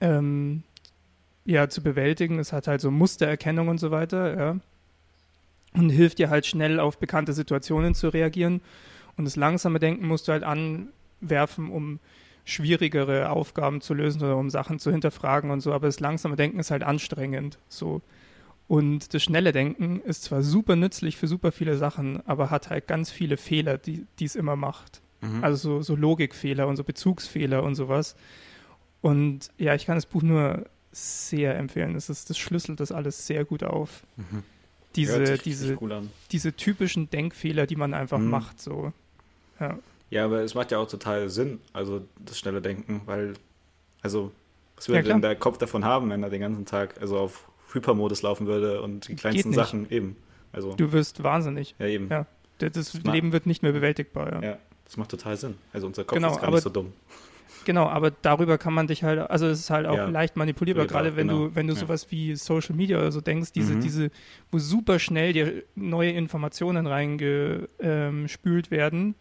[0.00, 0.62] ähm,
[1.44, 2.38] ja, zu bewältigen.
[2.38, 4.56] Es hat halt so Mustererkennung und so weiter, ja.
[5.72, 8.60] Und hilft dir halt schnell auf bekannte Situationen zu reagieren.
[9.16, 12.00] Und das langsame Denken musst du halt anwerfen, um
[12.44, 15.72] schwierigere Aufgaben zu lösen oder um Sachen zu hinterfragen und so.
[15.72, 17.58] Aber das langsame Denken ist halt anstrengend.
[17.68, 18.02] So.
[18.66, 22.86] Und das schnelle Denken ist zwar super nützlich für super viele Sachen, aber hat halt
[22.86, 25.00] ganz viele Fehler, die es immer macht.
[25.20, 25.44] Mhm.
[25.44, 28.16] Also so, so Logikfehler und so Bezugsfehler und sowas.
[29.02, 31.94] Und ja, ich kann das Buch nur sehr empfehlen.
[31.94, 34.02] Das, ist, das schlüsselt das alles sehr gut auf.
[34.16, 34.42] Mhm.
[34.96, 38.30] Diese, diese, cool diese typischen Denkfehler, die man einfach mhm.
[38.30, 38.92] macht, so.
[39.60, 39.78] Ja.
[40.10, 43.34] ja, aber es macht ja auch total Sinn, also das schnelle Denken, weil,
[44.02, 44.32] also,
[44.74, 47.48] was würde ja, denn der Kopf davon haben, wenn er den ganzen Tag also auf
[47.72, 50.16] Hypermodus laufen würde und die kleinsten Sachen eben.
[50.52, 51.76] Also, du wirst wahnsinnig.
[51.78, 52.08] Ja, eben.
[52.08, 52.26] Ja.
[52.58, 54.32] Das, das Leben wird nicht mehr bewältigbar.
[54.32, 54.42] Ja.
[54.42, 55.54] ja, das macht total Sinn.
[55.72, 56.92] Also unser Kopf genau, ist gar aber, nicht so dumm.
[57.64, 60.08] Genau, aber darüber kann man dich halt, also es ist halt auch ja.
[60.08, 61.48] leicht manipulierbar, gerade wenn genau.
[61.48, 61.80] du, wenn du ja.
[61.80, 63.80] sowas wie Social Media oder so denkst, diese, mhm.
[63.80, 64.10] diese,
[64.50, 69.14] wo super schnell dir neue Informationen reingespült ähm, werden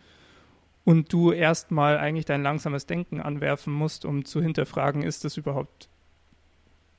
[0.85, 5.89] und du erstmal eigentlich dein langsames Denken anwerfen musst, um zu hinterfragen, ist das überhaupt,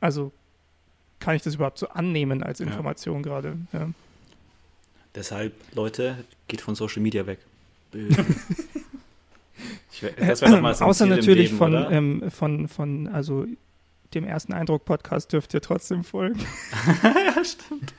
[0.01, 0.33] also
[1.19, 3.23] kann ich das überhaupt so annehmen als Information ja.
[3.23, 3.57] gerade?
[3.73, 3.91] Ja.
[5.15, 7.41] Deshalb, Leute, geht von Social Media weg.
[10.19, 13.47] Das wäre nochmal so Außer natürlich Leben, von, ähm, von, von, also
[14.15, 16.41] dem ersten Eindruck-Podcast dürft ihr trotzdem folgen.
[17.03, 17.95] ja, stimmt.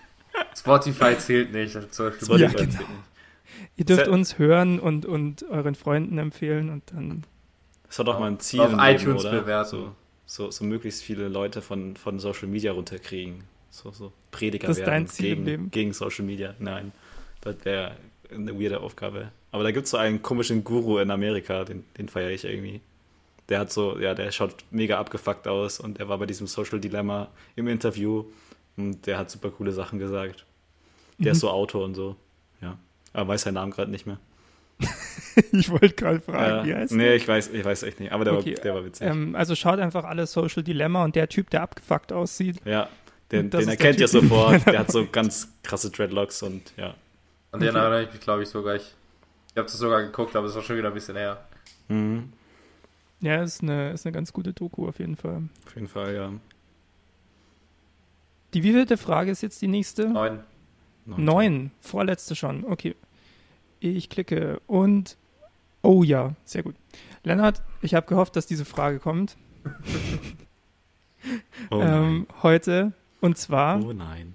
[0.56, 1.72] Spotify zählt nicht.
[1.72, 2.80] Spotify ja, genau.
[3.76, 7.24] Ihr dürft uns hören und, und euren Freunden empfehlen und dann.
[7.88, 8.62] Das war doch mal ein Ziel.
[8.62, 9.70] Auf iTunes Leben, bewerten.
[9.70, 9.96] So,
[10.26, 13.44] so, so, möglichst viele Leute von, von Social Media runterkriegen.
[13.70, 15.72] So, so Prediger das ist werden dein Ziel gegen, im Leben.
[15.72, 16.56] gegen Social Media.
[16.60, 16.92] Nein,
[17.42, 17.96] das wäre
[18.34, 19.32] eine weirde Aufgabe.
[19.52, 22.82] Aber da gibt es so einen komischen Guru in Amerika, den, den feiere ich irgendwie.
[23.50, 26.80] Der hat so, ja, der schaut mega abgefuckt aus und der war bei diesem Social
[26.80, 28.26] Dilemma im Interview
[28.78, 30.46] und der hat super coole Sachen gesagt.
[31.18, 31.32] Der mhm.
[31.32, 32.16] ist so Autor und so,
[32.62, 32.78] ja.
[33.14, 34.20] Aber weiß seinen Namen gerade nicht mehr.
[35.52, 37.16] ich wollte gerade fragen, ja, wie heißt Nee, der?
[37.16, 38.56] ich weiß, ich weiß echt nicht, aber der, okay.
[38.56, 39.06] war, der war witzig.
[39.06, 42.58] Ähm, also schaut einfach alle Social Dilemma und der Typ, der abgefuckt aussieht.
[42.64, 42.90] Ja,
[43.32, 44.66] den, den erkennt ihr sofort.
[44.66, 46.96] der hat so ganz krasse Dreadlocks und ja.
[47.52, 48.76] An den erinnere ich mich, glaube ich, sogar.
[48.76, 48.96] Ich,
[49.54, 51.44] ich habe das sogar geguckt, aber es war schon wieder ein bisschen her.
[51.88, 52.32] Mhm.
[53.20, 55.44] Ja, ist eine, ist eine ganz gute Doku auf jeden Fall.
[55.66, 56.32] Auf jeden Fall, ja.
[58.54, 60.10] Die wievielte Frage ist jetzt die nächste?
[60.10, 60.40] Neun.
[61.06, 61.72] Neun.
[61.80, 62.66] Vorletzte schon.
[62.66, 62.96] Okay.
[63.80, 65.18] Ich klicke und.
[65.82, 66.76] Oh ja, sehr gut.
[67.24, 69.38] Lennart, ich habe gehofft, dass diese Frage kommt.
[71.72, 72.94] oh ähm, heute.
[73.20, 73.84] Und zwar.
[73.84, 74.34] Oh nein.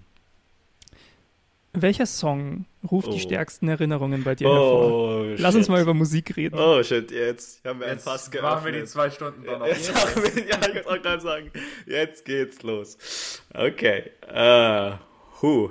[1.78, 3.12] Welcher Song ruft oh.
[3.12, 5.24] die stärksten Erinnerungen bei dir oh, hervor?
[5.38, 5.58] Lass shit.
[5.58, 6.58] uns mal über Musik reden.
[6.58, 8.64] Oh shit, jetzt haben wir jetzt Fass geöffnet.
[8.64, 9.66] wir die zwei Stunden dann noch.
[9.66, 11.50] Jetzt haben wir, ja, ich wollte gerade sagen,
[11.86, 13.42] jetzt geht's los.
[13.52, 14.10] Okay.
[14.26, 14.96] Uh,
[15.42, 15.70] huh.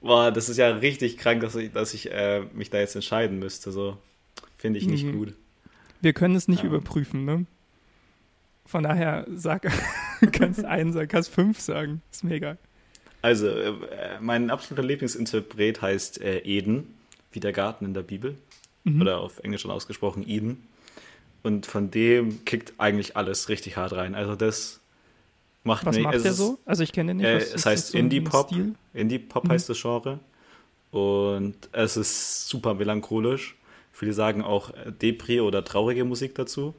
[0.00, 3.38] Boah, das ist ja richtig krank, dass ich, dass ich äh, mich da jetzt entscheiden
[3.38, 3.72] müsste.
[3.72, 3.98] So
[4.58, 5.18] finde ich nicht mhm.
[5.18, 5.34] gut.
[6.00, 6.68] Wir können es nicht ja.
[6.68, 7.46] überprüfen, ne?
[8.64, 9.66] Von daher sag,
[10.32, 12.00] kannst einen sagen, kannst fünf sagen.
[12.12, 12.58] Ist mir egal.
[13.22, 13.72] Also, äh,
[14.20, 16.94] mein absoluter Lieblingsinterpret heißt äh, Eden,
[17.30, 18.36] wie der Garten in der Bibel.
[18.84, 19.00] Mhm.
[19.00, 20.66] Oder auf Englisch schon ausgesprochen Eden.
[21.42, 24.14] Und von dem kickt eigentlich alles richtig hart rein.
[24.14, 24.80] Also das
[25.64, 26.58] macht Was macht der so?
[26.64, 27.26] Also ich kenne den nicht.
[27.26, 28.50] Äh, es heißt so Indie-Pop.
[28.92, 29.48] Indie-Pop mhm.
[29.48, 30.18] heißt das Genre.
[30.90, 33.56] Und es ist super melancholisch.
[33.92, 36.74] Viele sagen auch äh, Depri oder traurige Musik dazu.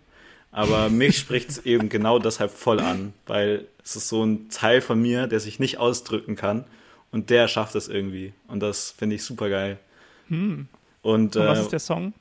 [0.54, 4.82] Aber mich spricht es eben genau deshalb voll an, weil es ist so ein Teil
[4.82, 6.66] von mir, der sich nicht ausdrücken kann
[7.12, 8.34] und der schafft es irgendwie.
[8.48, 9.80] Und das finde ich super geil.
[10.28, 10.68] Hm.
[11.02, 12.14] Und, und, was äh, ist der Song?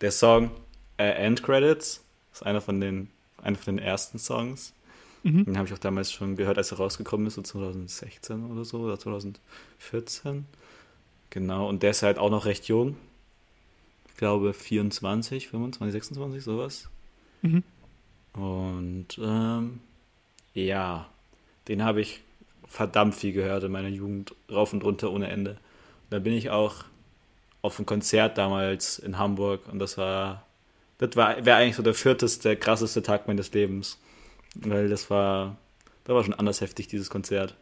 [0.00, 0.52] Der Song
[0.96, 3.10] äh, End Credits ist einer von den,
[3.42, 4.72] einer von den ersten Songs.
[5.24, 5.44] Mhm.
[5.44, 8.78] Den habe ich auch damals schon gehört, als er rausgekommen ist, so 2016 oder so,
[8.78, 10.46] oder 2014.
[11.30, 12.96] Genau, und der ist halt auch noch recht jung.
[14.08, 16.88] Ich glaube 24, 25, 26, sowas.
[17.42, 17.62] Mhm.
[18.34, 19.80] Und ähm,
[20.54, 21.06] ja,
[21.68, 22.20] den habe ich
[22.66, 25.58] verdammt viel gehört in meiner Jugend, rauf und runter ohne Ende.
[26.10, 26.84] Da bin ich auch
[27.60, 30.46] auf ein Konzert damals in Hamburg und das war,
[30.98, 33.98] das war, wäre eigentlich so der vierteste, krasseste Tag meines Lebens.
[34.54, 35.56] Weil das war,
[36.04, 37.56] das war schon anders heftig, dieses Konzert.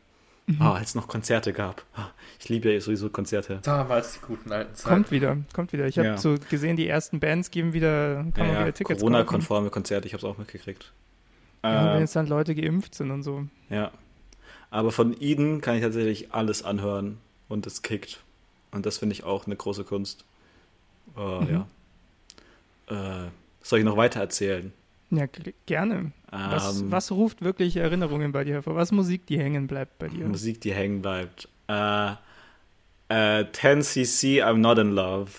[0.46, 0.56] Mhm.
[0.60, 1.84] Oh, als es noch Konzerte gab.
[1.96, 2.00] Oh,
[2.40, 3.60] ich liebe ja sowieso Konzerte.
[3.62, 4.94] Damals die guten alten Zeiten.
[4.94, 5.86] Kommt wieder, kommt wieder.
[5.86, 6.18] Ich habe Ja.
[6.18, 9.00] so gesehen, die ersten Bands geben wieder, kann man Ja, ja, wieder Tickets.
[9.00, 10.92] Corona-konforme Konzerte, ich habe es auch mitgekriegt.
[11.62, 13.46] Ja, wenn Ähm, jetzt dann Leute geimpft sind und so.
[13.68, 13.90] Ja.
[14.70, 17.18] Aber von Eden kann ich tatsächlich alles anhören
[17.48, 18.20] und es kickt.
[18.72, 20.24] Und das finde ich auch eine große Kunst.
[21.16, 21.66] Äh, Mhm.
[22.88, 23.24] Ja.
[23.26, 23.28] Äh,
[23.62, 24.72] soll ich noch weiter erzählen?
[25.10, 25.26] Ja,
[25.66, 26.12] gerne.
[26.30, 28.76] Was, Ähm, was ruft wirklich Erinnerungen bei dir hervor?
[28.76, 30.24] Was Musik, die hängen bleibt bei dir?
[30.26, 31.48] Musik, die hängen bleibt.
[31.68, 32.12] Äh,
[33.08, 35.30] äh, 10cc I'm Not in Love,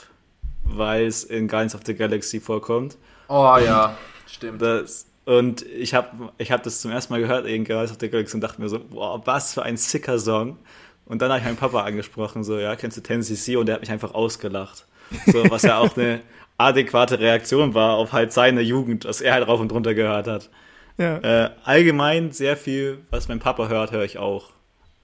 [0.63, 2.97] weil es in Guardians of the Galaxy vorkommt.
[3.29, 4.61] Oh ja, stimmt.
[4.61, 8.09] Das, und ich habe ich hab das zum ersten Mal gehört in Guardians of the
[8.09, 10.57] Galaxy und dachte mir so, boah, was für ein sicker Song.
[11.05, 13.57] Und dann habe ich meinen Papa angesprochen, so, ja, kennst du 10cc?
[13.57, 14.85] Und der hat mich einfach ausgelacht.
[15.27, 16.21] So, was ja auch eine
[16.67, 20.49] adäquate Reaktion war auf halt seine Jugend, was er halt rauf und runter gehört hat.
[20.97, 21.17] Ja.
[21.17, 24.51] Äh, allgemein sehr viel, was mein Papa hört, höre ich auch.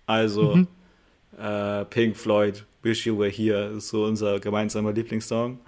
[0.06, 0.68] Also Mhm.
[1.40, 5.60] äh, Pink Floyd, Wish You Were Here ist so unser gemeinsamer Lieblingssong,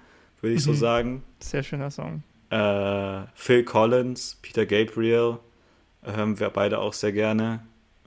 [0.42, 0.76] würde ich so Mhm.
[0.76, 1.24] sagen.
[1.40, 2.24] Sehr schöner Song.
[2.50, 5.38] Äh, Phil Collins, Peter Gabriel
[6.04, 7.60] hören wir beide auch sehr gerne.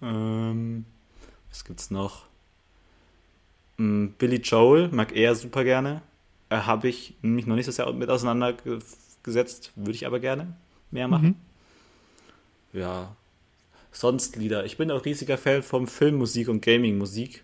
[0.02, 0.84] Ähm,
[1.50, 2.24] was gibt's noch?
[3.76, 6.02] Mm, Billy Joel mag er super gerne.
[6.52, 10.54] Äh, Habe ich mich noch nicht so sehr mit auseinandergesetzt, würde ich aber gerne
[10.90, 11.40] mehr machen.
[12.72, 12.78] Mhm.
[12.78, 13.16] Ja.
[13.90, 14.64] Sonst Lieder.
[14.66, 17.42] Ich bin auch riesiger Fan vom Filmmusik und Gaming-Musik.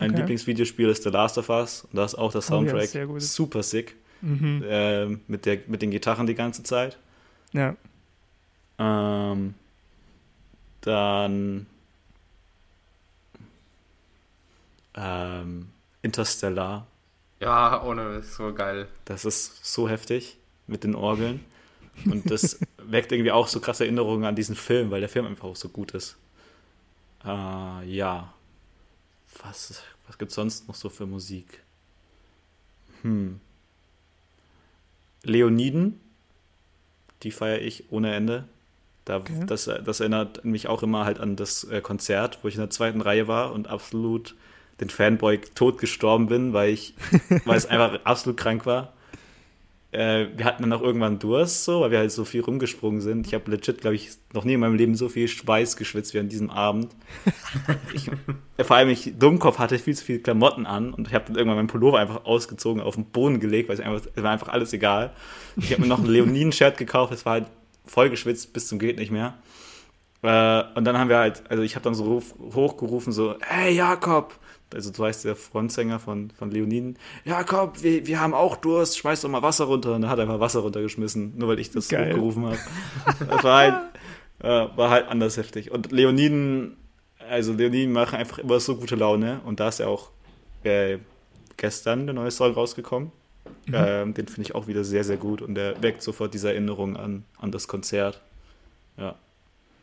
[0.00, 0.20] Mein Okay.
[0.20, 3.06] Lieblingsvideospiel ist The Last of Us und da ist auch der Oh ja, Soundtrack sehr
[3.06, 3.22] gut.
[3.22, 3.94] super sick.
[4.20, 4.64] Mhm.
[4.66, 6.98] Ähm, mit, der, mit den Gitarren die ganze Zeit.
[7.52, 7.76] Ja.
[8.78, 9.54] Ähm,
[10.80, 11.66] dann
[14.96, 15.68] ähm,
[16.02, 16.86] Interstellar.
[17.44, 18.88] Ja, ohne ist so geil.
[19.04, 21.44] Das ist so heftig mit den Orgeln.
[22.06, 25.44] Und das weckt irgendwie auch so krasse Erinnerungen an diesen Film, weil der Film einfach
[25.44, 26.16] auch so gut ist.
[27.24, 27.28] Äh,
[27.84, 28.32] ja.
[29.42, 31.62] Was, was gibt es sonst noch so für Musik?
[33.02, 33.40] Hm.
[35.22, 36.00] Leoniden.
[37.22, 38.44] Die feiere ich ohne Ende.
[39.04, 39.44] Da, Okay.
[39.46, 42.70] das, das erinnert mich auch immer halt an das äh, Konzert, wo ich in der
[42.70, 44.34] zweiten Reihe war und absolut
[44.80, 46.94] den Fanboy tot gestorben bin, weil ich,
[47.44, 48.92] weil es einfach absolut krank war.
[49.94, 53.28] Äh, wir hatten dann auch irgendwann Durst, so, weil wir halt so viel rumgesprungen sind.
[53.28, 56.18] Ich habe legit, glaube ich, noch nie in meinem Leben so viel Schweiß geschwitzt wie
[56.18, 56.88] an diesem Abend.
[57.92, 58.10] ich,
[58.66, 61.58] vor allem ich Dummkopf hatte viel zu viele Klamotten an und ich habe dann irgendwann
[61.58, 64.72] meinen Pullover einfach ausgezogen, auf den Boden gelegt, weil es einfach, es war einfach alles
[64.72, 65.12] egal.
[65.56, 67.46] Ich habe mir noch ein Leoniden-Shirt gekauft, es war halt
[67.86, 69.34] voll geschwitzt bis zum geht nicht mehr.
[70.22, 73.72] Äh, und dann haben wir halt, also ich habe dann so ruf, hochgerufen, so, hey
[73.74, 74.34] Jakob,
[74.74, 79.22] also so heißt der Frontsänger von, von Leoniden, Jakob, wir, wir haben auch Durst, schmeiß
[79.22, 79.94] doch mal Wasser runter.
[79.94, 82.10] Und dann hat er einfach Wasser runtergeschmissen, nur weil ich das Geil.
[82.10, 82.58] hochgerufen habe.
[83.28, 83.74] Das war halt,
[84.40, 85.70] äh, war halt anders heftig.
[85.70, 86.76] Und Leoniden,
[87.30, 90.10] also Leoniden machen einfach immer so gute Laune und da ist ja auch
[90.64, 90.98] äh,
[91.56, 93.12] gestern der neue Song rausgekommen.
[93.72, 96.96] Ähm, den finde ich auch wieder sehr, sehr gut und der weckt sofort diese Erinnerung
[96.96, 98.20] an, an das Konzert.
[98.96, 99.16] Ja.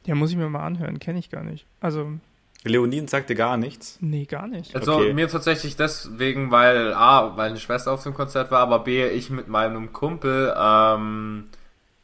[0.06, 1.00] Ja, muss ich mir mal anhören.
[1.00, 1.66] Kenne ich gar nicht.
[1.80, 2.14] Also,
[2.64, 3.98] Leoniden sagte gar nichts.
[4.02, 4.76] nee, gar nicht.
[4.76, 5.14] Also Okay.
[5.14, 9.30] mir tatsächlich deswegen, weil A, weil eine Schwester auf dem Konzert war, aber B, ich
[9.32, 11.46] mit meinem Kumpel, ähm,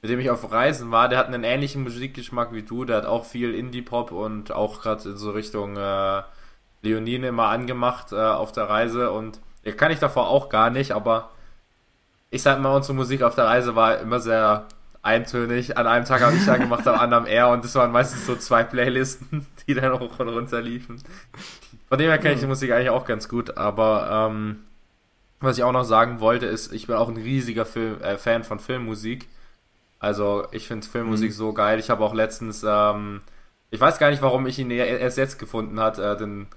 [0.01, 3.05] mit dem ich auf Reisen war, der hat einen ähnlichen Musikgeschmack wie du, der hat
[3.05, 6.23] auch viel Indie-Pop und auch gerade in so Richtung äh,
[6.81, 10.91] Leonine immer angemacht äh, auf der Reise und ja, kann ich davor auch gar nicht,
[10.91, 11.31] aber
[12.29, 14.65] ich sag mal, unsere Musik auf der Reise war immer sehr
[15.07, 15.77] eintönig.
[15.77, 18.63] An einem Tag habe ich angemacht, am anderen er und das waren meistens so zwei
[18.63, 21.01] Playlisten, die dann hoch und runter liefen.
[21.89, 24.59] Von dem her kenne ich die Musik eigentlich auch ganz gut, aber ähm,
[25.39, 28.43] was ich auch noch sagen wollte, ist, ich bin auch ein riesiger Film, äh, Fan
[28.43, 29.27] von Filmmusik.
[29.99, 31.33] Also ich finde Filmmusik Mhm.
[31.35, 31.79] so geil.
[31.79, 33.21] Ich habe auch letztens, ähm,
[33.71, 36.47] ich weiß gar nicht, warum ich ihn e- erst jetzt gefunden hat, äh, den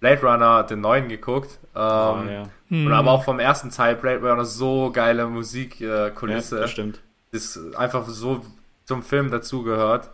[0.00, 1.58] Blade Runner, den neuen geguckt.
[1.74, 2.42] Ähm, Ah, ja.
[2.68, 2.86] Hm.
[2.86, 6.56] Und aber auch vom ersten Teil Blade Runner so geile Musikkulisse.
[6.56, 7.00] Äh, ja, das stimmt.
[7.32, 8.44] Ist einfach so
[8.84, 10.10] zum Film dazugehört.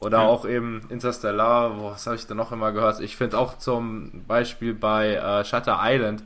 [0.00, 0.26] Oder Ja.
[0.26, 3.00] auch eben Interstellar, wo, was habe ich da noch immer gehört?
[3.00, 6.24] Ich finde auch zum Beispiel bei äh, Shutter Island,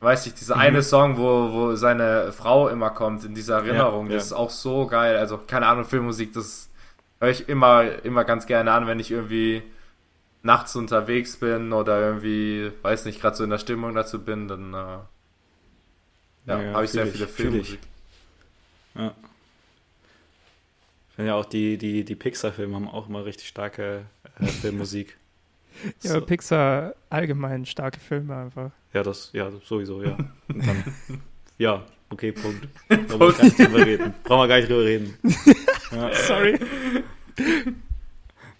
[0.00, 0.60] weiß ich, dieser Mhm.
[0.62, 4.26] eine Song, wo, wo seine Frau immer kommt, in dieser Erinnerung, Ja, das ja.
[4.26, 5.16] ist auch so geil.
[5.18, 6.70] Also, keine Ahnung, Filmmusik, das
[7.20, 9.62] höre ich immer, immer ganz gerne an, wenn ich irgendwie
[10.42, 14.74] nachts unterwegs bin oder irgendwie, weiß nicht, gerade so in der Stimmung dazu bin, dann
[14.74, 14.98] äh,
[16.46, 17.26] ja, habe ich sehr ich, viele.
[17.26, 17.80] Filmmusik.
[18.94, 19.14] Ja.
[21.26, 24.04] Ja auch die, die, die Pixar-Filme haben auch immer richtig starke
[24.40, 25.16] äh, Filmmusik.
[26.02, 26.20] Ja, So.
[26.20, 28.70] Pixar allgemein starke Filme einfach.
[28.92, 30.16] Ja, das, ja, sowieso, ja.
[30.48, 30.84] Dann,
[31.58, 32.68] ja, okay, Punkt.
[32.88, 34.14] Brauchen wir gar nicht drüber reden.
[34.24, 35.14] Brauchen wir gar nicht drüber reden.
[35.92, 36.58] Ja, Sorry.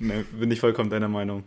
[0.00, 1.44] ne, bin ich vollkommen deiner Meinung.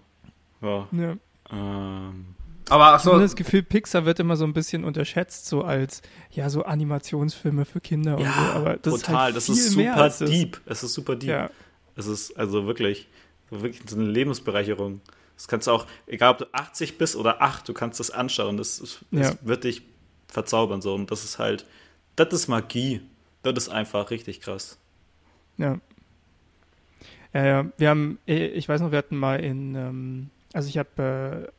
[0.62, 0.88] Ja.
[0.92, 1.16] Ja.
[1.52, 2.33] Ähm,
[2.70, 6.02] Aber Ich habe so, das Gefühl, Pixar wird immer so ein bisschen unterschätzt, so als,
[6.32, 8.30] ja, so Animationsfilme für Kinder und so.
[8.32, 9.22] Aber das ist total.
[9.24, 10.62] halt das ist super deep.
[10.66, 11.30] Es ist super deep.
[11.30, 11.50] Ja,
[11.96, 13.08] Es ist also wirklich,
[13.50, 15.02] so wirklich so eine Lebensbereicherung.
[15.36, 18.56] Das kannst du auch, egal ob du 80 bist oder 8, du kannst das anschauen.
[18.58, 19.36] Das, ist, das Ja.
[19.42, 19.82] wird dich
[20.28, 20.82] verzaubern.
[20.82, 20.94] So.
[20.96, 21.66] Und das ist halt,
[22.16, 23.02] das ist Magie.
[23.42, 24.78] Das ist einfach richtig krass.
[25.58, 25.78] ja.
[27.34, 27.66] Ja, ja.
[27.78, 31.52] Wir haben, eh, ich weiß noch, wir hatten mal in, ähm, also ich habe, äh,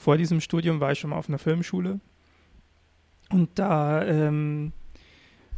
[0.00, 2.00] vor diesem Studium war ich schon mal auf einer Filmschule.
[3.28, 4.72] Und da ähm,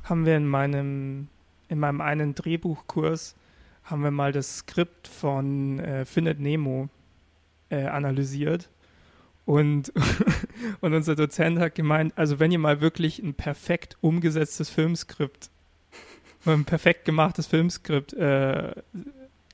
[0.03, 1.29] haben wir in meinem,
[1.69, 3.37] in meinem einen Drehbuchkurs,
[3.85, 6.89] haben wir mal das Skript von äh, Findet Nemo
[7.71, 8.69] äh, analysiert.
[9.45, 9.93] Und,
[10.81, 15.51] und unser Dozent hat gemeint, also wenn ihr mal wirklich ein perfekt umgesetztes Filmskript,
[16.47, 18.73] ein perfekt gemachtes Filmskript äh,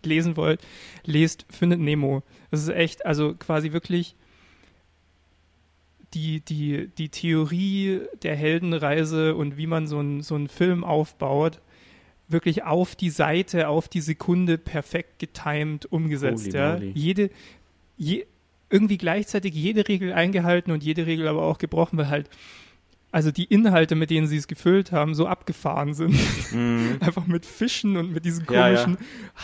[0.02, 0.62] lesen wollt,
[1.04, 2.22] lest Findet Nemo.
[2.50, 4.16] Das ist echt, also quasi wirklich
[6.14, 11.60] die, die, die Theorie der Heldenreise und wie man so, ein, so einen Film aufbaut,
[12.28, 16.46] wirklich auf die Seite, auf die Sekunde perfekt getimed umgesetzt.
[16.46, 16.74] Holy Ja.
[16.74, 16.92] moly.
[16.94, 17.30] Jede,
[17.96, 18.26] je,
[18.70, 22.30] irgendwie gleichzeitig jede Regel eingehalten und jede Regel aber auch gebrochen, weil halt
[23.10, 26.14] also die Inhalte, mit denen sie es gefüllt haben, so abgefahren sind.
[26.52, 26.96] Mhm.
[27.00, 28.82] Einfach mit Fischen und mit diesen Ja, ja.
[28.84, 28.98] komischen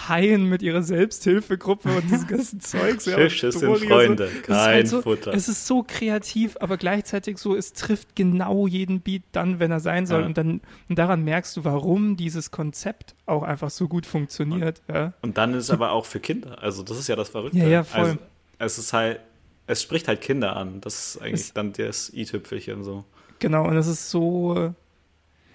[0.09, 3.07] Haien mit ihrer Selbsthilfegruppe und diesem ganzen Zeugs.
[3.07, 5.33] ja, Fische und sind und Freunde, Es ist kein halt so, Futter.
[5.33, 9.81] Es ist so kreativ, aber gleichzeitig so, es trifft genau jeden Beat dann, wenn er
[9.81, 10.21] sein soll.
[10.21, 10.27] Ja.
[10.27, 14.83] Und dann und daran merkst du, warum dieses Konzept auch einfach so gut funktioniert.
[14.93, 16.63] Ja, Und dann ist es aber auch für Kinder.
[16.63, 17.59] Also das ist ja das Verrückte.
[17.59, 18.01] Ja, ja, voll.
[18.03, 18.19] Also,
[18.59, 19.21] es ist halt,
[19.67, 20.83] es spricht halt Kinder an.
[20.83, 23.05] Das ist eigentlich Es- dann das i-Tüpfelchen so.
[23.39, 23.67] Genau.
[23.67, 24.75] Und es ist so,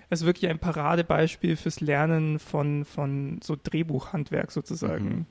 [0.09, 5.05] es ist wirklich ein Paradebeispiel fürs Lernen von, von so Drehbuchhandwerk sozusagen.
[5.05, 5.25] Mhm.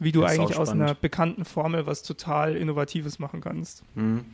[0.00, 3.84] Wie du eigentlich aus einer bekannten Formel was total Innovatives machen kannst.
[3.94, 4.24] Mhm.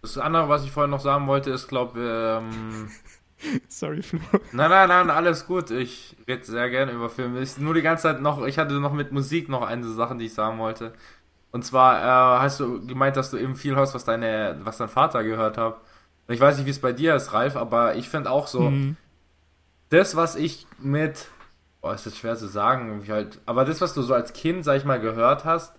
[0.00, 2.90] das andere, was ich vorhin noch sagen wollte, ist, glaube ähm,
[3.68, 4.20] Sorry, Flo.
[4.52, 5.70] Nein, nein, nein, alles gut.
[5.70, 7.40] Ich rede sehr gerne über Filme.
[7.40, 10.26] Ich, nur die ganze Zeit noch, ich hatte noch mit Musik noch eine Sache, die
[10.26, 10.92] ich sagen wollte.
[11.52, 14.88] Und zwar äh, hast du gemeint, dass du eben viel hörst, was deine, was dein
[14.90, 15.80] Vater gehört hat.
[16.28, 18.96] Ich weiß nicht, wie es bei dir ist, Ralf, aber ich finde auch so, Mhm.
[19.90, 21.28] das, was ich mit,
[21.80, 24.76] boah, ist das schwer zu sagen, halt, aber das, was du so als Kind, sag
[24.78, 25.74] ich mal, gehört hast,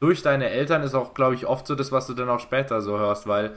[0.00, 2.80] durch deine Eltern, ist auch, glaube ich, oft so das, was du dann auch später
[2.82, 3.56] so hörst, weil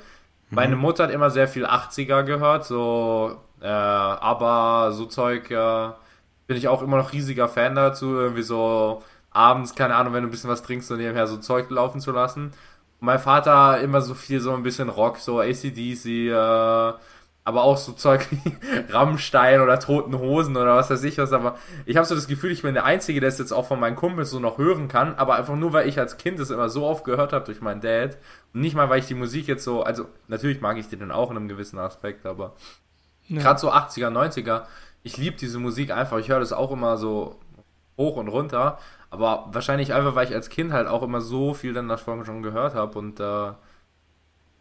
[0.53, 5.89] meine Mutter hat immer sehr viel 80er gehört, so, äh, aber so Zeug, äh,
[6.47, 9.03] bin ich auch immer noch riesiger Fan dazu, irgendwie so
[9.39, 12.11] abends, keine Ahnung, wenn du ein bisschen was trinkst und nebenher so Zeug laufen zu
[12.11, 12.45] lassen.
[12.99, 16.93] Und mein Vater immer so viel, so ein bisschen Rock, so ACDC, äh,
[17.45, 18.53] aber auch so Zeug wie
[18.91, 22.51] Rammstein oder Toten Hosen oder was weiß ich was, aber ich habe so das Gefühl,
[22.51, 25.15] ich bin der Einzige, der es jetzt auch von meinen Kumpels so noch hören kann,
[25.15, 27.81] aber einfach nur, weil ich als Kind es immer so oft gehört habe durch meinen
[27.81, 28.17] Dad
[28.53, 31.11] und nicht mal, weil ich die Musik jetzt so, also natürlich mag ich die dann
[31.11, 32.53] auch in einem gewissen Aspekt, aber
[33.29, 33.41] Ja.
[33.41, 34.63] gerade so 80er, 90er,
[35.01, 37.39] ich liebe diese Musik einfach, ich höre das auch immer so
[37.97, 38.77] hoch und runter,
[39.11, 42.43] aber wahrscheinlich einfach, weil ich als Kind halt auch immer so viel dann davon schon
[42.43, 43.51] gehört habe und äh,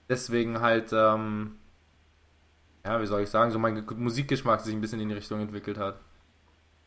[0.09, 1.59] deswegen halt, ähm,
[2.85, 5.41] ja, wie soll ich sagen, so mein Ge- Musikgeschmack sich ein bisschen in die Richtung
[5.41, 5.97] entwickelt hat.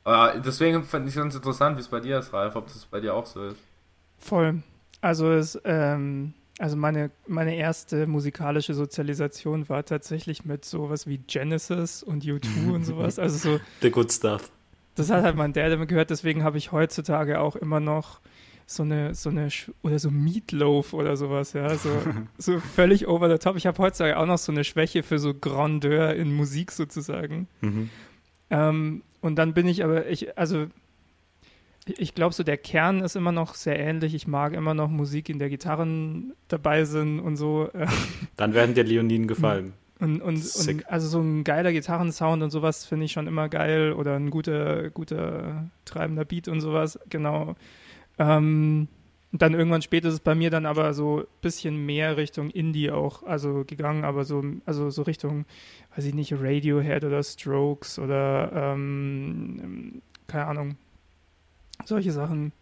[0.04, 3.00] Aber deswegen fand ich ganz interessant, wie es bei dir ist, Ralf, ob das bei
[3.00, 3.58] dir auch so ist.
[4.20, 4.64] Voll.
[5.02, 12.04] Also es, ähm, also meine, meine erste musikalische Sozialisation war tatsächlich mit sowas wie Genesis
[12.04, 13.20] und U2 und sowas.
[13.20, 14.52] Also so, The good stuff.
[14.96, 18.20] Das hat halt mein Dad immer gehört, deswegen habe ich heutzutage auch immer noch
[18.68, 19.50] so eine, so eine,
[19.82, 21.90] oder so Meatloaf oder sowas, ja, so,
[22.38, 23.58] so völlig over the top.
[23.58, 27.48] Ich habe heutzutage auch noch so eine Schwäche für so Grandeur in Musik sozusagen.
[27.62, 27.90] Mhm.
[28.50, 30.68] Ähm, und dann bin ich aber, ich, also,
[31.98, 34.14] ich- glaube, so der Kern ist immer noch sehr ähnlich.
[34.14, 37.70] Ich mag immer noch Musik, in der Gitarren dabei sind und so.
[38.38, 39.74] Dann werden dir Leoniden gefallen.
[40.02, 43.94] Und, und, und also so ein geiler Gitarrensound und sowas finde ich schon immer geil.
[43.94, 47.56] Oder ein guter, guter treibender Beat und sowas, genau.
[48.18, 48.88] Ähm,
[49.32, 52.90] dann irgendwann später ist es bei mir dann aber so ein bisschen mehr Richtung Indie
[52.90, 55.46] auch, also gegangen, aber so, also so Richtung,
[55.96, 60.78] weiß ich nicht, Radiohead oder Strokes oder ähm, keine Ahnung,
[61.86, 62.54] solche Sachen.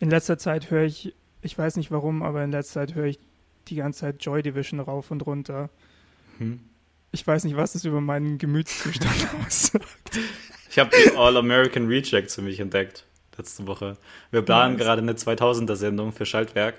[0.00, 3.18] In letzter Zeit höre ich, ich weiß nicht warum, aber in letzter Zeit höre ich
[3.68, 5.68] die ganze Zeit Joy Division rauf und runter.
[6.38, 6.60] Mhm.
[7.12, 9.86] Ich weiß nicht, was das über meinen Gemütszustand aussagt.
[10.70, 13.04] Ich habe die All-American Rejects für mich entdeckt
[13.36, 13.96] letzte Woche.
[14.30, 14.82] Wir planen Nice.
[14.84, 16.74] gerade eine 2000er-Sendung für Schaltwerk.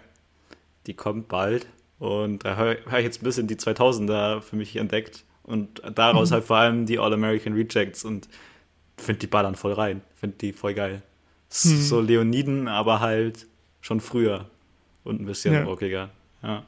[0.87, 1.67] Die kommt bald.
[1.99, 5.23] Und da habe hab ich jetzt ein bisschen die 2000er für mich entdeckt.
[5.43, 8.03] Und daraus halt vor allem die All-American Rejects.
[8.05, 8.27] Und
[8.97, 10.01] finde die ballern voll rein.
[10.15, 11.01] Finde die voll geil.
[11.51, 11.81] Hm.
[11.81, 13.47] So Leoniden, aber halt
[13.81, 14.49] schon früher
[15.03, 15.63] und ein bisschen Ja.
[15.63, 16.09] rockiger.
[16.41, 16.63] Ja.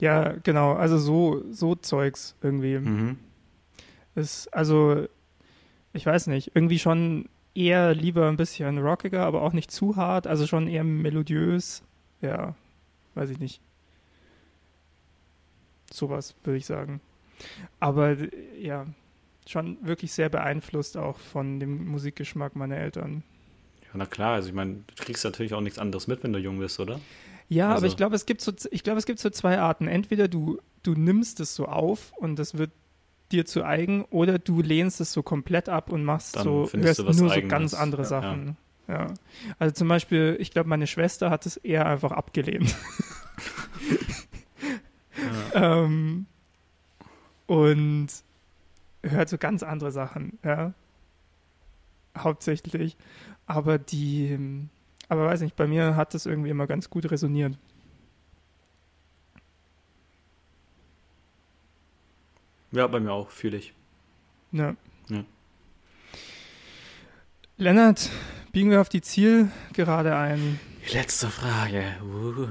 [0.00, 0.72] Ja, genau.
[0.74, 2.78] Also so, so Zeugs irgendwie.
[2.78, 3.18] Mhm.
[4.14, 5.06] Ist, also,
[5.92, 10.26] ich weiß nicht, irgendwie schon eher lieber ein bisschen rockiger, aber auch nicht zu hart.
[10.26, 11.82] Also schon eher melodiös.
[12.20, 12.54] Ja,
[13.14, 13.60] weiß ich nicht.
[15.92, 17.00] Sowas, würde ich sagen.
[17.80, 18.16] Aber
[18.58, 18.86] ja,
[19.46, 23.22] schon wirklich sehr beeinflusst auch von dem Musikgeschmack meiner Eltern.
[23.82, 26.38] ja, na klar, also ich meine, du kriegst natürlich auch nichts anderes mit, wenn du
[26.38, 27.00] jung bist, oder?
[27.48, 29.86] Ja, aber Also- ich glaube, es gibt so, ich glaube, es gibt so zwei Arten.
[29.86, 32.70] Entweder du, du nimmst es so auf und das wird
[33.32, 37.02] dir zu eigen, oder du lehnst es so komplett ab und machst Dann so, hörst
[37.02, 37.50] nur so Eigenes.
[37.50, 38.08] ganz andere Ja.
[38.08, 38.56] Sachen.
[38.86, 39.06] Ja.
[39.58, 42.76] Also zum Beispiel, ich glaube, meine Schwester hat es eher einfach abgelehnt.
[45.54, 46.26] ähm,
[47.46, 48.08] und
[49.02, 50.72] hört so ganz andere Sachen, ja.
[52.16, 52.96] Hauptsächlich.
[53.46, 54.38] Aber die,
[55.08, 57.56] aber weiß nicht, bei mir hat das irgendwie immer ganz gut resoniert.
[62.72, 63.72] Ja, bei mir auch, fühle ich.
[64.50, 64.74] Ja.
[65.08, 65.24] Ja.
[67.56, 68.10] Lennart,
[68.52, 70.58] biegen wir auf die Zielgerade ein.
[70.88, 71.84] Die letzte Frage.
[72.02, 72.48] Uh.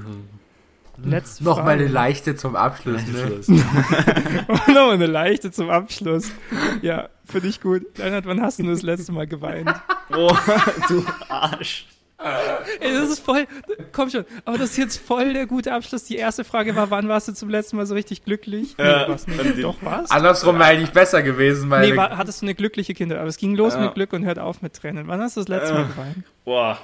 [1.02, 1.82] Letzte Noch mal Frage.
[1.82, 3.40] eine leichte zum Abschluss, ne?
[4.68, 6.30] Nochmal eine leichte zum Abschluss.
[6.82, 7.98] Ja, finde ich gut.
[7.98, 9.68] Lennart, wann hast du das letzte Mal geweint?
[10.16, 10.36] oh,
[10.88, 11.86] du Arsch.
[12.80, 13.46] Ey, das ist voll,
[13.92, 16.04] komm schon, aber das ist jetzt voll der gute Abschluss.
[16.04, 18.74] Die erste Frage war, wann warst du zum letzten Mal so richtig glücklich?
[18.78, 19.56] Nee, Ja, warst und nicht.
[19.58, 20.10] die- Doch, was?
[20.10, 23.36] Andersrum wäre eigentlich besser gewesen, weil Nee, war, hattest du eine glückliche Kinder, aber es
[23.36, 23.80] ging los Ja.
[23.80, 25.06] mit Glück und hört auf mit Tränen.
[25.08, 25.88] Wann hast du das letzte Mal Ja.
[25.88, 26.24] geweint?
[26.44, 26.78] Boah.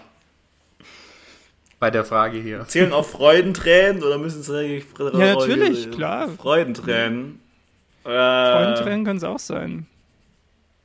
[1.79, 2.67] bei der Frage hier.
[2.69, 6.29] Zählen auch Freudentränen oder müssen es eigentlich Fre- Ja, natürlich, klar.
[6.29, 7.41] Freudentränen.
[8.05, 9.87] Äh, Freudentränen können es auch sein.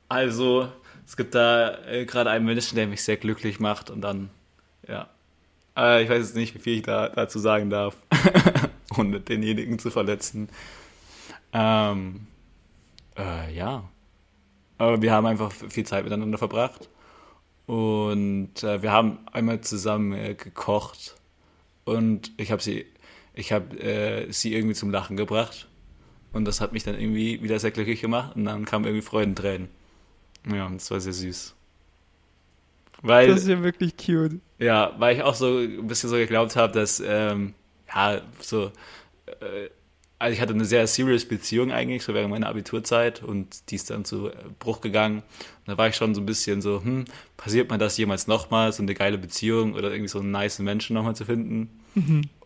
[0.07, 0.69] Also,
[1.05, 4.29] es gibt da äh, gerade einen Menschen, der mich sehr glücklich macht und dann,
[4.87, 5.09] ja.
[5.75, 7.97] Äh, ich weiß jetzt nicht, wie viel ich da dazu sagen darf,
[8.97, 10.49] ohne denjenigen zu verletzen.
[11.53, 12.27] Ähm,
[13.17, 13.89] äh, ja.
[14.77, 16.89] Aber wir haben einfach viel Zeit miteinander verbracht.
[17.65, 21.15] Und äh, wir haben einmal zusammen äh, gekocht.
[21.83, 22.85] Und ich habe sie,
[23.33, 25.67] ich habe äh, sie irgendwie zum Lachen gebracht.
[26.33, 28.35] Und das hat mich dann irgendwie wieder sehr glücklich gemacht.
[28.35, 29.69] Und dann kamen irgendwie Freudentränen.
[30.51, 31.55] Ja, das war sehr süß.
[33.01, 34.41] Weil, Das ist ja wirklich cute.
[34.59, 37.53] Ja, weil ich auch so ein bisschen so geglaubt habe, dass, ähm,
[37.93, 38.71] ja, so,
[39.27, 39.69] äh,
[40.17, 43.89] also ich hatte eine sehr serious Beziehung eigentlich, so während meiner Abiturzeit und die ist
[43.89, 45.17] dann zu Bruch gegangen.
[45.19, 47.05] Und da war ich schon so ein bisschen so, hm,
[47.37, 50.93] passiert mir das jemals nochmal, so eine geile Beziehung oder irgendwie so einen nice Menschen
[50.93, 51.69] nochmal zu finden?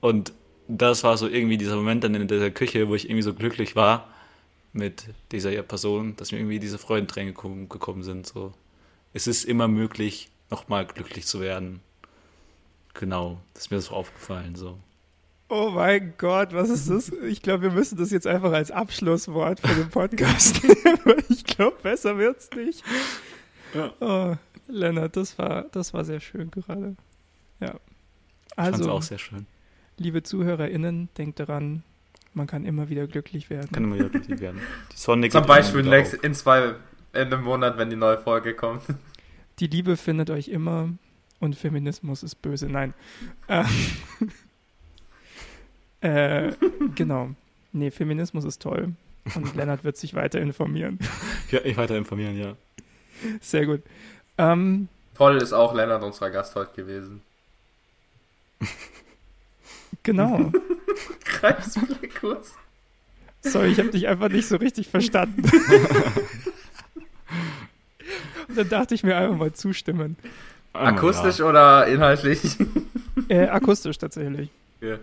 [0.02, 0.34] Und
[0.68, 3.76] das war so irgendwie dieser Moment dann in der Küche, wo ich irgendwie so glücklich
[3.76, 4.08] war
[4.74, 8.28] mit dieser Person, dass mir irgendwie diese Freudentränen gekommen, gekommen sind.
[8.28, 8.54] So,
[9.14, 11.82] es ist immer möglich, nochmal glücklich zu werden.
[13.00, 14.56] Genau, das ist mir so aufgefallen.
[14.56, 14.78] So.
[15.48, 17.10] Oh mein Gott, was ist das?
[17.30, 21.24] Ich glaube, wir müssen das jetzt einfach als Abschlusswort für den Podcast nehmen.
[21.30, 22.84] Ich glaube, besser wird's nicht.
[23.74, 23.94] Ja.
[24.02, 24.36] Oh,
[24.68, 26.98] Lennart, das war, das war sehr schön gerade.
[27.62, 27.76] Ja.
[28.52, 29.46] Ich Also, auch sehr schön.
[29.98, 31.84] liebe ZuhörerInnen, denkt daran,
[32.34, 33.72] man kann immer wieder glücklich werden.
[33.72, 34.60] Kann immer wieder glücklich werden.
[34.92, 35.88] Die Sonne Zum Beispiel
[36.22, 36.76] in zwei,
[37.14, 38.84] in einem Monat, wenn die neue Folge kommt.
[39.60, 40.90] Die Liebe findet euch immer
[41.40, 42.68] und Feminismus ist böse.
[42.68, 42.94] Nein.
[43.48, 43.66] Äh,
[46.48, 46.52] äh,
[46.96, 47.32] genau.
[47.72, 48.94] Nee, Feminismus ist toll.
[49.36, 51.00] Und Lennart wird sich weiter informieren.
[51.52, 52.56] Ja, ich weiter informieren, ja.
[53.42, 53.82] Sehr gut.
[54.38, 57.22] Ähm, Toll ist auch Lennart, unser Gast heute gewesen.
[60.04, 60.52] genau.
[61.26, 62.54] Greif's Blick kurz.
[63.42, 65.44] Sorry, ich habe dich einfach nicht so richtig verstanden.
[68.48, 70.18] Und dann dachte ich mir einfach mal zustimmen.
[70.88, 72.58] Akustisch oder inhaltlich?
[73.28, 74.50] Äh, akustisch tatsächlich.
[74.82, 74.98] Ja.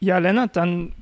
[0.00, 0.92] Ja, Lennart, dann,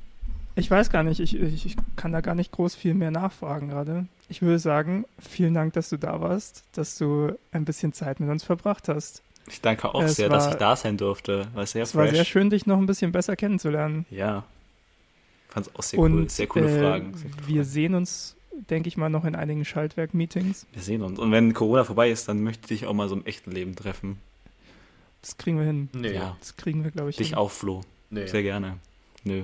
[0.55, 3.69] ich weiß gar nicht, ich, ich, ich kann da gar nicht groß viel mehr nachfragen
[3.69, 4.05] gerade.
[4.29, 8.29] Ich würde sagen, vielen Dank, dass du da warst, dass du ein bisschen Zeit mit
[8.29, 9.21] uns verbracht hast.
[9.47, 11.47] Ich danke auch Es sehr, dass war- ich da sein durfte.
[11.53, 12.15] War sehr Es war fresh.
[12.15, 14.05] sehr schön, dich noch ein bisschen besser kennenzulernen.
[14.09, 14.43] Ja.
[15.49, 16.29] Fand es auch sehr Und cool.
[16.29, 17.13] Sehr coole äh, Fragen.
[17.17, 17.63] Sehr coole wir Fragen.
[17.69, 18.35] sehen uns,
[18.69, 20.65] denke ich mal, noch in einigen Schaltwerk-Meetings.
[20.73, 21.19] Wir sehen uns.
[21.19, 23.75] Und wenn Corona vorbei ist, dann möchte ich dich auch mal so im echten Leben
[23.75, 24.17] treffen.
[25.21, 25.89] Das kriegen wir hin.
[25.93, 26.13] Nee.
[26.13, 26.37] Ja.
[26.39, 27.37] Das kriegen wir, glaube ich, Dich hin.
[27.37, 27.81] auch, Flo.
[28.09, 28.27] Nee.
[28.27, 28.77] Sehr gerne.
[29.23, 29.43] Nö.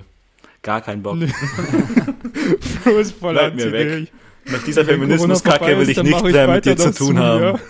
[0.62, 1.16] Gar keinen Bock.
[1.16, 1.28] Nö.
[2.60, 4.08] Flo ist voll Bleib mir anti-gay.
[4.46, 7.44] Nach dieser Feminismuskacke will ich nichts ich mehr mit dir zu tun haben.
[7.44, 7.60] ja.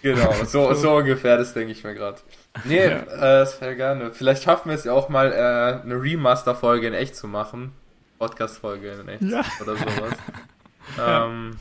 [0.00, 2.18] Genau, so, so ungefähr, das denke ich mir gerade.
[2.64, 4.12] Nee, äh, sehr gerne.
[4.12, 7.72] Vielleicht schaffen wir es ja auch mal, äh, eine Remaster-Folge in echt zu machen.
[8.18, 9.44] Podcast-Folge in echt Ja.
[9.62, 10.12] oder sowas.
[10.96, 11.26] Ja.
[11.26, 11.56] Ähm,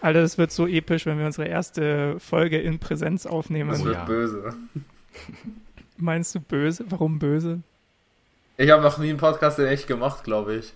[0.00, 3.70] Alter, das wird so episch, wenn wir unsere erste Folge in Präsenz aufnehmen.
[3.70, 4.04] Das Oh wird ja.
[4.06, 4.54] böse.
[5.98, 6.84] Meinst du böse?
[6.88, 7.60] Warum böse?
[8.56, 10.72] Ich habe noch nie einen Podcast in echt gemacht, glaube ich.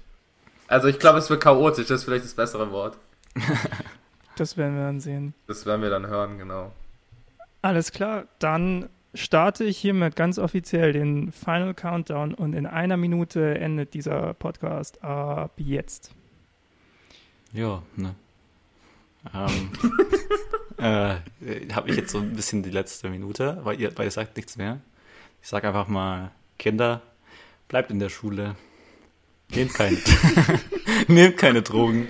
[0.69, 2.99] Also ich glaube, es wird chaotisch, das ist vielleicht das bessere Wort.
[4.37, 5.33] Das werden wir dann sehen.
[5.47, 6.73] Das werden wir dann hören, genau.
[7.63, 13.59] Alles klar, dann starte ich hiermit ganz offiziell den Final Countdown und in einer Minute
[13.59, 16.13] endet dieser Podcast ab jetzt.
[17.53, 18.15] Ja, ne.
[19.35, 19.71] Ähm,
[20.79, 24.37] äh, habe ich jetzt so ein bisschen die letzte Minute, weil ihr, weil ihr sagt
[24.37, 24.81] nichts mehr.
[25.43, 27.03] Ich sag einfach mal, Kinder,
[27.69, 28.57] bleibt in der Schule.
[29.51, 29.99] Nehmt keine,
[31.09, 32.09] nehmt keine Drogen.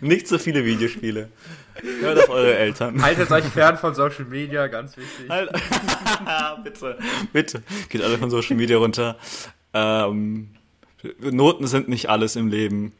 [0.00, 1.30] Nicht so viele Videospiele.
[2.00, 3.02] Hört auf eure Eltern.
[3.02, 5.28] Haltet euch fern von Social Media, ganz wichtig.
[5.28, 5.50] Halt.
[6.64, 6.98] bitte,
[7.32, 7.62] bitte.
[7.88, 9.16] Geht alle von Social Media runter.
[9.72, 10.50] Ähm,
[11.20, 12.92] Noten sind nicht alles im Leben.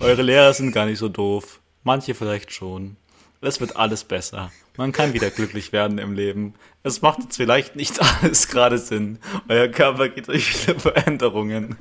[0.00, 1.60] Eure Lehrer sind gar nicht so doof.
[1.82, 2.96] Manche vielleicht schon.
[3.40, 4.50] Es wird alles besser.
[4.76, 6.54] Man kann wieder glücklich werden im Leben.
[6.82, 9.18] Es macht jetzt vielleicht nicht alles gerade Sinn.
[9.48, 11.76] Euer Körper geht durch viele Veränderungen.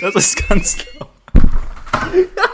[0.00, 1.08] Das ist ganz klar.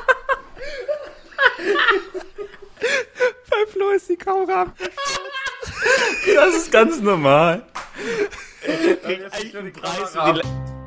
[3.50, 4.74] Bei Flo ist die Kamera ab.
[6.34, 7.62] Das ist ganz normal.
[8.62, 10.77] Ist schon die Preis für die